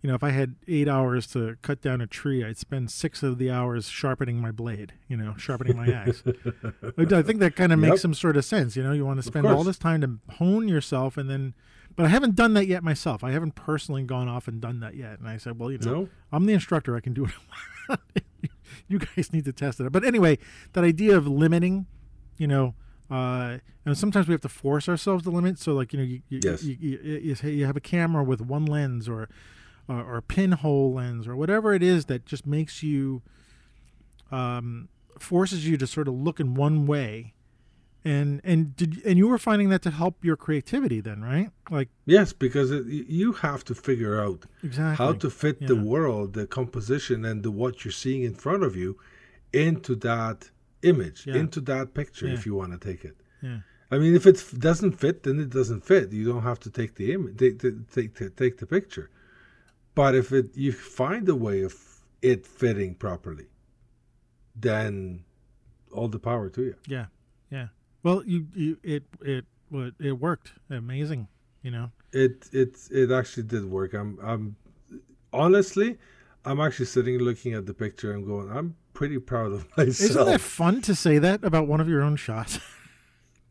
you 0.01 0.09
know, 0.09 0.15
if 0.15 0.23
I 0.23 0.29
had 0.29 0.55
eight 0.67 0.87
hours 0.87 1.25
to 1.27 1.57
cut 1.63 1.81
down 1.81 2.01
a 2.01 2.07
tree, 2.07 2.43
I'd 2.45 2.57
spend 2.57 2.91
six 2.91 3.23
of 3.23 3.37
the 3.39 3.49
hours 3.49 3.89
sharpening 3.89 4.39
my 4.39 4.51
blade. 4.51 4.93
You 5.07 5.17
know, 5.17 5.33
sharpening 5.37 5.75
my 5.75 5.87
axe. 5.87 6.23
I 6.97 7.21
think 7.23 7.39
that 7.39 7.55
kind 7.55 7.73
of 7.73 7.79
makes 7.79 7.91
Yep. 7.93 7.99
some 7.99 8.13
sort 8.13 8.37
of 8.37 8.45
sense. 8.45 8.75
You 8.75 8.83
know, 8.83 8.91
you 8.93 9.05
want 9.05 9.17
to 9.19 9.23
spend 9.23 9.47
all 9.47 9.63
this 9.63 9.77
time 9.79 10.01
to 10.01 10.19
hone 10.35 10.67
yourself, 10.67 11.17
and 11.17 11.29
then, 11.29 11.55
but 11.95 12.05
I 12.05 12.09
haven't 12.09 12.35
done 12.35 12.53
that 12.53 12.67
yet 12.67 12.83
myself. 12.83 13.23
I 13.23 13.31
haven't 13.31 13.55
personally 13.55 14.03
gone 14.03 14.27
off 14.27 14.47
and 14.47 14.61
done 14.61 14.79
that 14.81 14.95
yet. 14.95 15.17
And 15.19 15.27
I 15.27 15.37
said, 15.37 15.57
well, 15.59 15.71
you 15.71 15.79
know, 15.79 15.91
no. 16.01 16.09
I'm 16.31 16.45
the 16.45 16.53
instructor. 16.53 16.95
I 16.95 16.99
can 16.99 17.13
do 17.13 17.25
it. 17.89 17.99
you 18.87 18.99
guys 18.99 19.33
need 19.33 19.45
to 19.45 19.53
test 19.53 19.79
it. 19.79 19.91
But 19.91 20.03
anyway, 20.03 20.37
that 20.73 20.83
idea 20.83 21.17
of 21.17 21.27
limiting, 21.27 21.87
you 22.37 22.47
know, 22.47 22.75
uh, 23.09 23.57
and 23.85 23.97
sometimes 23.97 24.27
we 24.27 24.33
have 24.33 24.41
to 24.41 24.49
force 24.49 24.87
ourselves 24.89 25.23
to 25.23 25.29
limit. 25.31 25.57
So, 25.57 25.73
like, 25.73 25.93
you 25.93 25.99
know, 25.99 26.05
you 26.05 26.21
you, 26.29 26.39
Yes. 26.43 26.63
you, 26.63 26.77
you, 26.79 27.35
you 27.49 27.65
have 27.65 27.77
a 27.77 27.81
camera 27.81 28.23
with 28.23 28.41
one 28.41 28.65
lens 28.65 29.07
or 29.09 29.29
or, 29.87 30.15
or 30.15 30.21
pinhole 30.21 30.93
lens 30.93 31.27
or 31.27 31.35
whatever 31.35 31.73
it 31.73 31.83
is 31.83 32.05
that 32.05 32.25
just 32.25 32.45
makes 32.45 32.83
you 32.83 33.21
um, 34.31 34.89
forces 35.19 35.67
you 35.67 35.77
to 35.77 35.87
sort 35.87 36.07
of 36.07 36.13
look 36.13 36.39
in 36.39 36.53
one 36.55 36.85
way. 36.85 37.33
And 38.05 38.39
and 38.45 38.73
did 38.75 39.01
and 39.05 39.17
you 39.17 39.27
were 39.27 39.37
finding 39.37 39.67
that 39.69 39.81
to 39.81 39.91
help 39.91 40.23
your 40.23 40.37
creativity 40.37 41.01
then, 41.01 41.21
right? 41.23 41.49
Like 41.69 41.89
Yes, 42.05 42.31
because 42.31 42.71
it, 42.71 42.85
you 42.85 43.33
have 43.33 43.65
to 43.65 43.75
figure 43.75 44.21
out 44.21 44.45
exactly 44.63 44.95
how 45.05 45.13
to 45.13 45.29
fit 45.29 45.67
the 45.67 45.75
world, 45.75 46.33
the 46.33 46.47
composition, 46.47 47.25
and 47.25 47.43
the 47.43 47.51
what 47.51 47.83
you're 47.83 47.91
seeing 47.91 48.23
in 48.23 48.33
front 48.33 48.63
of 48.63 48.77
you 48.77 48.97
into 49.51 49.95
that 49.95 50.51
image, 50.83 51.25
Yeah. 51.27 51.35
into 51.35 51.59
that 51.61 51.93
picture, 51.93 52.27
Yeah. 52.27 52.33
if 52.35 52.45
you 52.45 52.53
want 52.55 52.71
to 52.79 52.79
take 52.89 53.03
it. 53.03 53.17
yeah 53.41 53.59
I 53.89 53.97
mean, 53.97 54.15
if 54.15 54.25
it 54.27 54.43
doesn't 54.59 54.93
fit, 54.99 55.23
then 55.23 55.39
it 55.39 55.49
doesn't 55.49 55.83
fit. 55.85 56.11
You 56.11 56.25
don't 56.25 56.43
have 56.43 56.59
to 56.61 56.69
take 56.69 56.95
the 56.95 57.13
image, 57.13 57.37
take 57.37 57.59
the, 57.59 57.71
take 57.93 58.15
the, 58.15 58.29
take 58.29 58.57
the 58.57 58.65
picture. 58.65 59.09
But 59.97 60.13
if 60.13 60.31
it 60.31 60.55
you 60.55 60.71
find 60.73 61.27
a 61.27 61.35
way 61.35 61.63
of 61.63 61.73
it 62.21 62.45
fitting 62.45 62.93
properly, 62.93 63.47
then 64.55 65.23
all 65.91 66.07
the 66.07 66.19
power 66.19 66.49
to 66.51 66.61
you. 66.61 66.75
Yeah, 66.87 67.07
yeah. 67.49 67.69
Well, 68.03 68.23
you, 68.23 68.45
you 68.53 68.77
it 68.83 69.03
it 69.21 69.45
it 69.99 70.11
worked. 70.11 70.53
Amazing, 70.69 71.27
you 71.63 71.71
know. 71.71 71.89
It 72.13 72.47
it 72.53 72.77
it 72.91 73.09
actually 73.11 73.47
did 73.47 73.65
work. 73.65 73.95
I'm 73.95 74.19
I'm 74.23 74.55
honestly, 75.33 75.97
I'm 76.45 76.59
actually 76.61 76.85
sitting 76.85 77.17
looking 77.17 77.55
at 77.55 77.65
the 77.65 77.73
picture 77.73 78.11
and 78.11 78.23
going, 78.23 78.51
I'm 78.55 78.75
pretty 78.93 79.17
proud 79.17 79.51
of 79.51 79.67
myself. 79.77 80.11
Isn't 80.11 80.25
that 80.27 80.41
fun 80.41 80.81
to 80.83 80.93
say 80.93 81.17
that 81.17 81.43
about 81.43 81.67
one 81.67 81.81
of 81.81 81.89
your 81.89 82.03
own 82.03 82.17
shots? 82.17 82.59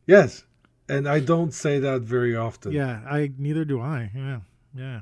Yes, 0.06 0.44
and 0.88 1.08
I 1.08 1.18
don't 1.18 1.52
say 1.52 1.80
that 1.80 2.02
very 2.02 2.36
often. 2.36 2.70
yeah, 2.70 3.00
I 3.10 3.32
neither 3.36 3.64
do 3.64 3.80
I. 3.80 4.12
Yeah, 4.14 4.40
yeah. 4.76 5.00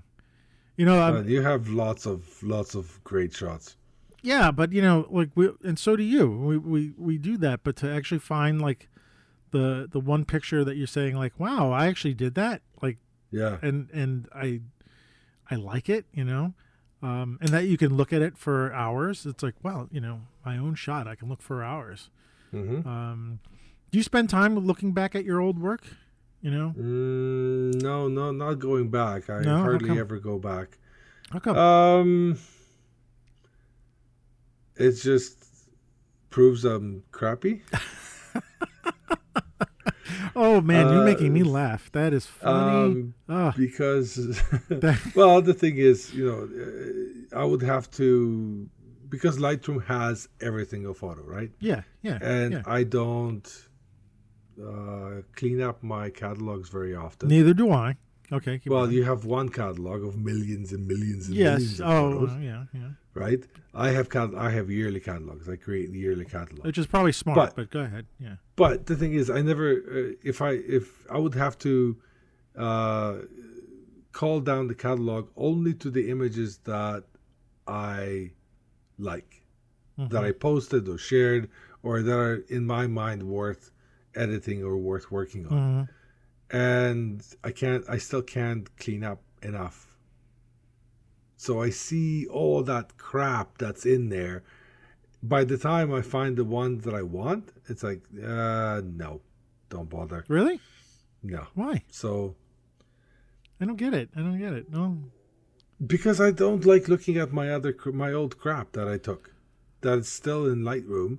You 0.77 0.85
know, 0.87 1.01
I'm, 1.01 1.29
you 1.29 1.43
have 1.43 1.69
lots 1.69 2.07
of 2.07 2.43
lots 2.43 2.75
of 2.75 3.03
great 3.05 3.33
shots. 3.33 3.77
yeah, 4.23 4.51
but 4.51 4.73
you 4.73 4.83
know, 4.83 5.07
like 5.11 5.31
we 5.35 5.51
and 5.63 5.79
so 5.79 5.95
do 5.97 6.03
you. 6.03 6.29
We 6.31 6.59
we 6.59 6.93
we 6.99 7.19
do 7.19 7.37
that, 7.39 7.61
but 7.63 7.77
to 7.77 7.91
actually 7.91 8.19
find 8.21 8.61
like 8.61 8.89
the 9.53 9.87
the 9.91 10.01
one 10.01 10.25
picture 10.25 10.65
that 10.65 10.77
you're 10.77 10.87
saying 10.89 11.15
like, 11.17 11.39
wow, 11.39 11.71
I 11.71 11.87
actually 11.87 12.15
did 12.15 12.35
that. 12.35 12.63
Like, 12.83 12.99
Yeah. 13.31 13.59
and 13.63 13.89
and 13.93 14.29
I 14.35 14.63
I 15.51 15.55
like 15.57 15.89
it, 15.89 16.07
you 16.13 16.25
know. 16.25 16.55
Um, 17.03 17.39
and 17.43 17.51
that 17.51 17.67
you 17.67 17.77
can 17.77 17.97
look 17.97 18.13
at 18.15 18.23
it 18.23 18.39
for 18.39 18.73
hours. 18.73 19.27
It's 19.27 19.43
like, 19.43 19.55
well, 19.63 19.89
you 19.93 20.01
know, 20.01 20.23
my 20.45 20.57
own 20.57 20.75
shot. 20.75 21.07
I 21.07 21.15
can 21.15 21.29
look 21.29 21.43
for 21.43 21.63
hours. 21.63 22.09
hmm 22.51 22.87
Um, 22.89 23.41
do 23.91 23.99
you 23.99 24.03
spend 24.03 24.31
time 24.31 24.59
looking 24.59 24.93
back 24.93 25.15
at 25.15 25.25
your 25.25 25.39
old 25.41 25.59
work? 25.61 25.85
You 26.45 26.51
know, 26.51 26.75
Mm, 26.77 27.83
no, 27.83 28.07
no, 28.07 28.31
not 28.31 28.59
going 28.59 28.91
back. 28.91 29.31
I 29.31 29.41
No? 29.41 29.63
Hardly 29.63 29.99
ever 29.99 30.19
go 30.19 30.39
back. 30.39 30.77
how 31.33 31.39
come? 31.39 31.57
Um, 31.57 32.39
it 34.77 34.93
just 34.93 35.43
proves 36.29 36.67
I'm 36.67 37.03
crappy. 37.13 37.63
oh 40.37 40.61
man, 40.61 40.93
you're 40.93 41.01
uh, 41.01 41.05
making 41.07 41.33
me 41.33 41.45
laugh. 41.45 41.91
That 41.93 42.13
is 42.13 42.27
funny. 42.27 43.15
Um, 43.27 43.55
because 43.57 44.19
well, 45.15 45.41
the 45.41 45.55
thing 45.55 45.79
is, 45.79 46.13
you 46.13 46.27
know, 46.27 46.47
uh, 47.35 47.41
I 47.41 47.45
would 47.45 47.63
have 47.63 47.91
to 47.93 48.69
because 49.09 49.39
Lightroom 49.39 49.83
has 49.87 50.29
everything 50.43 50.85
of 50.85 50.99
photo, 50.99 51.23
right? 51.23 51.53
yeah, 51.61 51.85
yeah, 52.03 52.19
And 52.21 52.53
yeah. 52.53 52.63
I 52.67 52.85
don't 52.85 53.51
uh, 54.63 55.23
clean 55.35 55.61
up 55.61 55.83
my 55.83 56.11
catalogs 56.11 56.69
very 56.69 56.95
often. 56.95 57.29
Neither 57.29 57.55
do 57.55 57.71
I. 57.71 57.97
Okay. 58.33 58.59
Keep 58.59 58.73
Well, 58.73 58.91
you 58.91 59.05
have 59.05 59.25
one 59.27 59.49
catalog 59.51 60.03
of 60.03 60.17
millions 60.17 60.73
and 60.73 60.87
millions 60.89 61.27
and 61.29 61.37
yes. 61.37 61.59
millions 61.61 61.81
of 61.81 61.87
Oh, 61.89 62.27
uh, 62.27 62.39
yeah, 62.39 62.65
yeah. 62.73 62.89
right? 63.13 63.47
I 63.75 63.91
have 63.91 64.09
cat- 64.09 64.35
I 64.35 64.51
have 64.51 64.71
yearly 64.71 65.01
catalogs. 65.01 65.49
I 65.49 65.57
create 65.57 65.93
the 65.93 65.99
yearly 65.99 66.25
catalogs. 66.25 66.65
Which 66.65 66.79
is 66.79 66.87
probably 66.87 67.13
smart, 67.13 67.37
But- 67.37 67.55
but, 67.57 67.71
go 67.71 67.81
ahead. 67.81 68.07
Yeah. 68.19 68.37
But 68.57 68.87
the 68.87 68.97
thing 68.97 69.13
is, 69.13 69.29
I 69.29 69.43
never. 69.43 69.69
Uh, 69.73 70.13
if 70.23 70.41
I 70.41 70.53
if 70.79 71.07
I 71.11 71.19
would 71.19 71.35
have 71.35 71.59
to 71.59 71.97
uh, 72.57 73.15
call 74.13 74.41
down 74.41 74.69
the 74.69 74.75
catalog 74.75 75.29
only 75.37 75.75
to 75.75 75.91
the 75.91 76.09
images 76.11 76.59
that 76.65 77.05
I 77.67 78.31
like, 78.99 79.43
Mhm. 79.99 80.11
that 80.11 80.25
I 80.25 80.33
posted 80.33 80.89
or 80.89 80.99
shared, 80.99 81.49
or 81.83 82.01
that 82.03 82.17
are 82.17 82.37
in 82.49 82.65
my 82.67 82.87
mind 82.87 83.23
worth 83.25 83.71
editing 84.17 84.63
or 84.63 84.77
worth 84.77 85.11
working 85.11 85.47
on. 85.47 85.53
Mhm. 85.59 85.89
and 86.51 87.23
I 87.43 87.51
can't 87.51 87.85
I 87.89 87.99
still 87.99 88.23
can't 88.23 88.67
clean 88.77 89.03
up 89.03 89.23
enough. 89.43 89.97
So 91.37 91.61
I 91.61 91.71
see 91.71 92.27
all 92.27 92.63
that 92.65 92.97
crap 92.97 93.59
that's 93.59 93.85
in 93.85 94.09
there 94.09 94.43
by 95.23 95.43
the 95.45 95.57
time 95.57 95.93
I 95.93 96.03
find 96.03 96.37
the 96.37 96.45
ones 96.45 96.85
that 96.85 96.95
I 96.95 97.03
want, 97.03 97.51
it's 97.67 97.83
like, 97.83 98.03
uh, 98.23 98.83
no, 98.85 99.23
don't 99.71 99.89
bother. 99.89 100.25
Really? 100.29 100.61
No. 101.23 101.47
Why? 101.55 101.83
So 101.91 102.37
I 103.61 103.65
don't 103.65 103.77
get 103.77 103.95
it. 103.95 104.11
I 104.15 104.21
don't 104.21 104.39
get 104.39 104.53
it. 104.53 104.71
No. 104.71 104.99
because 105.95 106.21
I 106.21 106.31
don't 106.31 106.65
like 106.65 106.89
looking 106.89 107.17
at 107.17 107.33
my 107.33 107.51
other 107.51 107.75
my 107.93 108.13
old 108.13 108.39
crap 108.39 108.73
that 108.73 108.87
I 108.87 108.99
took, 108.99 109.35
that's 109.81 110.09
still 110.09 110.47
in 110.47 110.59
Lightroom, 110.63 111.19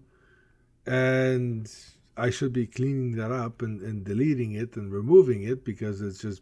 and 0.85 1.69
I 2.17 2.29
should 2.29 2.53
be 2.53 2.65
cleaning 2.65 3.13
that 3.17 3.31
up 3.31 3.61
and, 3.61 3.81
and 3.81 4.03
deleting 4.03 4.53
it 4.53 4.75
and 4.77 4.91
removing 4.91 5.43
it 5.43 5.65
because 5.65 6.01
it's 6.01 6.21
just 6.21 6.41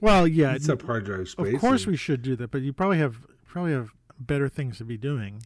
Well, 0.00 0.26
yeah. 0.26 0.54
it's 0.54 0.68
up 0.68 0.82
hard 0.82 1.04
drive 1.04 1.28
space. 1.28 1.54
of 1.54 1.60
course 1.60 1.86
we 1.86 1.96
should 1.96 2.22
do 2.22 2.36
that, 2.36 2.50
but 2.50 2.62
you 2.62 2.72
probably 2.72 2.98
have 2.98 3.16
probably 3.46 3.72
have 3.72 3.90
better 4.18 4.48
things 4.48 4.78
to 4.78 4.84
be 4.84 4.96
doing. 4.96 5.42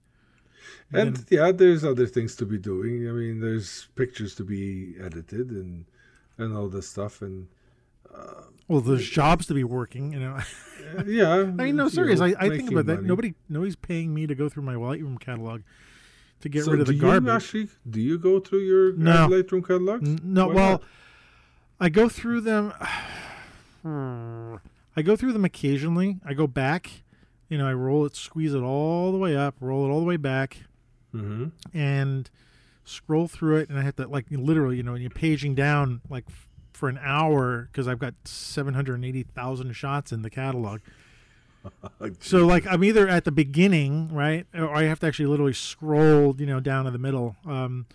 and 0.92 1.16
than- 1.16 1.26
yeah, 1.30 1.52
there's 1.52 1.84
other 1.84 2.06
things 2.06 2.36
to 2.36 2.46
be 2.46 2.58
doing. 2.58 3.08
I 3.08 3.12
mean, 3.12 3.40
there's 3.40 3.88
pictures 3.96 4.34
to 4.36 4.44
be 4.44 4.94
edited 5.00 5.50
and 5.50 5.84
and 6.38 6.56
all 6.56 6.68
this 6.68 6.88
stuff 6.88 7.22
and 7.22 7.48
well, 8.68 8.80
there's 8.80 9.08
jobs 9.08 9.46
to 9.46 9.54
be 9.54 9.64
working. 9.64 10.12
You 10.12 10.20
know. 10.20 10.34
uh, 10.98 11.04
yeah. 11.06 11.32
I 11.34 11.44
mean, 11.44 11.76
no, 11.76 11.88
serious. 11.88 12.20
I, 12.20 12.34
I 12.38 12.48
think 12.48 12.70
about 12.70 12.86
that. 12.86 13.02
Nobody, 13.02 13.34
nobody's 13.48 13.76
paying 13.76 14.14
me 14.14 14.26
to 14.26 14.34
go 14.34 14.48
through 14.48 14.62
my 14.62 14.74
Lightroom 14.74 15.20
catalog 15.20 15.62
to 16.42 16.48
get 16.48 16.64
so 16.64 16.72
rid 16.72 16.80
of 16.80 16.86
the 16.86 16.92
do 16.92 17.00
garbage. 17.00 17.26
You 17.26 17.32
actually, 17.32 17.68
do 17.88 18.00
you 18.00 18.18
go 18.18 18.38
through 18.40 18.60
your 18.60 18.92
No. 18.92 19.28
Lightroom 19.28 19.66
catalogs? 19.66 20.08
N- 20.08 20.20
No, 20.22 20.48
Why 20.48 20.54
well, 20.54 20.70
not? 20.72 20.82
I 21.80 21.88
go 21.88 22.08
through 22.08 22.42
them. 22.42 22.72
I 23.84 25.02
go 25.02 25.16
through 25.16 25.32
them 25.32 25.44
occasionally. 25.44 26.18
I 26.24 26.34
go 26.34 26.46
back. 26.46 27.02
You 27.48 27.58
know, 27.58 27.66
I 27.66 27.72
roll 27.74 28.04
it, 28.06 28.16
squeeze 28.16 28.54
it 28.54 28.62
all 28.62 29.12
the 29.12 29.18
way 29.18 29.36
up, 29.36 29.54
roll 29.60 29.84
it 29.86 29.90
all 29.90 30.00
the 30.00 30.06
way 30.06 30.16
back, 30.16 30.58
Mm-hmm. 31.14 31.76
and 31.76 32.30
scroll 32.84 33.28
through 33.28 33.56
it. 33.56 33.68
And 33.68 33.78
I 33.78 33.82
have 33.82 33.96
to 33.96 34.06
like 34.06 34.26
literally, 34.30 34.78
you 34.78 34.82
know, 34.82 34.92
when 34.92 35.02
you're 35.02 35.10
paging 35.10 35.54
down 35.54 36.00
like 36.08 36.24
f- 36.28 36.48
for 36.72 36.88
an 36.88 36.98
hour 37.02 37.68
because 37.70 37.86
I've 37.86 37.98
got 37.98 38.14
seven 38.24 38.72
hundred 38.72 39.04
eighty 39.04 39.22
thousand 39.22 39.72
shots 39.74 40.10
in 40.12 40.22
the 40.22 40.30
catalog. 40.30 40.80
So 42.20 42.46
like 42.46 42.66
I'm 42.66 42.82
either 42.84 43.08
at 43.08 43.24
the 43.24 43.32
beginning, 43.32 44.12
right, 44.12 44.46
or 44.54 44.74
I 44.74 44.84
have 44.84 44.98
to 45.00 45.06
actually 45.06 45.26
literally 45.26 45.52
scroll, 45.52 46.34
you 46.38 46.46
know, 46.46 46.60
down 46.60 46.84
to 46.86 46.90
the 46.90 46.98
middle. 46.98 47.36
Um, 47.46 47.86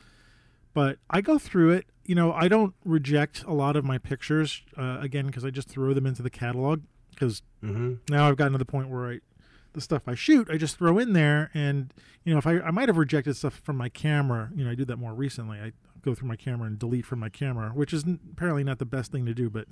but 0.74 1.00
I 1.10 1.22
go 1.22 1.38
through 1.38 1.72
it. 1.72 1.86
You 2.06 2.16
know, 2.16 2.32
I 2.32 2.48
don't 2.48 2.74
reject 2.86 3.44
a 3.44 3.54
lot 3.54 3.76
of 3.76 3.84
my 3.84 3.98
pictures 3.98 4.62
uh, 4.78 5.00
again 5.02 5.26
because 5.28 5.44
I 5.44 5.50
just 5.50 5.68
throw 5.68 5.94
them 5.94 6.06
into 6.06 6.22
the 6.24 6.30
catalog 6.30 6.82
because 7.12 7.42
Mm-hmm. 7.64 7.96
now 8.14 8.30
I've 8.30 8.38
gotten 8.38 8.52
to 8.54 8.60
the 8.60 8.66
point 8.66 8.90
where 8.90 9.10
I, 9.10 9.20
the 9.74 9.82
stuff 9.82 10.04
I 10.08 10.14
shoot, 10.14 10.48
I 10.50 10.58
just 10.58 10.78
throw 10.78 11.00
in 11.00 11.14
there, 11.14 11.50
and 11.56 11.92
you 12.24 12.32
know, 12.32 12.38
if 12.38 12.46
I 12.46 12.60
I 12.60 12.70
might 12.72 12.88
have 12.88 12.98
rejected 12.98 13.36
stuff 13.36 13.56
from 13.64 13.76
my 13.78 13.90
camera, 13.90 14.52
you 14.56 14.64
know, 14.64 14.70
I 14.72 14.76
did 14.76 14.88
that 14.88 14.98
more 14.98 15.14
recently. 15.16 15.60
I 15.60 15.72
go 16.04 16.14
through 16.14 16.28
my 16.30 16.36
camera 16.36 16.68
and 16.68 16.78
delete 16.80 17.06
from 17.06 17.20
my 17.20 17.30
camera, 17.30 17.72
which 17.72 17.92
is 17.94 18.04
apparently 18.32 18.64
not 18.64 18.78
the 18.80 18.86
best 18.86 19.12
thing 19.12 19.26
to 19.26 19.34
do, 19.34 19.50
but 19.50 19.68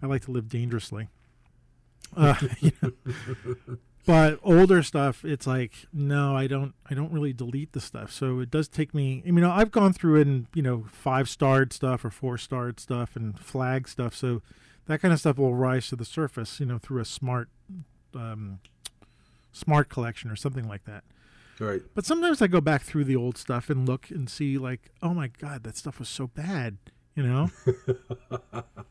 I 0.00 0.06
like 0.06 0.22
to 0.22 0.30
live 0.30 0.48
dangerously. 0.48 1.08
Uh, 2.16 2.34
you 2.60 2.72
know. 2.80 2.92
But 4.06 4.38
older 4.44 4.84
stuff, 4.84 5.24
it's 5.24 5.46
like 5.46 5.72
no, 5.92 6.36
I 6.36 6.46
don't. 6.46 6.74
I 6.88 6.94
don't 6.94 7.12
really 7.12 7.32
delete 7.32 7.72
the 7.72 7.80
stuff. 7.80 8.12
So 8.12 8.38
it 8.38 8.50
does 8.50 8.68
take 8.68 8.94
me. 8.94 9.22
I 9.26 9.32
mean, 9.32 9.44
I've 9.44 9.72
gone 9.72 9.92
through 9.92 10.20
it 10.20 10.26
and 10.28 10.46
you 10.54 10.62
know 10.62 10.84
five 10.90 11.28
starred 11.28 11.72
stuff 11.72 12.04
or 12.04 12.10
four 12.10 12.38
starred 12.38 12.78
stuff 12.78 13.16
and 13.16 13.38
flag 13.38 13.88
stuff. 13.88 14.14
So 14.14 14.42
that 14.86 15.00
kind 15.00 15.12
of 15.12 15.20
stuff 15.20 15.38
will 15.38 15.54
rise 15.54 15.88
to 15.88 15.96
the 15.96 16.04
surface, 16.04 16.60
you 16.60 16.66
know, 16.66 16.78
through 16.78 17.00
a 17.00 17.04
smart, 17.04 17.48
um, 18.14 18.60
smart 19.52 19.88
collection 19.88 20.30
or 20.30 20.36
something 20.36 20.68
like 20.68 20.84
that. 20.84 21.02
Right. 21.58 21.82
But 21.94 22.06
sometimes 22.06 22.40
I 22.40 22.46
go 22.46 22.60
back 22.60 22.82
through 22.82 23.04
the 23.04 23.16
old 23.16 23.36
stuff 23.36 23.70
and 23.70 23.88
look 23.88 24.10
and 24.10 24.28
see 24.30 24.58
like, 24.58 24.90
oh 25.02 25.14
my 25.14 25.28
god, 25.28 25.64
that 25.64 25.76
stuff 25.76 25.98
was 25.98 26.08
so 26.08 26.26
bad, 26.28 26.76
you 27.16 27.22
know. 27.22 27.50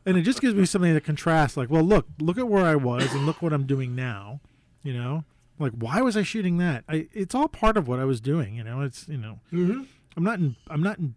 and 0.04 0.18
it 0.18 0.22
just 0.22 0.40
gives 0.40 0.54
me 0.54 0.66
something 0.66 0.92
to 0.92 1.00
contrast. 1.00 1.56
Like, 1.56 1.70
well, 1.70 1.82
look, 1.82 2.06
look 2.20 2.36
at 2.36 2.48
where 2.48 2.66
I 2.66 2.74
was 2.74 3.14
and 3.14 3.24
look 3.24 3.40
what 3.40 3.52
I'm 3.52 3.64
doing 3.66 3.94
now, 3.94 4.40
you 4.82 4.92
know. 4.92 5.24
Like, 5.58 5.72
why 5.72 6.02
was 6.02 6.16
I 6.16 6.22
shooting 6.22 6.58
that? 6.58 6.84
I 6.88 7.08
it's 7.14 7.34
all 7.34 7.48
part 7.48 7.78
of 7.78 7.88
what 7.88 7.98
I 7.98 8.04
was 8.04 8.20
doing, 8.20 8.56
you 8.56 8.64
know. 8.64 8.82
It's 8.82 9.08
you 9.08 9.16
know, 9.16 9.40
Mm-hmm. 9.52 9.84
I'm 10.16 10.24
not 10.24 10.38
in, 10.38 10.56
I'm 10.68 10.82
not 10.82 10.98
in, 10.98 11.14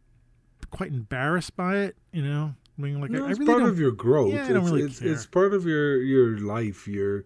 quite 0.72 0.92
embarrassed 0.92 1.58
by 1.58 1.78
it, 1.78 1.98
you 2.14 2.24
know. 2.24 2.54
I 2.78 2.82
mean, 2.82 3.02
like, 3.02 3.10
No, 3.12 3.26
I, 3.26 3.28
I 3.28 3.32
it's 3.32 3.40
really 3.40 3.54
part 3.54 3.70
of 3.70 3.78
your 3.80 3.92
growth. 3.92 4.34
Yeah, 4.34 4.46
I 4.46 4.50
don't 4.50 4.62
it's, 4.64 4.72
really 4.72 4.84
it's, 4.84 5.00
care. 5.00 5.12
it's 5.12 5.26
part 5.26 5.54
of 5.54 5.66
your 5.66 5.98
your 6.02 6.38
life, 6.40 6.88
your 6.88 7.26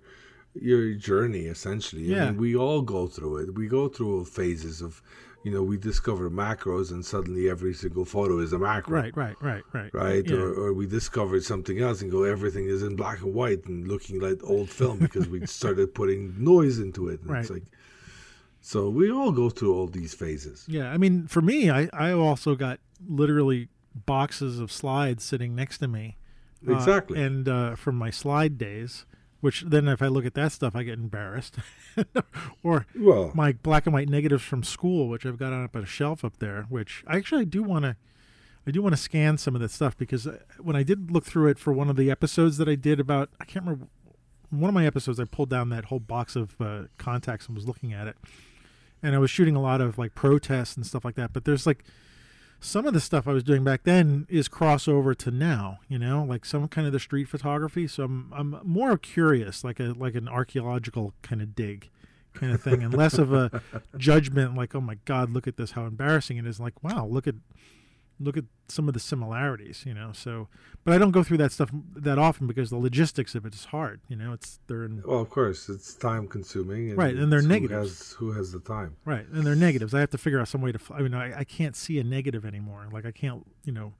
your 0.56 0.94
journey 0.94 1.46
essentially. 1.46 2.04
Yeah. 2.04 2.24
I 2.24 2.32
mean, 2.32 2.38
we 2.40 2.56
all 2.56 2.82
go 2.82 3.08
through 3.08 3.38
it. 3.38 3.56
We 3.56 3.68
go 3.68 3.88
through 3.88 4.26
phases 4.26 4.82
of, 4.82 5.02
you 5.44 5.52
know, 5.52 5.64
we 5.64 5.78
discover 5.78 6.30
macros 6.30 6.92
and 6.92 7.06
suddenly 7.06 7.50
every 7.50 7.74
single 7.74 8.06
photo 8.06 8.40
is 8.40 8.54
a 8.54 8.60
macro. 8.60 8.96
right, 9.02 9.16
right, 9.18 9.36
right, 9.42 9.64
right, 9.74 9.94
Right, 9.94 10.26
Yeah. 10.28 10.38
or, 10.38 10.54
or 10.54 10.74
we 10.74 10.86
discovered 10.86 11.44
something 11.44 11.80
else 11.80 12.02
and 12.02 12.10
go 12.12 12.24
everything 12.24 12.66
is 12.66 12.84
in 12.84 12.96
black 12.96 13.22
and 13.22 13.34
white 13.34 13.66
and 13.66 13.88
looking 13.88 14.20
like 14.20 14.40
old 14.44 14.70
film 14.70 15.00
because 15.00 15.28
we 15.28 15.46
started 15.60 15.94
putting 15.96 16.34
noise 16.44 16.80
into 16.80 17.10
it. 17.10 17.22
And 17.22 17.32
It's 17.38 17.50
Right. 17.50 17.60
like, 17.62 17.64
so 18.62 18.90
we 18.90 19.12
all 19.12 19.32
go 19.32 19.50
through 19.50 19.74
all 19.76 19.88
these 19.88 20.14
phases. 20.14 20.66
Yeah, 20.70 20.90
I 20.92 20.98
mean, 20.98 21.28
for 21.28 21.42
me, 21.42 21.70
I 21.70 21.90
I 21.92 22.12
also 22.12 22.56
got 22.56 22.80
literally 23.06 23.68
boxes 24.06 24.60
of 24.60 24.72
slides 24.72 25.24
sitting 25.24 25.54
next 25.56 25.80
to 25.80 25.88
me. 25.88 26.18
uh, 26.68 26.74
Exactly. 26.76 27.22
and 27.22 27.50
uh, 27.50 27.76
from 27.76 27.96
my 27.98 28.10
slide 28.10 28.58
days, 28.58 29.06
which 29.44 29.66
then 29.68 29.90
if 29.90 30.02
I 30.02 30.08
look 30.08 30.26
at 30.26 30.36
that 30.36 30.54
stuff, 30.54 30.74
I 30.74 30.84
get 30.84 30.98
embarrassed. 30.98 31.58
or 32.64 32.86
Well, 32.98 33.30
my 33.36 33.52
black 33.52 33.86
and 33.86 33.94
white 33.94 34.08
negatives 34.08 34.42
from 34.42 34.64
school, 34.64 35.10
which 35.10 35.26
I've 35.26 35.38
got 35.38 35.52
on 35.52 35.66
up 35.66 35.76
a 35.76 35.86
shelf 35.86 36.24
up 36.24 36.38
there, 36.38 36.66
which 36.70 37.04
I 37.06 37.18
actually 37.18 37.44
do 37.44 37.62
want 37.62 37.84
to. 37.84 37.98
I 38.66 38.72
do 38.72 38.82
want 38.82 38.96
to 38.96 39.02
scan 39.02 39.38
some 39.38 39.54
of 39.54 39.60
that 39.60 39.72
stuff 39.72 39.98
because 39.98 40.26
uh, 40.26 40.38
when 40.62 40.78
I 40.78 40.84
did 40.84 41.12
look 41.12 41.26
through 41.26 41.50
it 41.50 41.60
for 41.60 41.74
one 41.74 41.90
of 41.90 41.98
the 41.98 42.10
episodes 42.10 42.58
that 42.58 42.70
I 42.70 42.76
did 42.76 43.02
about, 43.02 43.32
I 43.38 43.44
can't 43.44 43.66
remember 43.66 43.88
one 44.50 44.70
of 44.70 44.74
my 44.74 44.86
episodes. 44.86 45.20
I 45.20 45.26
pulled 45.26 45.50
down 45.50 45.68
that 45.72 45.86
whole 45.86 46.00
box 46.00 46.38
of 46.38 46.56
uh, 46.62 46.84
contacts 46.98 47.48
and 47.48 47.54
was 47.54 47.68
looking 47.68 47.92
at 47.92 48.08
it, 48.08 48.16
and 49.02 49.14
I 49.14 49.18
was 49.18 49.30
shooting 49.30 49.58
a 49.58 49.62
lot 49.62 49.82
of 49.82 49.98
like 49.98 50.16
protests 50.16 50.78
and 50.78 50.86
stuff 50.86 51.04
like 51.04 51.16
that. 51.16 51.34
But 51.34 51.44
there's 51.44 51.68
like 51.68 51.84
some 52.64 52.88
of 52.88 52.94
the 52.94 53.02
stuff 53.02 53.28
I 53.28 53.34
was 53.34 53.44
doing 53.44 53.64
back 53.64 53.84
then 53.84 54.26
is 54.30 54.48
crossover 54.48 55.16
to 55.18 55.32
now, 55.32 55.80
you 55.90 56.00
know, 56.00 56.24
like 56.24 56.46
some 56.46 56.68
kind 56.68 56.88
of 56.88 56.94
the 56.94 57.00
street 57.00 57.26
photography. 57.26 57.88
So 57.88 58.04
I'm 58.06 58.34
I'm 58.34 58.60
more 58.64 58.98
curious, 58.98 59.64
like 59.64 59.80
a 59.80 59.94
like 59.98 60.16
an 60.16 60.28
archaeological 60.28 61.14
kind 61.22 61.42
of 61.42 61.56
dig 61.56 61.90
kind 62.34 62.54
of 62.54 62.62
thing, 62.62 62.82
and 62.82 62.94
less 62.94 63.18
of 63.18 63.34
a 63.34 63.62
judgment 63.98 64.56
like, 64.56 64.74
oh 64.74 64.82
my 64.82 64.98
God, 65.06 65.32
look 65.32 65.46
at 65.48 65.58
this, 65.58 65.72
how 65.72 65.86
embarrassing 65.86 66.38
it 66.38 66.48
is. 66.48 66.60
Like, 66.60 66.82
wow, 66.84 67.06
look 67.06 67.28
at 67.28 67.36
look 68.24 68.38
at 68.38 68.46
some 68.68 68.88
of 68.88 68.94
the 68.94 69.00
similarities, 69.00 69.84
you 69.86 69.94
know. 69.94 70.12
So, 70.14 70.48
but 70.84 70.94
I 70.94 70.98
don't 70.98 71.12
go 71.12 71.24
through 71.24 71.38
that 71.38 71.52
stuff 71.52 71.70
that 71.96 72.18
often 72.18 72.48
because 72.48 72.70
the 72.70 72.78
logistics 72.78 73.36
of 73.36 73.46
it 73.46 73.54
is 73.54 73.66
hard. 73.66 74.02
You 74.08 74.16
know, 74.16 74.34
it's 74.34 74.60
they're 74.68 74.84
in 74.84 75.04
well, 75.06 75.20
of 75.20 75.30
course, 75.30 75.70
it's 75.70 75.94
time 75.94 76.28
consuming. 76.28 76.90
And 76.90 76.98
Right, 76.98 77.16
and 77.16 77.32
they're 77.32 77.42
negatives. 77.42 78.14
Who 78.14 78.32
has, 78.32 78.36
who 78.36 78.40
has 78.40 78.52
the 78.52 78.60
time? 78.60 78.96
Right, 79.06 79.28
and 79.28 79.46
they're 79.46 79.56
negatives. 79.56 79.94
I 79.94 80.00
have 80.00 80.12
to 80.12 80.18
figure 80.18 80.40
out 80.40 80.48
some 80.48 80.62
way 80.62 80.72
to. 80.72 80.80
I 80.94 81.02
mean, 81.02 81.14
I, 81.14 81.40
I 81.40 81.44
can't 81.44 81.76
see 81.76 82.00
a 82.00 82.04
negative 82.04 82.46
anymore. 82.46 82.88
Like 82.92 83.06
I 83.06 83.12
can't, 83.12 83.46
you 83.64 83.74
know, 83.74 83.94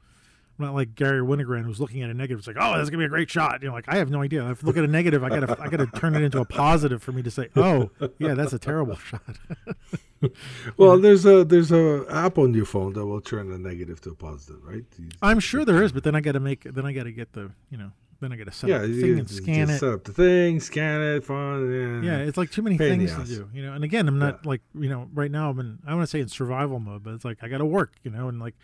I'm 0.60 0.66
not 0.66 0.76
like 0.76 0.94
Garry 0.94 1.20
Winogrand 1.22 1.64
who's 1.66 1.80
looking 1.80 2.04
at 2.04 2.10
a 2.12 2.14
negative. 2.14 2.38
It's 2.40 2.48
like, 2.48 2.58
oh, 2.60 2.78
that's 2.78 2.90
gonna 2.92 3.00
be 3.02 3.06
a 3.06 3.10
great 3.10 3.30
shot. 3.30 3.62
You 3.64 3.70
know, 3.70 3.74
like 3.74 3.86
I 3.88 3.96
have 3.96 4.10
no 4.12 4.22
idea. 4.22 4.48
If 4.52 4.64
I 4.64 4.68
look 4.68 4.78
at 4.78 4.84
a 4.84 4.88
negative, 4.88 5.24
I 5.24 5.30
gotta, 5.30 5.60
I 5.60 5.68
gotta 5.68 5.88
turn 5.88 6.16
it 6.16 6.22
into 6.22 6.40
a 6.40 6.46
positive 6.46 7.02
for 7.02 7.12
me 7.12 7.24
to 7.24 7.32
say, 7.32 7.50
oh, 7.56 7.90
yeah, 8.20 8.36
that's 8.36 8.54
a 8.54 8.60
terrible 8.60 8.96
shot. 9.10 9.22
Well, 10.78 10.98
there's 11.00 11.26
a 11.26 11.44
there's 11.44 11.72
a 11.74 12.06
app 12.10 12.38
on 12.38 12.54
your 12.54 12.66
phone 12.66 12.94
that 12.94 13.06
will 13.06 13.20
turn 13.20 13.52
a 13.52 13.58
negative 13.58 14.00
to 14.02 14.12
a 14.12 14.16
positive, 14.16 14.64
right? 14.64 14.86
You- 14.98 15.10
I'm 15.22 15.40
sure 15.42 15.66
there 15.66 15.84
is, 15.84 15.92
but 15.92 16.04
then 16.06 16.16
I 16.16 16.22
gotta 16.22 16.40
make, 16.40 16.64
then 16.64 16.86
I 16.86 16.94
gotta 16.94 17.12
get 17.12 17.34
the, 17.34 17.52
you 17.70 17.78
know, 17.78 17.92
then 18.22 18.32
I 18.32 18.38
gotta 18.38 18.54
set 18.54 18.70
yeah, 18.70 18.78
up 18.78 18.82
the 18.84 19.02
thing 19.02 19.20
and 19.20 19.30
scan 19.30 19.70
it. 19.70 19.80
Set 19.80 19.90
up 19.90 20.04
the 20.06 20.14
thing, 20.14 20.62
scan 20.62 21.02
it, 21.02 21.26
fun. 21.26 22.02
Yeah, 22.06 22.20
it's 22.20 22.38
like 22.38 22.52
too 22.52 22.62
many 22.62 22.78
Pain 22.78 23.00
things 23.00 23.14
to 23.16 23.26
do, 23.26 23.50
you 23.54 23.64
know. 23.66 23.74
And 23.74 23.84
again, 23.84 24.08
I'm 24.08 24.18
not 24.18 24.40
Yeah. 24.44 24.50
like, 24.50 24.62
you 24.80 24.88
know, 24.88 25.10
right 25.14 25.30
now 25.30 25.50
I'm 25.50 25.60
in, 25.60 25.80
I 25.86 25.94
want 25.94 26.04
to 26.04 26.08
say 26.08 26.22
in 26.22 26.30
survival 26.30 26.80
mode, 26.80 27.04
but 27.04 27.16
it's 27.16 27.26
like 27.26 27.40
I 27.44 27.50
got 27.50 27.58
to 27.58 27.66
work, 27.66 27.94
you 28.04 28.12
know, 28.12 28.30
and 28.30 28.40
like 28.40 28.56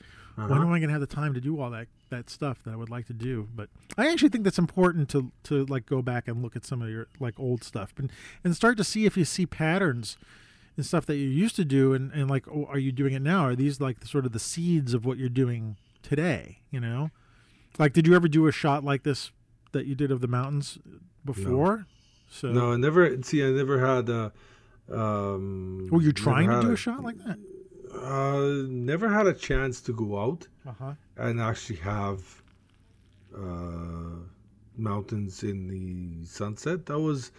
when 0.48 0.52
Uh-huh. 0.52 0.62
am 0.68 0.74
I 0.74 0.80
going 0.80 0.90
to 0.90 0.94
have 0.94 1.02
the 1.02 1.08
time 1.08 1.34
to 1.34 1.42
do 1.42 1.60
all 1.62 1.70
that 1.72 1.88
that 2.10 2.30
stuff 2.30 2.64
that 2.64 2.74
I 2.74 2.76
would 2.76 2.90
like 2.90 3.08
to 3.08 3.14
do? 3.14 3.48
But 3.56 3.70
I 3.98 4.08
actually 4.12 4.30
think 4.30 4.44
that's 4.44 4.60
important 4.60 5.10
to 5.10 5.32
to 5.44 5.66
like 5.66 5.86
go 5.86 6.02
back 6.02 6.28
and 6.28 6.42
look 6.42 6.56
at 6.56 6.66
some 6.66 6.82
of 6.82 6.90
your 6.90 7.08
like 7.20 7.40
old 7.40 7.64
stuff 7.64 7.94
and 7.98 8.12
and 8.44 8.56
start 8.56 8.78
to 8.78 8.84
see 8.84 9.06
if 9.06 9.16
you 9.18 9.26
see 9.26 9.46
patterns 9.46 10.18
and 10.78 10.86
stuff 10.86 11.06
that 11.08 11.18
you 11.18 11.28
used 11.28 11.56
to 11.58 11.66
do 11.66 11.94
and 11.94 12.12
and 12.14 12.30
like 12.30 12.48
oh, 12.48 12.66
are 12.66 12.80
you 12.80 12.92
doing 12.92 13.14
it 13.14 13.22
now? 13.22 13.46
Are 13.46 13.56
these 13.56 13.80
like 13.82 14.00
the, 14.00 14.08
sort 14.08 14.26
of 14.26 14.32
the 14.32 14.40
seeds 14.40 14.94
of 14.94 15.06
what 15.06 15.18
you're 15.18 15.30
doing 15.30 15.76
today? 16.02 16.60
You 16.72 16.80
know, 16.80 17.12
like 17.78 17.94
did 17.94 18.08
you 18.08 18.16
ever 18.16 18.28
do 18.28 18.48
a 18.48 18.52
shot 18.52 18.84
like 18.84 19.04
this 19.04 19.32
that 19.72 19.86
you 19.86 19.96
did 19.96 20.12
of 20.12 20.22
the 20.22 20.28
mountains 20.28 20.78
before? 21.26 21.86
So 22.32 22.52
No, 22.52 22.74
I 22.74 22.78
never. 22.78 23.22
See, 23.24 23.44
I 23.44 23.50
never 23.50 23.80
had. 23.86 24.10
Uh, 24.10 24.30
um, 24.92 25.88
were 25.92 26.02
you 26.02 26.12
trying 26.12 26.50
to 26.50 26.62
do 26.62 26.72
a 26.72 26.76
shot 26.76 27.04
like 27.04 27.18
that? 27.26 27.38
Uh, 27.94 28.64
never 28.68 29.10
had 29.10 29.28
a 29.28 29.34
chance 29.34 29.82
to 29.82 29.94
go 29.94 30.20
out 30.20 30.48
Uh 30.66 30.74
huh. 30.80 30.94
and 31.18 31.42
actually 31.42 31.80
have 31.80 32.20
uh, 33.36 34.20
mountains 34.78 35.44
in 35.44 35.68
the 35.68 36.26
sunset. 36.26 36.86
That 36.86 37.00
was 37.00 37.32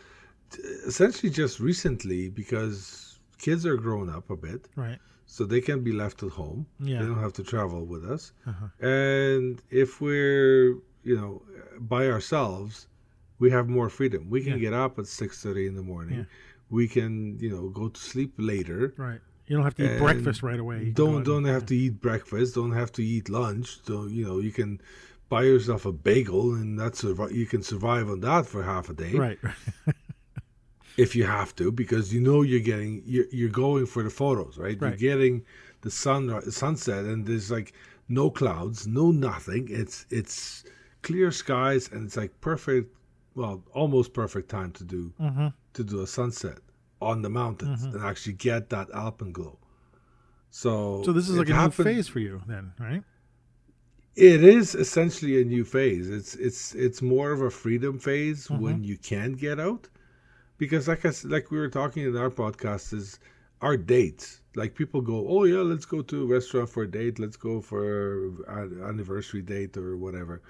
essentially 0.86 1.30
just 1.30 1.60
recently 1.60 2.28
because 2.28 3.18
kids 3.38 3.64
are 3.66 3.76
growing 3.76 4.10
up 4.10 4.30
a 4.30 4.36
bit. 4.36 4.68
Right. 4.76 4.98
so 5.26 5.44
they 5.44 5.60
can 5.60 5.80
be 5.84 5.92
left 5.92 6.24
at 6.24 6.30
home. 6.30 6.66
Yeah. 6.80 6.98
They 7.00 7.06
don't 7.06 7.20
have 7.20 7.32
to 7.34 7.44
travel 7.44 7.84
with 7.84 8.04
us. 8.10 8.32
Uh-huh. 8.50 8.66
And 8.84 9.62
if 9.70 10.00
we're, 10.00 10.70
you 11.04 11.16
know, 11.16 11.42
by 11.78 12.08
ourselves, 12.08 12.88
we 13.38 13.48
have 13.52 13.68
more 13.68 13.88
freedom. 13.88 14.28
We 14.28 14.40
can 14.42 14.54
Yeah. 14.54 14.64
get 14.70 14.72
up 14.74 14.98
at 14.98 15.06
six 15.06 15.40
thirty 15.40 15.66
in 15.68 15.76
the 15.76 15.82
morning. 15.94 16.18
Yeah. 16.18 16.24
We 16.68 16.88
can, 16.88 17.38
you 17.38 17.48
know, 17.54 17.68
go 17.68 17.88
to 17.88 18.00
sleep 18.00 18.32
later. 18.38 18.92
Right. 18.96 19.20
You 19.50 19.56
don't 19.56 19.64
have 19.64 19.74
to 19.74 19.82
eat 19.82 19.90
And 19.90 19.98
breakfast 19.98 20.44
right 20.44 20.60
away. 20.60 20.84
You 20.84 20.92
Don't 20.92 21.24
don't 21.24 21.44
have 21.44 21.66
to 21.66 21.74
eat 21.76 22.00
breakfast. 22.00 22.54
Don't 22.54 22.70
have 22.70 22.92
to 22.92 23.02
eat 23.02 23.28
lunch. 23.28 23.80
So 23.84 24.06
you 24.06 24.24
know 24.24 24.38
you 24.38 24.52
can 24.52 24.80
buy 25.28 25.42
yourself 25.42 25.84
a 25.86 25.90
bagel 25.90 26.54
and 26.54 26.78
that's 26.78 27.02
you 27.02 27.46
can 27.46 27.62
survive 27.64 28.08
on 28.08 28.20
that 28.20 28.46
for 28.46 28.62
half 28.62 28.88
a 28.88 28.94
day 28.94 29.14
Right. 29.14 29.38
if 30.96 31.16
you 31.16 31.24
have 31.24 31.54
to 31.56 31.72
because 31.72 32.14
you 32.14 32.20
know 32.20 32.42
you're 32.42 32.60
getting 32.72 33.02
you're, 33.04 33.26
you're 33.32 33.48
going 33.64 33.86
for 33.86 34.02
the 34.04 34.10
photos 34.10 34.56
right, 34.56 34.80
Right. 34.80 34.90
you're 35.00 35.10
getting 35.14 35.44
the 35.80 35.90
sun 35.90 36.22
sunset 36.50 37.04
and 37.04 37.26
there's 37.26 37.50
like 37.50 37.72
no 38.08 38.30
clouds 38.30 38.86
no 38.86 39.10
nothing 39.10 39.66
it's 39.70 40.06
it's 40.10 40.64
clear 41.02 41.30
skies 41.32 41.88
and 41.92 42.06
it's 42.06 42.16
like 42.16 42.32
perfect 42.40 42.94
well 43.34 43.62
almost 43.72 44.12
perfect 44.12 44.48
time 44.48 44.70
to 44.72 44.84
do 44.84 45.12
hmm 45.18 45.48
to 45.72 45.84
do 45.84 46.02
a 46.02 46.06
sunset 46.06 46.58
on 47.00 47.22
the 47.22 47.30
mountains 47.30 47.82
and 47.84 48.02
actually 48.04 48.34
get 48.34 48.70
that 48.70 48.88
alpenglow 48.90 49.56
so 50.50 51.02
So 51.04 51.12
this 51.12 51.28
is 51.28 51.36
like 51.38 51.48
a 51.48 51.54
happened- 51.54 51.86
new 51.86 51.94
phase 51.94 52.08
for 52.08 52.18
you, 52.20 52.42
then, 52.46 52.72
right? 52.78 53.02
it 54.16 54.42
is 54.42 54.74
essentially 54.74 55.40
a 55.40 55.44
new 55.44 55.64
phase. 55.64 56.10
It's 56.10 56.34
it's 56.34 56.74
it's 56.74 57.00
more 57.00 57.30
of 57.32 57.40
a 57.40 57.50
freedom 57.50 57.98
phase 57.98 58.48
Mm-hmm. 58.48 58.62
when 58.64 58.84
you 58.84 58.96
can 58.98 59.32
get 59.34 59.58
out, 59.60 59.88
because 60.58 60.88
like 60.88 61.04
I 61.06 61.12
like 61.24 61.50
we 61.52 61.58
were 61.58 61.68
talking 61.80 62.02
in 62.04 62.16
our 62.16 62.30
podcast 62.30 62.92
is 62.92 63.18
our 63.62 63.76
dates. 63.76 64.40
Like 64.56 64.74
people 64.74 65.00
go, 65.12 65.18
oh 65.28 65.44
yeah, 65.44 65.62
let's 65.72 65.86
go 65.94 66.02
to 66.02 66.16
a 66.24 66.26
restaurant 66.26 66.68
for 66.68 66.82
a 66.82 66.90
date. 66.90 67.18
Let's 67.20 67.36
go 67.36 67.60
for 67.60 67.82
an 68.48 68.82
anniversary 68.90 69.42
date 69.42 69.76
or 69.76 69.96
whatever. 69.96 70.42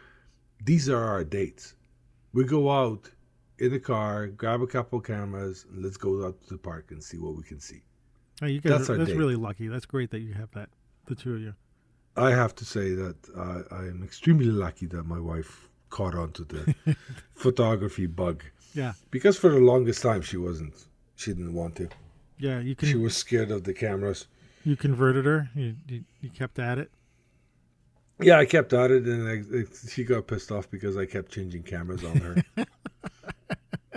These 0.64 0.88
are 0.88 1.04
our 1.14 1.24
dates. 1.24 1.74
We 2.32 2.44
go 2.44 2.70
out 2.70 3.10
in 3.60 3.70
the 3.72 3.78
car, 3.80 4.26
grab 4.28 4.62
a 4.62 4.66
couple 4.66 5.00
cameras, 5.00 5.66
and 5.70 5.82
let's 5.84 5.96
go 5.96 6.26
out 6.26 6.40
to 6.42 6.48
the 6.48 6.58
park 6.58 6.90
and 6.90 7.02
see 7.02 7.18
what 7.18 7.36
we 7.36 7.42
can 7.42 7.60
see. 7.60 7.82
Oh, 8.42 8.46
you 8.46 8.60
guys 8.60 8.70
That's 8.86 8.90
are, 8.90 8.96
that's 8.96 9.10
really 9.12 9.36
lucky. 9.36 9.68
That's 9.68 9.84
great 9.86 10.10
that 10.10 10.20
you 10.20 10.32
have 10.34 10.50
that, 10.52 10.70
the 11.06 11.14
two 11.14 11.34
of 11.34 11.40
you. 11.40 11.54
I 12.16 12.30
have 12.30 12.54
to 12.56 12.64
say 12.64 12.94
that 12.94 13.16
uh, 13.36 13.62
I 13.74 13.80
am 13.82 14.02
extremely 14.02 14.46
lucky 14.46 14.86
that 14.86 15.04
my 15.04 15.20
wife 15.20 15.68
caught 15.90 16.14
on 16.14 16.32
to 16.32 16.44
the 16.44 16.96
photography 17.34 18.06
bug 18.06 18.42
Yeah. 18.74 18.92
because 19.10 19.36
for 19.36 19.50
the 19.50 19.60
longest 19.60 20.02
time 20.02 20.22
she 20.22 20.36
wasn't. 20.36 20.74
She 21.16 21.32
didn't 21.34 21.52
want 21.54 21.76
to. 21.76 21.88
Yeah. 22.38 22.60
You 22.60 22.74
can. 22.74 22.88
She 22.88 22.96
was 22.96 23.14
scared 23.16 23.50
of 23.50 23.64
the 23.64 23.74
cameras. 23.74 24.26
you 24.64 24.74
converted 24.76 25.26
her. 25.26 25.50
You, 25.54 25.74
you 25.88 26.04
you 26.22 26.30
kept 26.30 26.58
at 26.58 26.78
it. 26.78 26.90
Yeah, 28.22 28.38
I 28.38 28.44
kept 28.44 28.72
at 28.74 28.90
it, 28.90 29.04
and 29.04 29.28
I, 29.28 29.58
I- 29.60 29.88
she 29.90 30.04
got 30.04 30.26
pissed 30.26 30.50
off 30.52 30.70
because 30.70 30.96
I 30.96 31.06
kept 31.06 31.32
changing 31.32 31.62
cameras 31.62 32.04
on 32.04 32.16
her. 32.20 32.44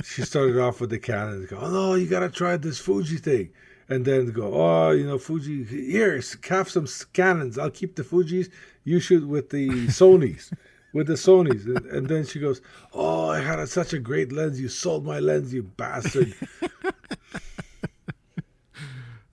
she 0.03 0.23
started 0.23 0.59
off 0.59 0.81
with 0.81 0.89
the 0.89 0.99
Canon. 0.99 1.45
Go, 1.49 1.57
oh 1.57 1.71
no, 1.71 1.95
you 1.95 2.07
gotta 2.07 2.29
try 2.29 2.57
this 2.57 2.79
Fuji 2.79 3.17
thing, 3.17 3.49
and 3.89 4.05
then 4.05 4.31
go, 4.31 4.53
oh, 4.53 4.91
you 4.91 5.05
know, 5.05 5.17
Fuji. 5.17 5.63
Here, 5.63 6.21
have 6.49 6.69
some 6.69 6.87
Canons. 7.13 7.57
I'll 7.57 7.71
keep 7.71 7.95
the 7.95 8.03
Fuji's. 8.03 8.49
You 8.83 8.99
shoot 8.99 9.27
with 9.27 9.49
the 9.49 9.69
Sony's, 9.87 10.51
with 10.93 11.07
the 11.07 11.13
Sony's, 11.13 11.65
and, 11.65 11.85
and 11.85 12.07
then 12.07 12.25
she 12.25 12.39
goes, 12.39 12.61
oh, 12.93 13.29
I 13.29 13.39
had 13.39 13.59
a, 13.59 13.67
such 13.67 13.93
a 13.93 13.99
great 13.99 14.31
lens. 14.31 14.59
You 14.59 14.69
sold 14.69 15.05
my 15.05 15.19
lens, 15.19 15.53
you 15.53 15.63
bastard. 15.63 16.33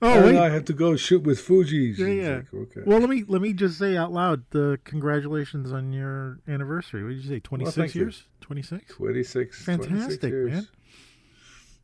Oh 0.03 0.14
and 0.14 0.25
wait. 0.25 0.37
I 0.39 0.49
had 0.49 0.66
to 0.68 0.73
go 0.73 0.97
shoot 0.97 1.25
with 1.25 1.39
Fuji's. 1.41 1.99
Yeah, 1.99 2.07
yeah. 2.07 2.37
like, 2.37 2.55
okay. 2.55 2.81
Well, 2.87 3.01
let 3.01 3.11
me 3.11 3.25
let 3.29 3.43
me 3.43 3.53
just 3.53 3.79
say 3.79 3.97
out 3.97 4.12
loud 4.12 4.45
the 4.51 4.79
congratulations 4.85 5.73
on 5.73 5.93
your 5.93 6.39
anniversary. 6.49 7.03
What 7.03 7.11
did 7.11 7.23
you 7.23 7.29
say? 7.29 7.41
Twenty 7.41 7.66
six 7.66 7.95
you. 7.95 8.03
years. 8.03 8.25
Twenty 8.51 8.63
six. 8.63 8.93
26, 8.97 9.65
26 9.65 9.65
Fantastic, 9.95 10.31
years. 10.33 10.51
man. 10.51 10.69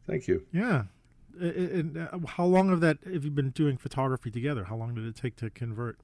Thank 0.09 0.27
you. 0.27 0.45
Yeah. 0.53 0.83
And 1.39 1.97
uh, 1.97 2.19
how 2.27 2.45
long 2.45 2.71
of 2.71 2.81
that 2.81 2.99
have 3.05 3.25
you 3.25 3.31
been 3.31 3.51
doing 3.51 3.77
photography 3.77 4.33
together? 4.33 4.64
How 4.64 4.75
long 4.75 4.93
did 4.97 5.05
it 5.07 5.14
take 5.14 5.37
to 5.37 5.49
convert 5.51 5.97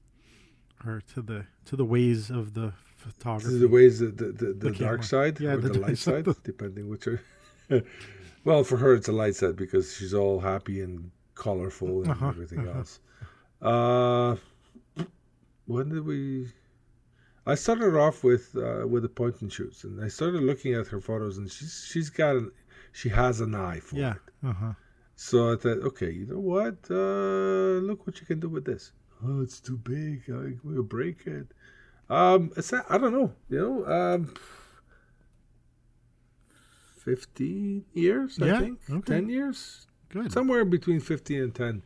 her 0.85 1.01
to 1.15 1.21
the 1.21 1.47
to 1.65 1.75
the 1.75 1.83
ways 1.83 2.29
of 2.29 2.53
the 2.53 2.71
photography? 2.95 3.55
is 3.55 3.59
the 3.59 3.67
ways 3.67 3.99
the 3.99 4.05
the, 4.05 4.25
the, 4.31 4.53
the, 4.53 4.71
dark 4.71 5.03
side 5.03 5.37
Yeah, 5.41 5.55
or 5.55 5.57
the 5.57 5.67
the, 5.67 5.79
light 5.79 5.97
side. 5.97 6.23
side, 6.27 6.35
depending 6.45 6.87
which. 6.87 7.07
Are 7.07 7.21
well, 8.45 8.63
for 8.63 8.77
her 8.77 8.93
it's 8.93 9.09
a 9.09 9.11
light 9.11 9.35
side 9.35 9.57
because 9.57 9.93
she's 9.93 10.13
all 10.13 10.39
happy 10.39 10.79
and 10.79 11.11
colorful 11.35 12.03
and 12.03 12.11
Uh-huh, 12.11 12.29
everything 12.29 12.59
uh-huh. 12.69 12.77
else. 12.79 12.99
Uh, 13.61 14.37
when 15.65 15.89
did 15.89 16.05
we? 16.05 16.47
I 17.45 17.55
started 17.55 17.95
off 17.97 18.23
with 18.23 18.55
uh, 18.55 18.87
with 18.87 19.03
the 19.03 19.09
point 19.09 19.41
and 19.41 19.51
shoots, 19.51 19.83
and 19.83 20.03
I 20.03 20.07
started 20.07 20.43
looking 20.43 20.73
at 20.73 20.87
her 20.87 21.01
photos, 21.01 21.37
and 21.37 21.51
she's 21.51 21.85
she's 21.89 22.09
got 22.09 22.35
an, 22.35 22.51
she 22.91 23.09
has 23.09 23.41
an 23.41 23.53
eye 23.53 23.79
for 23.79 23.97
yeah. 23.97 24.13
it. 24.13 24.47
Uh 24.47 24.53
huh. 24.53 24.73
So 25.15 25.53
I 25.53 25.57
thought, 25.57 25.79
okay, 25.79 26.11
you 26.11 26.25
know 26.25 26.39
what? 26.39 26.77
Uh, 26.89 27.79
look 27.85 28.07
what 28.07 28.19
you 28.19 28.25
can 28.25 28.39
do 28.39 28.49
with 28.49 28.65
this. 28.65 28.91
Oh, 29.25 29.41
it's 29.41 29.59
too 29.59 29.77
big. 29.77 30.23
I 30.29 30.53
will 30.63 30.83
break 30.83 31.27
it. 31.27 31.47
Um, 32.09 32.51
it's 32.57 32.73
I 32.73 32.97
don't 32.97 33.13
know. 33.13 33.33
You 33.49 33.59
know, 33.59 33.85
um, 33.85 34.33
fifteen 36.97 37.85
years. 37.93 38.37
Yeah, 38.39 38.55
I 38.55 38.59
think 38.59 38.79
okay. 38.89 39.13
ten 39.15 39.29
years, 39.29 39.87
Good. 40.09 40.31
somewhere 40.31 40.65
between 40.65 40.99
fifteen 40.99 41.41
and 41.41 41.55
ten, 41.55 41.83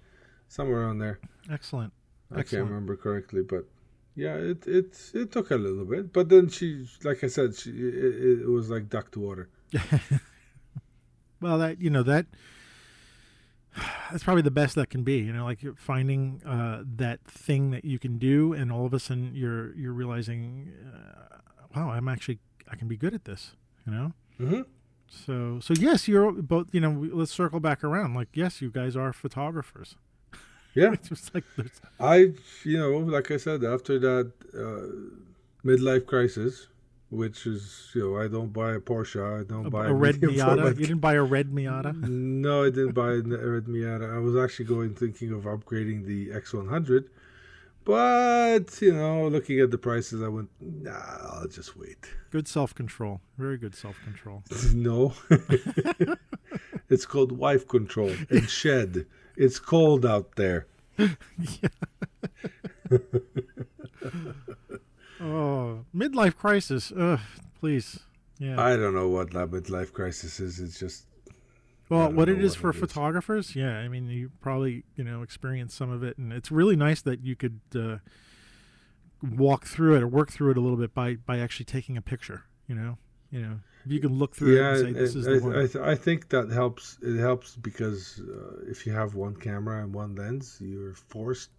somewhere 0.48 0.82
around 0.82 1.00
there. 1.00 1.20
Excellent. 1.52 1.94
I 2.32 2.40
Excellent. 2.40 2.50
can't 2.50 2.70
remember 2.70 2.96
correctly, 2.96 3.42
but 3.42 3.66
yeah, 4.18 4.36
it 4.36 4.68
it 4.68 4.98
it 5.14 5.32
took 5.32 5.52
a 5.52 5.56
little 5.56 5.86
bit. 5.86 6.12
But 6.12 6.28
then 6.30 6.50
she, 6.50 6.86
like 7.04 7.24
I 7.24 7.28
said, 7.28 7.56
she 7.56 7.70
it, 7.70 8.42
it 8.42 8.50
was 8.50 8.70
like 8.70 8.90
duck 8.90 9.12
to 9.12 9.20
water. 9.20 9.50
Well, 11.40 11.60
that 11.60 11.80
you 11.80 11.90
know 11.90 12.04
that 12.04 12.26
that's 14.12 14.24
probably 14.24 14.42
the 14.42 14.52
best 14.52 14.76
that 14.76 14.90
can 14.90 15.04
be. 15.04 15.18
You 15.20 15.34
know, 15.34 15.46
like 15.46 15.62
you're 15.62 15.76
finding 15.76 16.42
uh, 16.46 16.84
that 16.96 17.24
thing 17.26 17.72
that 17.72 17.86
you 17.86 18.00
can 18.00 18.18
do, 18.18 18.54
and 18.54 18.72
all 18.72 18.86
of 18.86 18.94
a 18.94 19.00
sudden 19.00 19.32
you're 19.36 19.76
you're 19.76 19.94
realizing, 19.94 20.74
uh, 20.94 21.38
wow, 21.76 21.92
I'm 21.92 22.08
actually 22.08 22.40
I 22.72 22.76
can 22.76 22.88
be 22.88 22.98
good 22.98 23.14
at 23.14 23.26
this. 23.26 23.56
You 23.86 23.94
know. 23.94 24.14
hmm 24.38 24.62
So 25.08 25.60
so 25.62 25.74
yes, 25.76 26.08
you're 26.08 26.32
both. 26.32 26.74
You 26.74 26.82
know, 26.82 27.08
let's 27.14 27.32
circle 27.32 27.60
back 27.60 27.84
around. 27.84 28.16
Like 28.16 28.30
yes, 28.34 28.62
you 28.62 28.72
guys 28.72 28.96
are 28.96 29.14
photographers. 29.14 29.96
Yeah. 30.80 30.92
It's 30.96 31.10
just 31.10 31.34
like 31.36 31.44
there's, 31.56 31.78
I, 32.00 32.18
you 32.72 32.78
know, 32.82 32.94
like 33.16 33.28
I 33.32 33.38
said, 33.38 33.64
after 33.76 33.94
that 34.08 34.32
uh, 34.66 34.88
midlife 35.70 36.06
crisis, 36.06 36.68
which 37.10 37.40
is, 37.54 37.62
you 37.96 38.02
know, 38.04 38.14
I 38.24 38.28
don't 38.36 38.52
buy 38.62 38.72
a 38.74 38.80
Porsche, 38.90 39.22
I 39.40 39.44
don't 39.52 39.68
a, 39.68 39.70
buy 39.70 39.86
a 39.88 39.94
red 39.94 40.18
Miata. 40.22 40.56
format- 40.56 40.80
You 40.82 40.86
didn't 40.92 41.06
buy 41.10 41.16
a 41.24 41.24
red 41.24 41.48
Miata. 41.58 41.92
No, 42.48 42.56
I 42.68 42.70
didn't 42.78 42.96
buy 43.04 43.12
a 43.14 43.22
red 43.56 43.66
Miata. 43.76 44.08
I 44.18 44.20
was 44.28 44.36
actually 44.44 44.66
going 44.76 44.94
thinking 45.04 45.32
of 45.38 45.42
upgrading 45.56 46.00
the 46.06 46.22
X100, 46.44 47.06
but 47.86 48.66
you 48.82 48.94
know, 48.94 49.28
looking 49.36 49.58
at 49.62 49.72
the 49.72 49.78
prices, 49.90 50.22
I 50.22 50.28
went, 50.36 50.50
nah, 50.60 50.92
I'll 51.34 51.48
just 51.60 51.72
wait. 51.82 52.02
Good 52.30 52.48
self 52.48 52.76
control. 52.76 53.22
Very 53.38 53.58
good 53.64 53.76
self 53.84 53.96
control. 54.04 54.44
no, 54.74 55.14
it's 56.90 57.06
called 57.06 57.32
wife 57.32 57.68
control 57.68 58.12
and 58.30 58.50
shed. 58.50 59.06
It's 59.38 59.60
cold 59.60 60.06
out 60.06 60.36
there. 60.36 60.68
Oh, 65.20 65.86
midlife 65.96 66.36
crisis. 66.36 66.92
Ugh, 66.96 67.20
please. 67.60 68.00
Yeah. 68.38 68.62
I 68.62 68.76
don't 68.76 68.94
know 68.94 69.08
what 69.10 69.32
that 69.34 69.50
midlife 69.50 69.92
crisis 69.92 70.40
is. 70.40 70.60
It's 70.60 70.80
just 70.80 71.08
Well, 71.90 72.12
what 72.12 72.30
it 72.30 72.40
is 72.40 72.54
what 72.54 72.62
for 72.62 72.70
it 72.70 72.76
is. 72.76 72.80
photographers, 72.82 73.56
yeah. 73.56 73.78
I 73.80 73.88
mean, 73.88 74.08
you 74.10 74.32
probably 74.42 74.84
you 74.96 75.04
know 75.04 75.24
experience 75.24 75.74
some 75.74 75.90
of 75.90 76.04
it, 76.04 76.18
and 76.20 76.32
it's 76.32 76.52
really 76.52 76.76
nice 76.76 77.02
that 77.02 77.22
you 77.22 77.36
could 77.36 77.60
uh, 77.76 77.98
walk 79.24 79.66
through 79.66 79.96
it 79.96 80.04
or 80.04 80.08
work 80.08 80.32
through 80.32 80.52
it 80.52 80.58
a 80.58 80.62
little 80.62 80.78
bit 80.78 80.94
by 80.94 81.16
by 81.16 81.40
actually 81.40 81.66
taking 81.66 81.98
a 81.98 82.02
picture. 82.02 82.44
You 82.68 82.76
know, 82.76 82.98
you 83.32 83.42
know, 83.42 83.60
if 83.86 83.92
you 83.92 84.00
can 84.00 84.14
look 84.18 84.36
through 84.36 84.56
yeah, 84.56 84.74
it 84.74 84.86
and 84.86 84.96
say 84.96 85.02
this 85.02 85.16
is 85.16 85.28
I, 85.28 85.34
the 85.34 85.40
one. 85.44 85.56
I, 85.58 85.68
th- 85.68 85.84
I 85.94 85.96
think 85.96 86.30
that 86.30 86.50
helps. 86.52 86.98
It 87.02 87.18
helps 87.18 87.56
because 87.56 88.22
uh, 88.22 88.72
if 88.74 88.86
you 88.86 88.94
have 88.94 89.16
one 89.16 89.36
camera 89.36 89.84
and 89.84 89.94
one 89.94 90.16
lens, 90.16 90.58
you're 90.62 90.94
forced, 90.94 91.52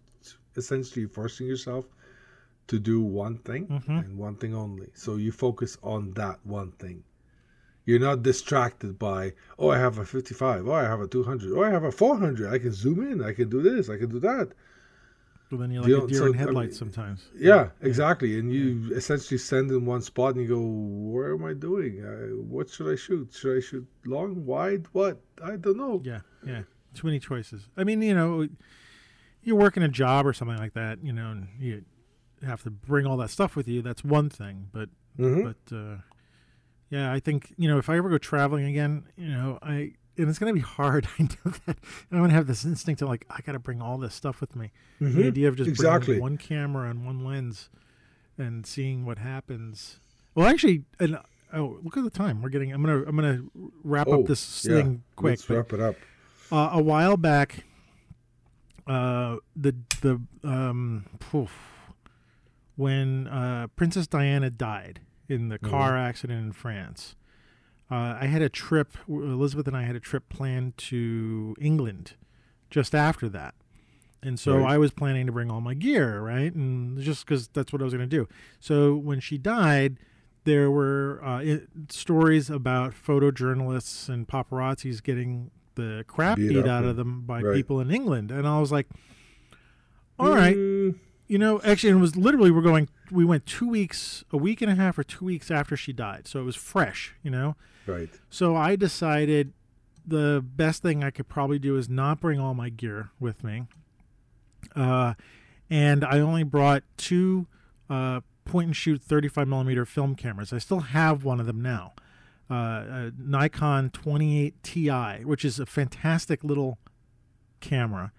essentially 0.55 1.05
forcing 1.05 1.47
yourself 1.47 1.85
to 2.67 2.79
do 2.79 3.01
one 3.01 3.37
thing 3.37 3.67
Mhm. 3.67 4.05
and 4.05 4.17
one 4.17 4.35
thing 4.35 4.53
only. 4.55 4.89
So 4.93 5.15
you 5.15 5.31
focus 5.31 5.77
on 5.81 6.11
that 6.13 6.39
one 6.45 6.71
thing. 6.73 7.03
You're 7.85 7.99
not 7.99 8.21
distracted 8.21 8.99
by, 8.99 9.33
oh, 9.57 9.69
I 9.69 9.79
have 9.79 9.97
a 9.97 10.05
55, 10.05 10.67
oh, 10.67 10.73
I 10.73 10.83
have 10.83 11.01
a 11.01 11.07
200, 11.07 11.51
oh, 11.57 11.63
I 11.63 11.71
have 11.71 11.83
a 11.83 11.91
400. 11.91 12.53
I 12.53 12.59
can 12.59 12.71
zoom 12.71 12.99
in, 13.11 13.23
I 13.23 13.33
can 13.33 13.49
do 13.49 13.61
this, 13.63 13.89
I 13.89 13.97
can 13.97 14.09
do 14.09 14.19
that. 14.19 14.51
But 15.49 15.59
then 15.59 15.71
you're 15.71 15.87
you 15.87 15.95
like 15.95 16.03
a 16.05 16.07
deer 16.07 16.19
so, 16.19 16.25
in 16.27 16.35
I 16.35 16.37
headlights 16.37 16.81
mean, 16.81 16.91
sometimes. 16.91 17.29
Yeah, 17.35 17.69
exactly. 17.81 18.37
And 18.39 18.51
you 18.53 18.91
essentially 18.95 19.37
stand 19.37 19.71
in 19.71 19.85
one 19.85 20.01
spot 20.01 20.35
and 20.35 20.43
you 20.43 20.47
go, 20.47 20.61
"Where 20.61 21.33
am 21.33 21.43
I 21.43 21.53
doing? 21.53 22.03
Uh, 22.03 22.35
what 22.43 22.69
should 22.69 22.91
I 22.91 22.95
shoot? 22.95 23.33
Should 23.33 23.57
I 23.57 23.59
shoot 23.59 23.87
long, 24.05 24.45
wide? 24.45 24.87
What? 24.91 25.21
I 25.43 25.55
don't 25.55 25.77
know." 25.77 26.01
Yeah, 26.03 26.21
yeah. 26.45 26.61
Too 26.93 27.07
many 27.07 27.19
choices. 27.19 27.69
I 27.77 27.83
mean, 27.83 28.01
you 28.01 28.13
know, 28.15 28.47
you're 29.43 29.55
working 29.55 29.83
a 29.83 29.87
job 29.87 30.25
or 30.25 30.33
something 30.33 30.57
like 30.57 30.73
that, 30.73 31.03
you 31.03 31.13
know, 31.13 31.31
and 31.31 31.47
you 31.59 31.83
have 32.45 32.63
to 32.63 32.69
bring 32.71 33.05
all 33.05 33.17
that 33.17 33.29
stuff 33.29 33.55
with 33.55 33.67
you. 33.67 33.81
That's 33.81 34.03
one 34.03 34.29
thing, 34.29 34.67
but 34.71 34.89
Mhm. 35.17 35.43
but 35.43 35.75
uh, 35.75 35.97
yeah, 36.89 37.11
I 37.11 37.19
think 37.19 37.53
you 37.57 37.67
know 37.69 37.77
if 37.77 37.89
I 37.89 37.97
ever 37.97 38.09
go 38.09 38.17
traveling 38.17 38.65
again, 38.65 39.03
you 39.17 39.27
know, 39.29 39.59
I 39.61 39.93
and 40.17 40.29
it's 40.29 40.39
gonna 40.39 40.53
be 40.53 40.59
hard. 40.59 41.07
I 41.19 41.23
know 41.23 41.51
that 41.65 41.77
I'm 42.11 42.19
gonna 42.21 42.33
have 42.33 42.47
this 42.47 42.65
instinct 42.65 43.01
of 43.01 43.07
like 43.09 43.25
I 43.29 43.41
got 43.41 43.53
to 43.53 43.59
bring 43.59 43.81
all 43.81 43.97
this 43.97 44.13
stuff 44.15 44.41
with 44.41 44.55
me. 44.55 44.71
The 44.99 45.05
Mhm. 45.09 45.27
idea 45.27 45.47
of 45.47 45.55
just 45.55 45.69
Exactly. 45.69 46.05
bringing 46.15 46.21
one 46.21 46.37
camera 46.37 46.89
and 46.89 47.05
one 47.05 47.23
lens 47.23 47.69
and 48.37 48.65
seeing 48.65 49.05
what 49.05 49.17
happens. 49.19 49.99
Well, 50.35 50.47
actually, 50.47 50.83
and 50.99 51.17
oh, 51.53 51.79
look 51.83 51.97
at 51.97 52.03
the 52.03 52.09
time. 52.09 52.41
We're 52.41 52.49
getting. 52.49 52.71
I'm 52.71 52.81
gonna 52.83 53.03
I'm 53.05 53.15
gonna 53.15 53.41
wrap 53.83 54.07
Oh, 54.07 54.21
up 54.21 54.27
this 54.27 54.65
yeah. 54.65 54.75
thing 54.81 55.03
quick. 55.15 55.31
Let's 55.31 55.45
but- 55.45 55.55
wrap 55.57 55.73
it 55.73 55.79
up. 55.79 55.95
uh, 56.51 56.69
a 56.73 56.81
while 56.81 57.15
back, 57.17 57.63
uh, 58.87 59.37
the 59.55 59.75
the 60.01 60.21
um, 60.43 61.05
poof, 61.19 61.51
when 62.75 63.27
uh, 63.27 63.67
Princess 63.75 64.07
Diana 64.07 64.49
died 64.49 65.01
in 65.27 65.49
the 65.49 65.59
car 65.59 65.95
accident 65.97 66.39
in 66.43 66.51
France, 66.53 67.15
uh, 67.91 68.17
I 68.21 68.25
had 68.27 68.41
a 68.41 68.49
trip. 68.49 68.97
Elizabeth 69.07 69.67
and 69.67 69.75
I 69.75 69.83
had 69.83 69.95
a 69.95 69.99
trip 69.99 70.29
planned 70.29 70.77
to 70.77 71.55
England 71.59 72.13
just 72.69 72.93
after 72.93 73.27
that. 73.29 73.55
And 74.21 74.37
so 74.39 74.57
Right. 74.57 74.73
I 74.73 74.77
was 74.77 74.91
planning 74.91 75.25
to 75.27 75.31
bring 75.31 75.49
all 75.49 75.61
my 75.61 75.73
gear, 75.73 76.19
right? 76.21 76.53
And 76.53 76.99
just 77.01 77.25
because 77.25 77.47
that's 77.47 77.71
what 77.71 77.81
I 77.81 77.85
was 77.85 77.93
going 77.93 78.07
to 78.07 78.15
do. 78.15 78.27
So 78.59 78.95
when 78.95 79.19
she 79.21 79.37
died, 79.37 79.97
there 80.43 80.69
were 80.69 81.21
uh, 81.23 81.39
i 81.39 81.61
stories 81.89 82.49
about 82.49 82.93
photojournalists 82.93 84.09
and 84.09 84.27
paparazzis 84.27 85.01
getting 85.01 85.51
the 85.75 86.03
crap 86.07 86.37
Beat 86.37 86.49
beat, 86.49 86.67
out 86.67 86.83
of 86.83 86.95
them 86.97 87.21
by 87.21 87.41
right. 87.41 87.55
people 87.55 87.79
in 87.79 87.89
England. 87.91 88.29
And 88.31 88.45
I 88.47 88.59
was 88.59 88.71
like, 88.71 88.87
all 90.19 90.29
right, 90.35 90.55
Mm, 90.55 90.95
you 91.29 91.37
know, 91.37 91.61
actually, 91.63 91.91
it 91.91 91.95
was 91.95 92.17
literally 92.17 92.51
we're 92.51 92.63
going. 92.63 92.89
We 93.11 93.23
went 93.23 93.45
two 93.45 93.69
weeks, 93.69 94.25
a 94.31 94.37
week 94.37 94.61
and 94.61 94.69
a 94.69 94.75
half, 94.75 94.97
or 94.97 95.03
two 95.03 95.23
weeks 95.23 95.49
after 95.51 95.77
she 95.77 95.93
died, 95.93 96.27
so 96.27 96.39
it 96.39 96.43
was 96.43 96.55
fresh, 96.55 97.15
you 97.23 97.29
know. 97.29 97.55
right. 97.85 98.09
So 98.29 98.55
I 98.55 98.75
decided 98.75 99.53
the 100.05 100.43
best 100.43 100.81
thing 100.81 101.03
I 101.03 101.11
could 101.11 101.29
probably 101.29 101.59
do 101.59 101.77
is 101.77 101.87
not 101.87 102.19
bring 102.19 102.39
all 102.39 102.55
my 102.55 102.69
gear 102.69 103.11
with 103.19 103.43
me, 103.43 103.67
uh, 104.75 105.13
and 105.69 106.03
I 106.03 106.19
only 106.19 106.43
brought 106.43 106.83
two 106.97 107.45
uh, 107.91 108.21
point 108.43 108.67
and 108.67 108.75
shoot 108.75 108.99
35 108.99 109.47
millimeter 109.47 109.85
film 109.85 110.15
cameras. 110.15 110.51
I 110.51 110.57
still 110.57 110.79
have 110.79 111.23
one 111.23 111.39
of 111.39 111.45
them 111.45 111.61
now, 111.61 111.93
uh, 112.49 112.55
a 112.55 113.11
Nikon 113.19 113.91
28 113.91 114.63
Ti, 114.63 114.89
which 115.25 115.45
is 115.45 115.59
a 115.59 115.67
fantastic 115.67 116.43
little 116.43 116.79
camera, 117.59 118.11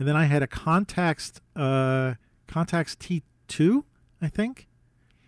and 0.00 0.08
then 0.08 0.16
I 0.16 0.24
had 0.24 0.42
a 0.42 0.48
Contax 0.48 1.38
Contax 2.48 2.96
T2, 3.48 3.84
I 4.22 4.28
think 4.28 4.68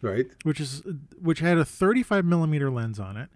Right. 0.01 0.27
which 0.45 0.61
is 0.61 0.83
which 1.21 1.41
had 1.41 1.59
a 1.59 1.65
35 1.65 2.25
millimeter 2.25 2.71
lens 2.71 3.01
on 3.01 3.17
it, 3.17 3.29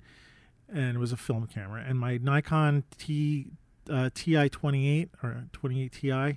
and 0.73 0.97
it 0.97 0.99
was 0.99 1.13
a 1.13 1.17
film 1.17 1.47
camera. 1.47 1.85
And 1.87 1.99
my 1.99 2.19
Nikon 2.19 2.85
T 2.99 3.49
uh, 3.91 4.11
Ti 4.15 4.49
28 4.49 5.11
or 5.23 5.45
28 5.53 5.93
Ti 5.93 6.11
uh, 6.13 6.29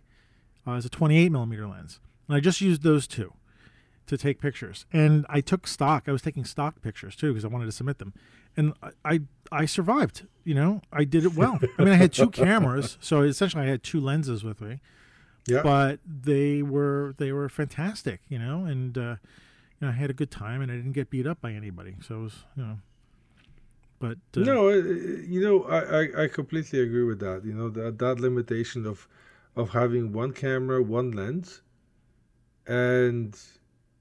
is 0.72 0.86
a 0.86 0.90
28 0.90 1.32
millimeter 1.32 1.68
lens, 1.68 2.00
and 2.28 2.36
I 2.36 2.40
just 2.40 2.60
used 2.62 2.82
those 2.82 3.08
two 3.08 3.34
to 4.08 4.18
take 4.18 4.40
pictures. 4.40 4.86
And 4.94 5.26
I 5.30 5.42
took 5.42 5.68
stock. 5.68 6.04
I 6.08 6.12
was 6.12 6.22
taking 6.22 6.44
stock 6.46 6.82
pictures 6.82 7.16
too 7.16 7.32
because 7.34 7.46
I 7.46 7.48
wanted 7.50 7.66
to 7.66 7.72
submit 7.72 8.00
them, 8.00 8.14
and 8.58 8.74
I, 8.82 8.90
I 9.06 9.20
I 9.52 9.66
survived. 9.66 10.26
You 10.44 10.56
know, 10.56 10.82
I 10.92 11.04
did 11.04 11.24
it 11.24 11.36
well. 11.36 11.60
I 11.78 11.84
mean, 11.84 11.94
I 11.94 11.98
had 11.98 12.14
two 12.14 12.30
cameras, 12.32 12.98
so 13.00 13.22
essentially 13.22 13.64
I 13.64 13.68
had 13.68 13.84
two 13.84 14.00
lenses 14.02 14.44
with 14.44 14.60
me 14.60 14.80
Yeah. 15.48 15.62
but 15.62 16.00
they 16.06 16.62
were 16.64 17.14
they 17.18 17.32
were 17.32 17.50
fantastic, 17.50 18.22
you 18.30 18.40
know, 18.40 18.66
and 18.66 18.98
uh, 18.98 19.16
you 19.80 19.82
know, 19.82 19.90
I 19.90 19.92
had 19.92 20.10
a 20.10 20.14
good 20.14 20.32
time 20.32 20.62
and 20.62 20.72
I 20.72 20.76
didn't 20.76 20.94
get 20.94 21.10
beat 21.10 21.28
up 21.28 21.40
by 21.42 21.52
anybody, 21.52 21.96
so 22.02 22.16
it 22.16 22.24
was 22.24 22.36
you 22.56 22.64
know. 22.64 22.78
But 24.00 24.18
uh, 24.36 24.42
no, 24.42 24.70
uh, 24.70 24.74
you 24.74 25.42
know, 25.42 25.64
I, 25.64 25.80
I, 26.02 26.24
I 26.24 26.28
completely 26.28 26.82
agree 26.82 27.04
with 27.04 27.20
that. 27.20 27.46
You 27.46 27.54
know, 27.54 27.70
that 27.70 28.00
that 28.00 28.20
limitation 28.20 28.86
of 28.86 29.08
of 29.56 29.70
having 29.70 30.12
one 30.12 30.34
camera, 30.34 30.82
one 30.82 31.12
lens, 31.12 31.62
and 32.68 33.38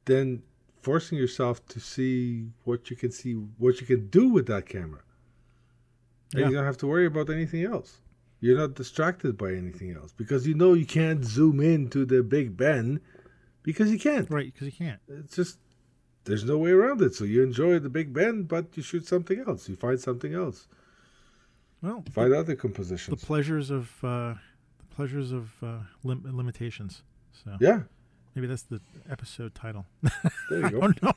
then 0.06 0.42
forcing 0.82 1.16
yourself 1.18 1.64
to 1.66 1.80
see 1.80 2.48
what 2.64 2.90
you 2.90 2.96
can 2.96 3.10
see, 3.10 3.34
what 3.34 3.80
you 3.80 3.86
can 3.86 4.08
do 4.08 4.28
with 4.28 4.46
that 4.46 4.66
camera. 4.66 5.00
And 6.32 6.40
Yeah. 6.40 6.48
you 6.48 6.54
don't 6.56 6.64
have 6.64 6.76
to 6.78 6.86
worry 6.86 7.06
about 7.06 7.30
anything 7.30 7.64
else. 7.64 8.00
You're 8.44 8.58
not 8.64 8.74
distracted 8.74 9.32
by 9.38 9.50
anything 9.62 9.90
else 9.98 10.12
because 10.22 10.46
you 10.48 10.54
know 10.54 10.72
you 10.74 10.84
can't 10.86 11.24
zoom 11.24 11.60
in 11.60 11.88
to 11.94 12.04
the 12.04 12.22
Big 12.22 12.48
Ben 12.62 13.00
because 13.62 13.88
you 13.90 13.98
can't. 13.98 14.30
right 14.30 14.52
because 14.52 14.66
you 14.66 14.76
can't. 14.86 15.00
It's 15.08 15.34
just 15.40 15.58
there's 16.24 16.44
no 16.44 16.58
way 16.58 16.70
around 16.78 17.00
it. 17.06 17.14
So 17.14 17.24
you 17.24 17.42
enjoy 17.42 17.78
the 17.78 17.88
Big 17.98 18.12
Ben, 18.12 18.42
but 18.54 18.64
you 18.76 18.82
shoot 18.82 19.06
something 19.06 19.38
else. 19.48 19.68
You 19.70 19.76
find 19.76 19.98
something 19.98 20.34
else. 20.34 20.68
Well, 21.82 22.04
Find 22.12 22.32
other 22.34 22.54
compositions. 22.54 23.18
the 23.18 23.26
pleasures 23.26 23.70
of 23.70 23.84
uh, 24.04 24.34
the 24.78 24.86
pleasures 24.96 25.32
of 25.32 25.50
uh, 25.62 25.78
lim- 26.02 26.24
limitations. 26.40 27.02
So 27.44 27.56
yeah, 27.60 27.80
maybe 28.34 28.46
that's 28.46 28.62
the 28.74 28.80
episode 29.08 29.54
title. 29.54 29.86
there 30.50 30.70
you 30.70 30.92
go. 31.00 31.12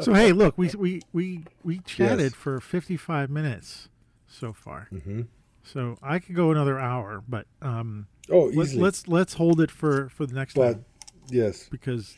so 0.00 0.12
hey, 0.14 0.32
look, 0.32 0.58
we 0.58 0.68
we 0.76 1.00
we 1.12 1.44
we 1.64 1.78
chatted 1.80 2.32
Yes. 2.32 2.34
for 2.34 2.60
55 2.60 3.30
minutes 3.30 3.88
so 4.26 4.52
far. 4.52 4.88
hmm 4.90 5.22
So 5.64 5.96
I 6.02 6.18
could 6.18 6.34
go 6.34 6.50
another 6.50 6.78
hour, 6.78 7.22
but 7.28 7.46
um, 7.60 8.06
Oh, 8.30 8.44
let's 8.54 8.70
easily. 8.70 8.82
let's 8.82 9.08
let's 9.08 9.34
hold 9.34 9.60
it 9.60 9.70
for 9.70 10.08
for 10.08 10.26
the 10.26 10.34
next 10.34 10.54
but 10.54 10.72
time. 10.72 10.84
yes, 11.28 11.68
because 11.68 12.16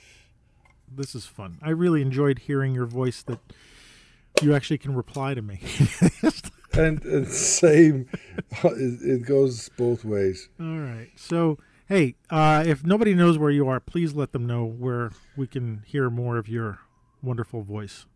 this 0.91 1.15
is 1.15 1.27
fun. 1.27 1.59
I 1.63 1.71
really 1.71 2.03
enjoyed 2.03 2.41
hearing 2.41 2.75
your 2.75 2.87
voice 2.87 3.23
that 3.25 3.41
you 4.43 4.55
actually 4.55 4.79
can 4.79 4.95
reply 4.95 5.35
to 5.35 5.43
me. 5.43 5.61
and, 6.73 7.03
and 7.05 7.29
same. 7.29 8.09
it, 8.65 9.03
it 9.03 9.27
goes 9.27 9.69
both 9.77 10.05
ways. 10.05 10.49
All 10.61 10.79
right. 10.79 11.11
So, 11.17 11.59
hey, 11.89 12.17
uh, 12.31 12.65
if 12.67 12.85
nobody 12.85 13.15
knows 13.15 13.39
where 13.39 13.51
you 13.51 13.69
are, 13.69 13.81
please 13.81 14.15
let 14.15 14.33
them 14.33 14.47
know 14.47 14.65
where 14.65 15.11
we 15.37 15.47
can 15.47 15.83
hear 15.87 16.11
more 16.11 16.37
of 16.37 16.49
your 16.49 16.81
wonderful 17.23 17.63
voice. 17.63 18.07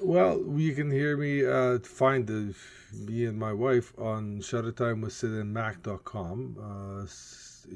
Well, 0.00 0.42
you 0.56 0.74
can 0.74 0.90
hear 0.90 1.16
me 1.16 1.46
uh, 1.46 1.78
find 1.78 2.26
the, 2.26 2.54
me 2.92 3.24
and 3.26 3.38
my 3.38 3.52
wife 3.52 3.92
on 3.98 4.40
Shuttertime 4.40 5.00
with 5.02 5.12
Sid 5.12 5.30
and 5.30 5.52
Mac.com. 5.54 6.56
Uh, 6.60 7.06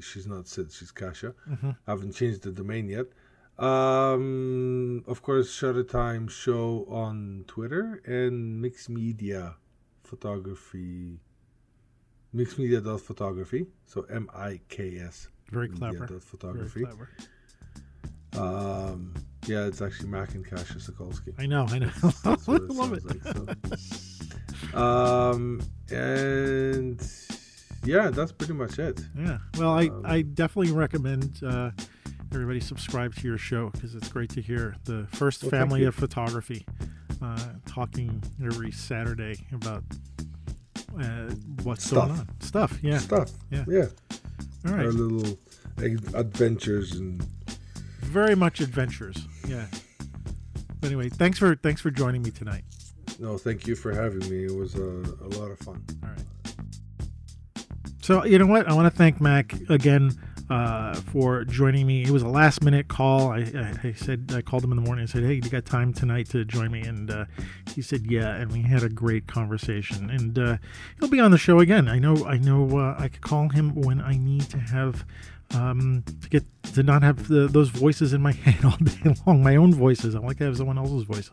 she's 0.01 0.27
not 0.27 0.47
Sid, 0.47 0.71
she's 0.71 0.91
Kasha. 0.91 1.33
Mhm. 1.49 1.75
haven't 1.87 2.13
changed 2.13 2.43
the 2.43 2.51
domain 2.51 2.87
yet. 2.89 3.07
Um, 3.57 5.03
of 5.07 5.21
course, 5.21 5.49
Shuttertime 5.51 6.29
show 6.29 6.85
on 6.89 7.45
Twitter 7.47 8.01
and 8.05 8.61
Mixed 8.61 8.89
Media 8.89 9.55
Photography. 10.03 11.19
Mixed 12.31 12.59
Media 12.59 12.79
dot 12.79 13.01
photography. 13.01 13.65
So 13.85 14.03
M 14.03 14.29
I 14.33 14.59
K 14.69 14.99
S. 14.99 15.29
Very 15.51 15.67
clever. 15.69 15.99
dot 15.99 16.09
Very 16.09 16.19
photography. 16.21 16.83
clever. 16.85 17.09
Um, 18.37 19.13
yeah, 19.49 19.65
it's 19.65 19.81
actually 19.81 20.09
Mac 20.09 20.35
and 20.35 20.45
Kasha 20.45 20.75
Sokolsky. 20.75 21.33
I 21.39 21.45
know. 21.45 21.65
I 21.69 21.79
know. 21.79 21.89
That's 22.23 22.47
what 22.47 22.61
it 22.61 22.69
Love 22.69 22.93
it. 22.93 23.03
like. 23.05 23.77
So. 23.81 24.77
Um, 24.77 25.61
and 25.91 27.01
yeah, 27.83 28.09
that's 28.09 28.31
pretty 28.31 28.53
much 28.53 28.77
it. 28.79 29.01
Yeah. 29.17 29.39
Well, 29.57 29.71
I, 29.71 29.87
Um, 29.87 30.01
I 30.05 30.21
definitely 30.21 30.71
recommend 30.73 31.39
uh, 31.43 31.71
everybody 32.31 32.59
subscribe 32.59 33.15
to 33.15 33.27
your 33.27 33.37
show 33.37 33.69
because 33.71 33.95
it's 33.95 34.09
great 34.09 34.29
to 34.31 34.41
hear 34.41 34.75
the 34.85 35.07
first 35.11 35.43
Well, 35.43 35.49
family 35.51 35.83
of 35.85 35.95
photography 35.95 36.65
uh, 37.21 37.39
talking 37.65 38.21
every 38.43 38.71
Saturday 38.71 39.35
about 39.53 39.83
uh, 41.01 41.29
what's 41.63 41.85
Stuff. 41.85 42.07
going 42.07 42.19
on. 42.19 42.27
Stuff. 42.41 42.79
Yeah. 42.81 42.97
Stuff. 42.99 43.31
Yeah. 43.51 43.65
Yeah. 43.67 43.85
All 44.67 44.73
right. 44.73 44.85
Our 44.85 44.91
little 44.91 45.39
adventures 46.13 46.93
and 46.99 47.25
very 48.09 48.35
much 48.35 48.59
adventures. 48.59 49.27
Yeah. 49.47 49.65
But 50.81 50.87
anyway, 50.87 51.09
thanks 51.09 51.37
for 51.37 51.55
thanks 51.55 51.81
for 51.81 51.91
joining 51.91 52.21
me 52.21 52.31
tonight. 52.31 52.63
no, 53.19 53.37
thank 53.37 53.67
you 53.67 53.75
for 53.75 53.93
having 53.93 54.27
me. 54.29 54.45
It 54.45 54.55
was 54.55 54.75
a, 54.75 54.81
a 54.81 55.29
lot 55.37 55.51
of 55.51 55.59
fun. 55.59 55.83
All 56.03 56.09
right. 56.09 56.25
So 58.01 58.25
you 58.25 58.39
know 58.39 58.47
what? 58.47 58.67
I 58.67 58.73
want 58.73 58.91
to 58.91 58.97
thank 58.97 59.21
Mac 59.21 59.53
again 59.69 60.11
uh, 60.49 60.95
for 60.95 61.43
joining 61.45 61.85
me. 61.85 62.01
It 62.01 62.09
was 62.09 62.23
a 62.23 62.27
last 62.27 62.63
minute 62.63 62.87
call. 62.87 63.29
I, 63.31 63.39
I, 63.39 63.89
I 63.89 63.93
said 63.93 64.31
I 64.33 64.41
called 64.41 64.63
him 64.63 64.71
in 64.71 64.77
the 64.77 64.81
morning 64.81 65.01
and 65.01 65.09
said, 65.09 65.23
"Hey, 65.23 65.33
you 65.35 65.41
got 65.41 65.65
time 65.65 65.93
tonight 65.93 66.29
to 66.29 66.43
join 66.45 66.71
me?" 66.71 66.81
And 66.81 67.11
uh, 67.11 67.25
he 67.75 67.81
said, 67.83 68.09
"Yeah." 68.09 68.35
And 68.35 68.51
we 68.51 68.61
had 68.63 68.81
a 68.83 68.89
great 68.89 69.27
conversation. 69.27 70.09
And 70.09 70.39
uh, 70.39 70.57
he'll 70.99 71.09
be 71.09 71.19
on 71.19 71.31
the 71.31 71.37
show 71.37 71.59
again. 71.59 71.87
I 71.87 71.99
know. 71.99 72.25
I 72.25 72.37
know. 72.37 72.79
Uh, 72.79 72.95
I 72.97 73.09
could 73.09 73.21
call 73.21 73.49
him 73.49 73.75
when 73.75 74.01
I 74.01 74.15
need 74.17 74.49
to 74.49 74.57
have 74.57 75.05
um, 75.55 76.03
to 76.21 76.29
get 76.29 76.43
to 76.73 76.83
not 76.83 77.01
have 77.01 77.27
the, 77.27 77.47
those 77.47 77.69
voices 77.69 78.13
in 78.13 78.21
my 78.21 78.31
head 78.45 78.63
all 78.63 78.77
day 78.77 79.15
long, 79.25 79.43
my 79.43 79.55
own 79.55 79.73
voices. 79.73 80.15
I 80.15 80.19
like 80.19 80.37
to 80.37 80.45
have 80.45 80.57
someone 80.57 80.77
else's 80.77 81.03
voice. 81.03 81.31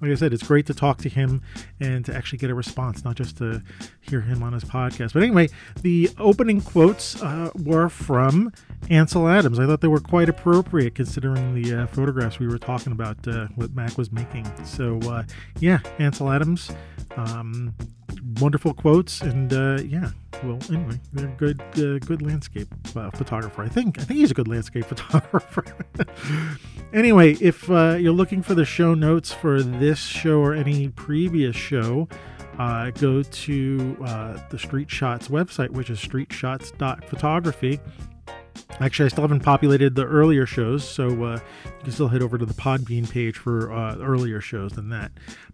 Like 0.00 0.10
I 0.10 0.14
said, 0.14 0.32
it's 0.32 0.42
great 0.42 0.66
to 0.66 0.74
talk 0.74 0.98
to 0.98 1.08
him 1.08 1.42
and 1.80 2.04
to 2.06 2.14
actually 2.14 2.38
get 2.38 2.50
a 2.50 2.54
response, 2.54 3.04
not 3.04 3.16
just 3.16 3.36
to 3.38 3.62
hear 4.00 4.20
him 4.20 4.42
on 4.42 4.52
his 4.52 4.64
podcast. 4.64 5.12
But 5.12 5.22
anyway, 5.22 5.48
the 5.82 6.10
opening 6.18 6.60
quotes 6.60 7.22
uh, 7.22 7.50
were 7.56 7.88
from 7.88 8.52
Ansel 8.90 9.28
Adams. 9.28 9.58
I 9.58 9.66
thought 9.66 9.80
they 9.80 9.88
were 9.88 10.00
quite 10.00 10.28
appropriate 10.28 10.94
considering 10.94 11.60
the 11.60 11.82
uh, 11.82 11.86
photographs 11.86 12.38
we 12.38 12.48
were 12.48 12.58
talking 12.58 12.92
about, 12.92 13.26
uh, 13.28 13.48
what 13.56 13.74
Mac 13.74 13.98
was 13.98 14.10
making. 14.10 14.46
So, 14.64 14.98
uh, 15.10 15.24
yeah, 15.60 15.80
Ansel 15.98 16.30
Adams. 16.30 16.70
Um, 17.16 17.74
wonderful 18.40 18.72
quotes 18.74 19.20
and 19.20 19.52
uh, 19.52 19.78
yeah 19.84 20.10
well 20.44 20.58
anyway 20.70 20.98
they're 21.12 21.28
good 21.36 21.60
uh, 21.76 21.98
good 22.06 22.22
landscape 22.22 22.68
uh, 22.96 23.10
photographer. 23.10 23.62
I 23.62 23.68
think 23.68 23.98
i 23.98 24.04
think 24.04 24.20
he's 24.20 24.30
a 24.30 24.34
good 24.34 24.48
landscape 24.48 24.84
photographer. 24.92 25.64
Anyway 26.92 27.32
if 27.34 27.70
uh, 27.70 27.96
you're 27.98 28.12
looking 28.12 28.42
for 28.42 28.54
the 28.54 28.64
show 28.64 28.94
notes 28.94 29.32
for 29.32 29.62
this 29.62 29.98
show 29.98 30.40
or 30.40 30.54
any 30.54 30.88
previous 30.88 31.56
show 31.56 32.08
uh, 32.58 32.90
go 32.90 33.22
to 33.22 33.96
uh, 34.04 34.38
the 34.50 34.58
street 34.58 34.90
shots 34.90 35.28
website 35.28 35.70
which 35.70 35.90
is 35.90 35.98
streetshots.photography 35.98 37.80
Actually, 38.80 39.06
I 39.06 39.08
still 39.08 39.22
haven't 39.22 39.40
populated 39.40 39.94
the 39.94 40.04
earlier 40.04 40.46
shows, 40.46 40.88
so 40.88 41.06
uh, 41.24 41.40
you 41.64 41.82
can 41.82 41.92
still 41.92 42.08
head 42.08 42.22
over 42.22 42.38
to 42.38 42.46
the 42.46 42.54
Podbean 42.54 43.10
page 43.10 43.36
for 43.36 43.72
uh, 43.72 43.96
earlier 43.98 44.40
shows 44.40 44.72
than 44.72 44.88
that. 44.90 45.10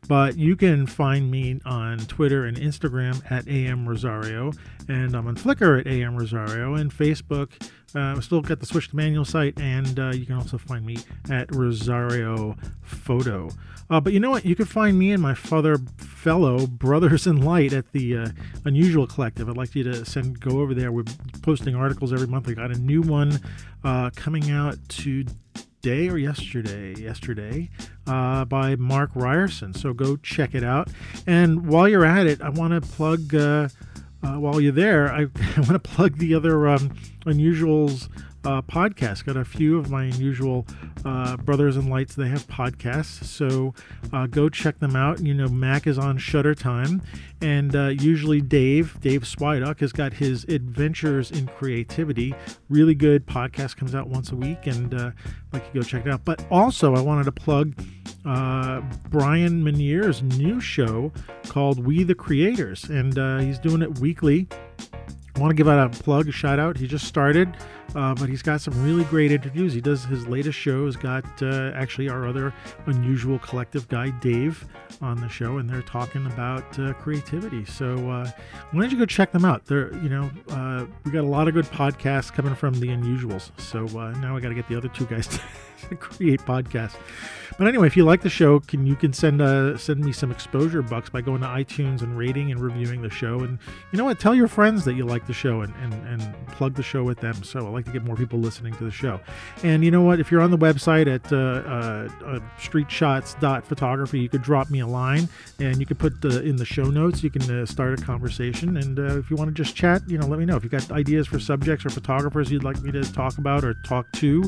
But 0.08 0.36
you 0.36 0.56
can 0.56 0.86
find 0.86 1.30
me 1.30 1.60
on 1.64 1.98
Twitter 2.00 2.44
and 2.44 2.56
Instagram 2.56 3.22
at 3.30 3.48
AM 3.48 3.88
Rosario, 3.88 4.52
and 4.88 5.14
I'm 5.14 5.26
on 5.26 5.36
Flickr 5.36 5.80
at 5.80 5.86
AM 5.86 6.16
Rosario, 6.16 6.74
and 6.74 6.92
Facebook. 6.92 7.50
Uh, 7.94 8.20
still 8.20 8.40
got 8.40 8.60
the 8.60 8.66
Switch 8.66 8.88
to 8.88 8.96
Manual 8.96 9.24
site, 9.24 9.58
and 9.60 9.98
uh, 9.98 10.10
you 10.10 10.26
can 10.26 10.34
also 10.34 10.58
find 10.58 10.84
me 10.84 10.98
at 11.30 11.54
Rosario 11.54 12.56
Photo. 12.82 13.48
Uh, 13.90 14.00
but 14.00 14.12
you 14.12 14.20
know 14.20 14.30
what? 14.30 14.44
You 14.44 14.54
can 14.56 14.66
find 14.66 14.98
me 14.98 15.12
and 15.12 15.22
my 15.22 15.34
father 15.34 15.76
fellow 15.98 16.66
brothers 16.66 17.26
in 17.26 17.42
light 17.42 17.72
at 17.72 17.92
the 17.92 18.16
uh, 18.16 18.28
Unusual 18.64 19.06
Collective. 19.06 19.48
I'd 19.48 19.56
like 19.56 19.74
you 19.74 19.84
to 19.84 20.04
send 20.04 20.40
go 20.40 20.60
over 20.60 20.74
there. 20.74 20.90
We're 20.90 21.04
posting 21.42 21.74
articles 21.74 22.12
every 22.12 22.26
month. 22.26 22.48
I 22.48 22.54
got 22.54 22.70
a 22.70 22.78
new 22.78 23.02
one 23.02 23.40
uh, 23.82 24.10
coming 24.16 24.50
out 24.50 24.76
today 24.88 26.08
or 26.08 26.16
yesterday. 26.16 26.94
Yesterday 26.94 27.70
uh, 28.06 28.44
by 28.46 28.76
Mark 28.76 29.10
Ryerson. 29.14 29.74
So 29.74 29.92
go 29.92 30.16
check 30.16 30.54
it 30.54 30.64
out. 30.64 30.88
And 31.26 31.66
while 31.66 31.88
you're 31.88 32.04
at 32.04 32.26
it, 32.26 32.40
I 32.40 32.48
want 32.48 32.72
to 32.72 32.80
plug. 32.80 33.34
Uh, 33.34 33.68
uh, 34.22 34.38
while 34.40 34.58
you're 34.58 34.72
there, 34.72 35.12
I, 35.12 35.26
I 35.56 35.60
want 35.60 35.72
to 35.72 35.78
plug 35.78 36.16
the 36.16 36.34
other 36.34 36.66
um, 36.66 36.96
Unusuals 37.26 38.08
uh, 38.44 38.62
podcast. 38.62 39.24
Got 39.24 39.36
a 39.36 39.44
few 39.44 39.78
of 39.78 39.90
my 39.90 40.04
unusual 40.04 40.66
uh, 41.04 41.36
brothers 41.38 41.76
and 41.76 41.90
lights. 41.90 42.14
They 42.14 42.28
have 42.28 42.46
podcasts, 42.46 43.24
so 43.24 43.74
uh, 44.12 44.26
go 44.26 44.48
check 44.48 44.78
them 44.78 44.96
out. 44.96 45.20
You 45.20 45.34
know, 45.34 45.48
Mac 45.48 45.86
is 45.86 45.98
on 45.98 46.18
Shutter 46.18 46.54
Time, 46.54 47.02
and 47.40 47.74
uh, 47.74 47.88
usually 47.88 48.40
Dave, 48.40 49.00
Dave 49.00 49.22
Swiduck, 49.22 49.80
has 49.80 49.92
got 49.92 50.14
his 50.14 50.44
Adventures 50.44 51.30
in 51.30 51.46
Creativity. 51.46 52.34
Really 52.68 52.94
good 52.94 53.26
podcast 53.26 53.76
comes 53.76 53.94
out 53.94 54.08
once 54.08 54.32
a 54.32 54.36
week, 54.36 54.66
and 54.66 54.94
uh, 54.94 55.10
like 55.52 55.66
to 55.66 55.78
go 55.78 55.82
check 55.82 56.06
it 56.06 56.12
out. 56.12 56.24
But 56.24 56.44
also, 56.50 56.94
I 56.94 57.00
wanted 57.00 57.24
to 57.24 57.32
plug 57.32 57.74
uh, 58.24 58.80
Brian 59.08 59.62
Manier's 59.62 60.22
new 60.22 60.60
show 60.60 61.12
called 61.48 61.84
We 61.84 62.04
the 62.04 62.14
Creators, 62.14 62.84
and 62.84 63.18
uh, 63.18 63.38
he's 63.38 63.58
doing 63.58 63.82
it 63.82 63.98
weekly. 63.98 64.48
I 65.36 65.40
want 65.40 65.50
to 65.50 65.54
give 65.54 65.66
out 65.66 65.94
a 65.94 66.02
plug, 66.02 66.28
a 66.28 66.32
shout 66.32 66.60
out. 66.60 66.76
He 66.76 66.86
just 66.86 67.06
started, 67.06 67.56
uh, 67.96 68.14
but 68.14 68.28
he's 68.28 68.42
got 68.42 68.60
some 68.60 68.80
really 68.84 69.02
great 69.04 69.32
interviews. 69.32 69.72
He 69.72 69.80
does 69.80 70.04
his 70.04 70.28
latest 70.28 70.56
show. 70.56 70.86
Has 70.86 70.96
got 70.96 71.24
uh, 71.42 71.72
actually 71.74 72.08
our 72.08 72.28
other 72.28 72.54
unusual 72.86 73.40
collective 73.40 73.88
guy, 73.88 74.10
Dave, 74.10 74.64
on 75.02 75.20
the 75.20 75.28
show, 75.28 75.58
and 75.58 75.68
they're 75.68 75.82
talking 75.82 76.24
about 76.26 76.78
uh, 76.78 76.92
creativity. 76.94 77.64
So 77.64 77.94
uh, 78.08 78.30
why 78.70 78.82
don't 78.82 78.92
you 78.92 78.98
go 78.98 79.06
check 79.06 79.32
them 79.32 79.44
out? 79.44 79.66
They're, 79.66 79.92
you 79.96 80.08
know, 80.08 80.30
uh, 80.50 80.86
we 81.04 81.10
got 81.10 81.24
a 81.24 81.26
lot 81.28 81.48
of 81.48 81.54
good 81.54 81.66
podcasts 81.66 82.32
coming 82.32 82.54
from 82.54 82.74
the 82.74 82.88
unusuals. 82.88 83.50
So 83.58 83.86
uh, 83.98 84.12
now 84.12 84.36
we 84.36 84.40
got 84.40 84.50
to 84.50 84.54
get 84.54 84.68
the 84.68 84.76
other 84.76 84.88
two 84.88 85.06
guys 85.06 85.26
to 85.88 85.96
create 85.96 86.42
podcasts. 86.42 86.94
But 87.56 87.68
anyway, 87.68 87.86
if 87.86 87.96
you 87.96 88.04
like 88.04 88.20
the 88.20 88.30
show, 88.30 88.58
can 88.58 88.84
you 88.86 88.96
can 88.96 89.12
send 89.12 89.40
uh, 89.40 89.76
send 89.76 90.00
me 90.00 90.12
some 90.12 90.32
exposure 90.32 90.82
bucks 90.82 91.08
by 91.08 91.20
going 91.20 91.40
to 91.42 91.46
iTunes 91.46 92.02
and 92.02 92.18
rating 92.18 92.50
and 92.50 92.60
reviewing 92.60 93.00
the 93.00 93.10
show. 93.10 93.40
And 93.40 93.58
you 93.92 93.98
know 93.98 94.04
what? 94.04 94.18
Tell 94.18 94.34
your 94.34 94.48
friends 94.48 94.84
that 94.84 94.94
you 94.94 95.04
like 95.04 95.26
the 95.26 95.32
show 95.32 95.60
and, 95.60 95.72
and, 95.76 95.94
and 96.08 96.46
plug 96.48 96.74
the 96.74 96.82
show 96.82 97.04
with 97.04 97.20
them. 97.20 97.42
So 97.44 97.60
I 97.60 97.68
like 97.70 97.84
to 97.84 97.92
get 97.92 98.04
more 98.04 98.16
people 98.16 98.40
listening 98.40 98.74
to 98.74 98.84
the 98.84 98.90
show. 98.90 99.20
And 99.62 99.84
you 99.84 99.92
know 99.92 100.02
what? 100.02 100.18
If 100.18 100.32
you're 100.32 100.40
on 100.40 100.50
the 100.50 100.58
website 100.58 101.06
at 101.06 101.32
uh, 101.32 101.36
uh, 101.36 102.08
uh 102.26 102.40
streetshots.photography, 102.58 104.18
you 104.18 104.28
could 104.28 104.42
drop 104.42 104.68
me 104.70 104.80
a 104.80 104.86
line 104.86 105.28
and 105.60 105.78
you 105.78 105.86
could 105.86 105.98
put 105.98 106.20
the, 106.20 106.42
in 106.42 106.56
the 106.56 106.64
show 106.64 106.84
notes. 106.84 107.22
You 107.22 107.30
can 107.30 107.48
uh, 107.48 107.66
start 107.66 108.00
a 108.00 108.02
conversation. 108.02 108.76
And 108.78 108.98
uh, 108.98 109.18
if 109.18 109.30
you 109.30 109.36
want 109.36 109.54
to 109.54 109.54
just 109.54 109.76
chat, 109.76 110.02
you 110.08 110.18
know, 110.18 110.26
let 110.26 110.40
me 110.40 110.44
know. 110.44 110.56
If 110.56 110.64
you've 110.64 110.72
got 110.72 110.90
ideas 110.90 111.28
for 111.28 111.38
subjects 111.38 111.86
or 111.86 111.90
photographers 111.90 112.50
you'd 112.50 112.64
like 112.64 112.80
me 112.82 112.90
to 112.90 113.04
talk 113.12 113.38
about 113.38 113.64
or 113.64 113.74
talk 113.74 114.10
to, 114.14 114.42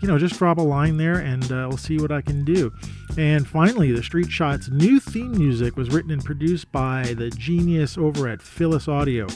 you 0.00 0.08
know, 0.08 0.18
just 0.18 0.38
drop 0.38 0.58
a 0.58 0.62
line 0.62 0.96
there 0.96 1.18
and 1.18 1.44
uh, 1.52 1.66
we'll 1.68 1.76
see 1.76 1.98
what 1.98 2.10
I 2.10 2.20
can 2.20 2.47
do. 2.54 2.72
And 3.16 3.46
finally, 3.46 3.92
the 3.92 4.02
Street 4.02 4.30
Shots 4.30 4.68
new 4.68 5.00
theme 5.00 5.32
music 5.32 5.76
was 5.76 5.90
written 5.90 6.10
and 6.10 6.24
produced 6.24 6.70
by 6.70 7.14
the 7.16 7.30
genius 7.30 7.98
over 7.98 8.28
at 8.28 8.40
Phyllis 8.40 8.88
Audio. 8.88 9.26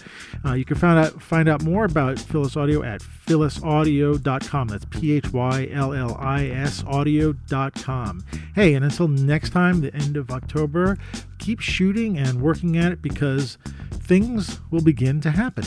Uh, 0.44 0.52
you 0.52 0.64
can 0.64 0.76
find 0.76 0.98
out 0.98 1.20
find 1.22 1.48
out 1.48 1.62
more 1.62 1.84
about 1.84 2.18
Phyllis 2.18 2.56
Audio 2.56 2.82
at 2.82 3.00
phyllisaudio.com. 3.00 4.68
That's 4.68 4.84
P 4.86 5.12
H 5.12 5.32
Y 5.32 5.68
L 5.72 5.92
L 5.92 6.16
I 6.20 6.46
S 6.46 6.84
audio.com. 6.86 8.24
Hey, 8.54 8.74
and 8.74 8.84
until 8.84 9.08
next 9.08 9.50
time, 9.50 9.80
the 9.80 9.94
end 9.94 10.16
of 10.16 10.30
October, 10.30 10.98
keep 11.38 11.60
shooting 11.60 12.18
and 12.18 12.40
working 12.40 12.76
at 12.76 12.92
it 12.92 13.02
because 13.02 13.58
things 13.90 14.60
will 14.70 14.82
begin 14.82 15.20
to 15.20 15.30
happen. 15.30 15.64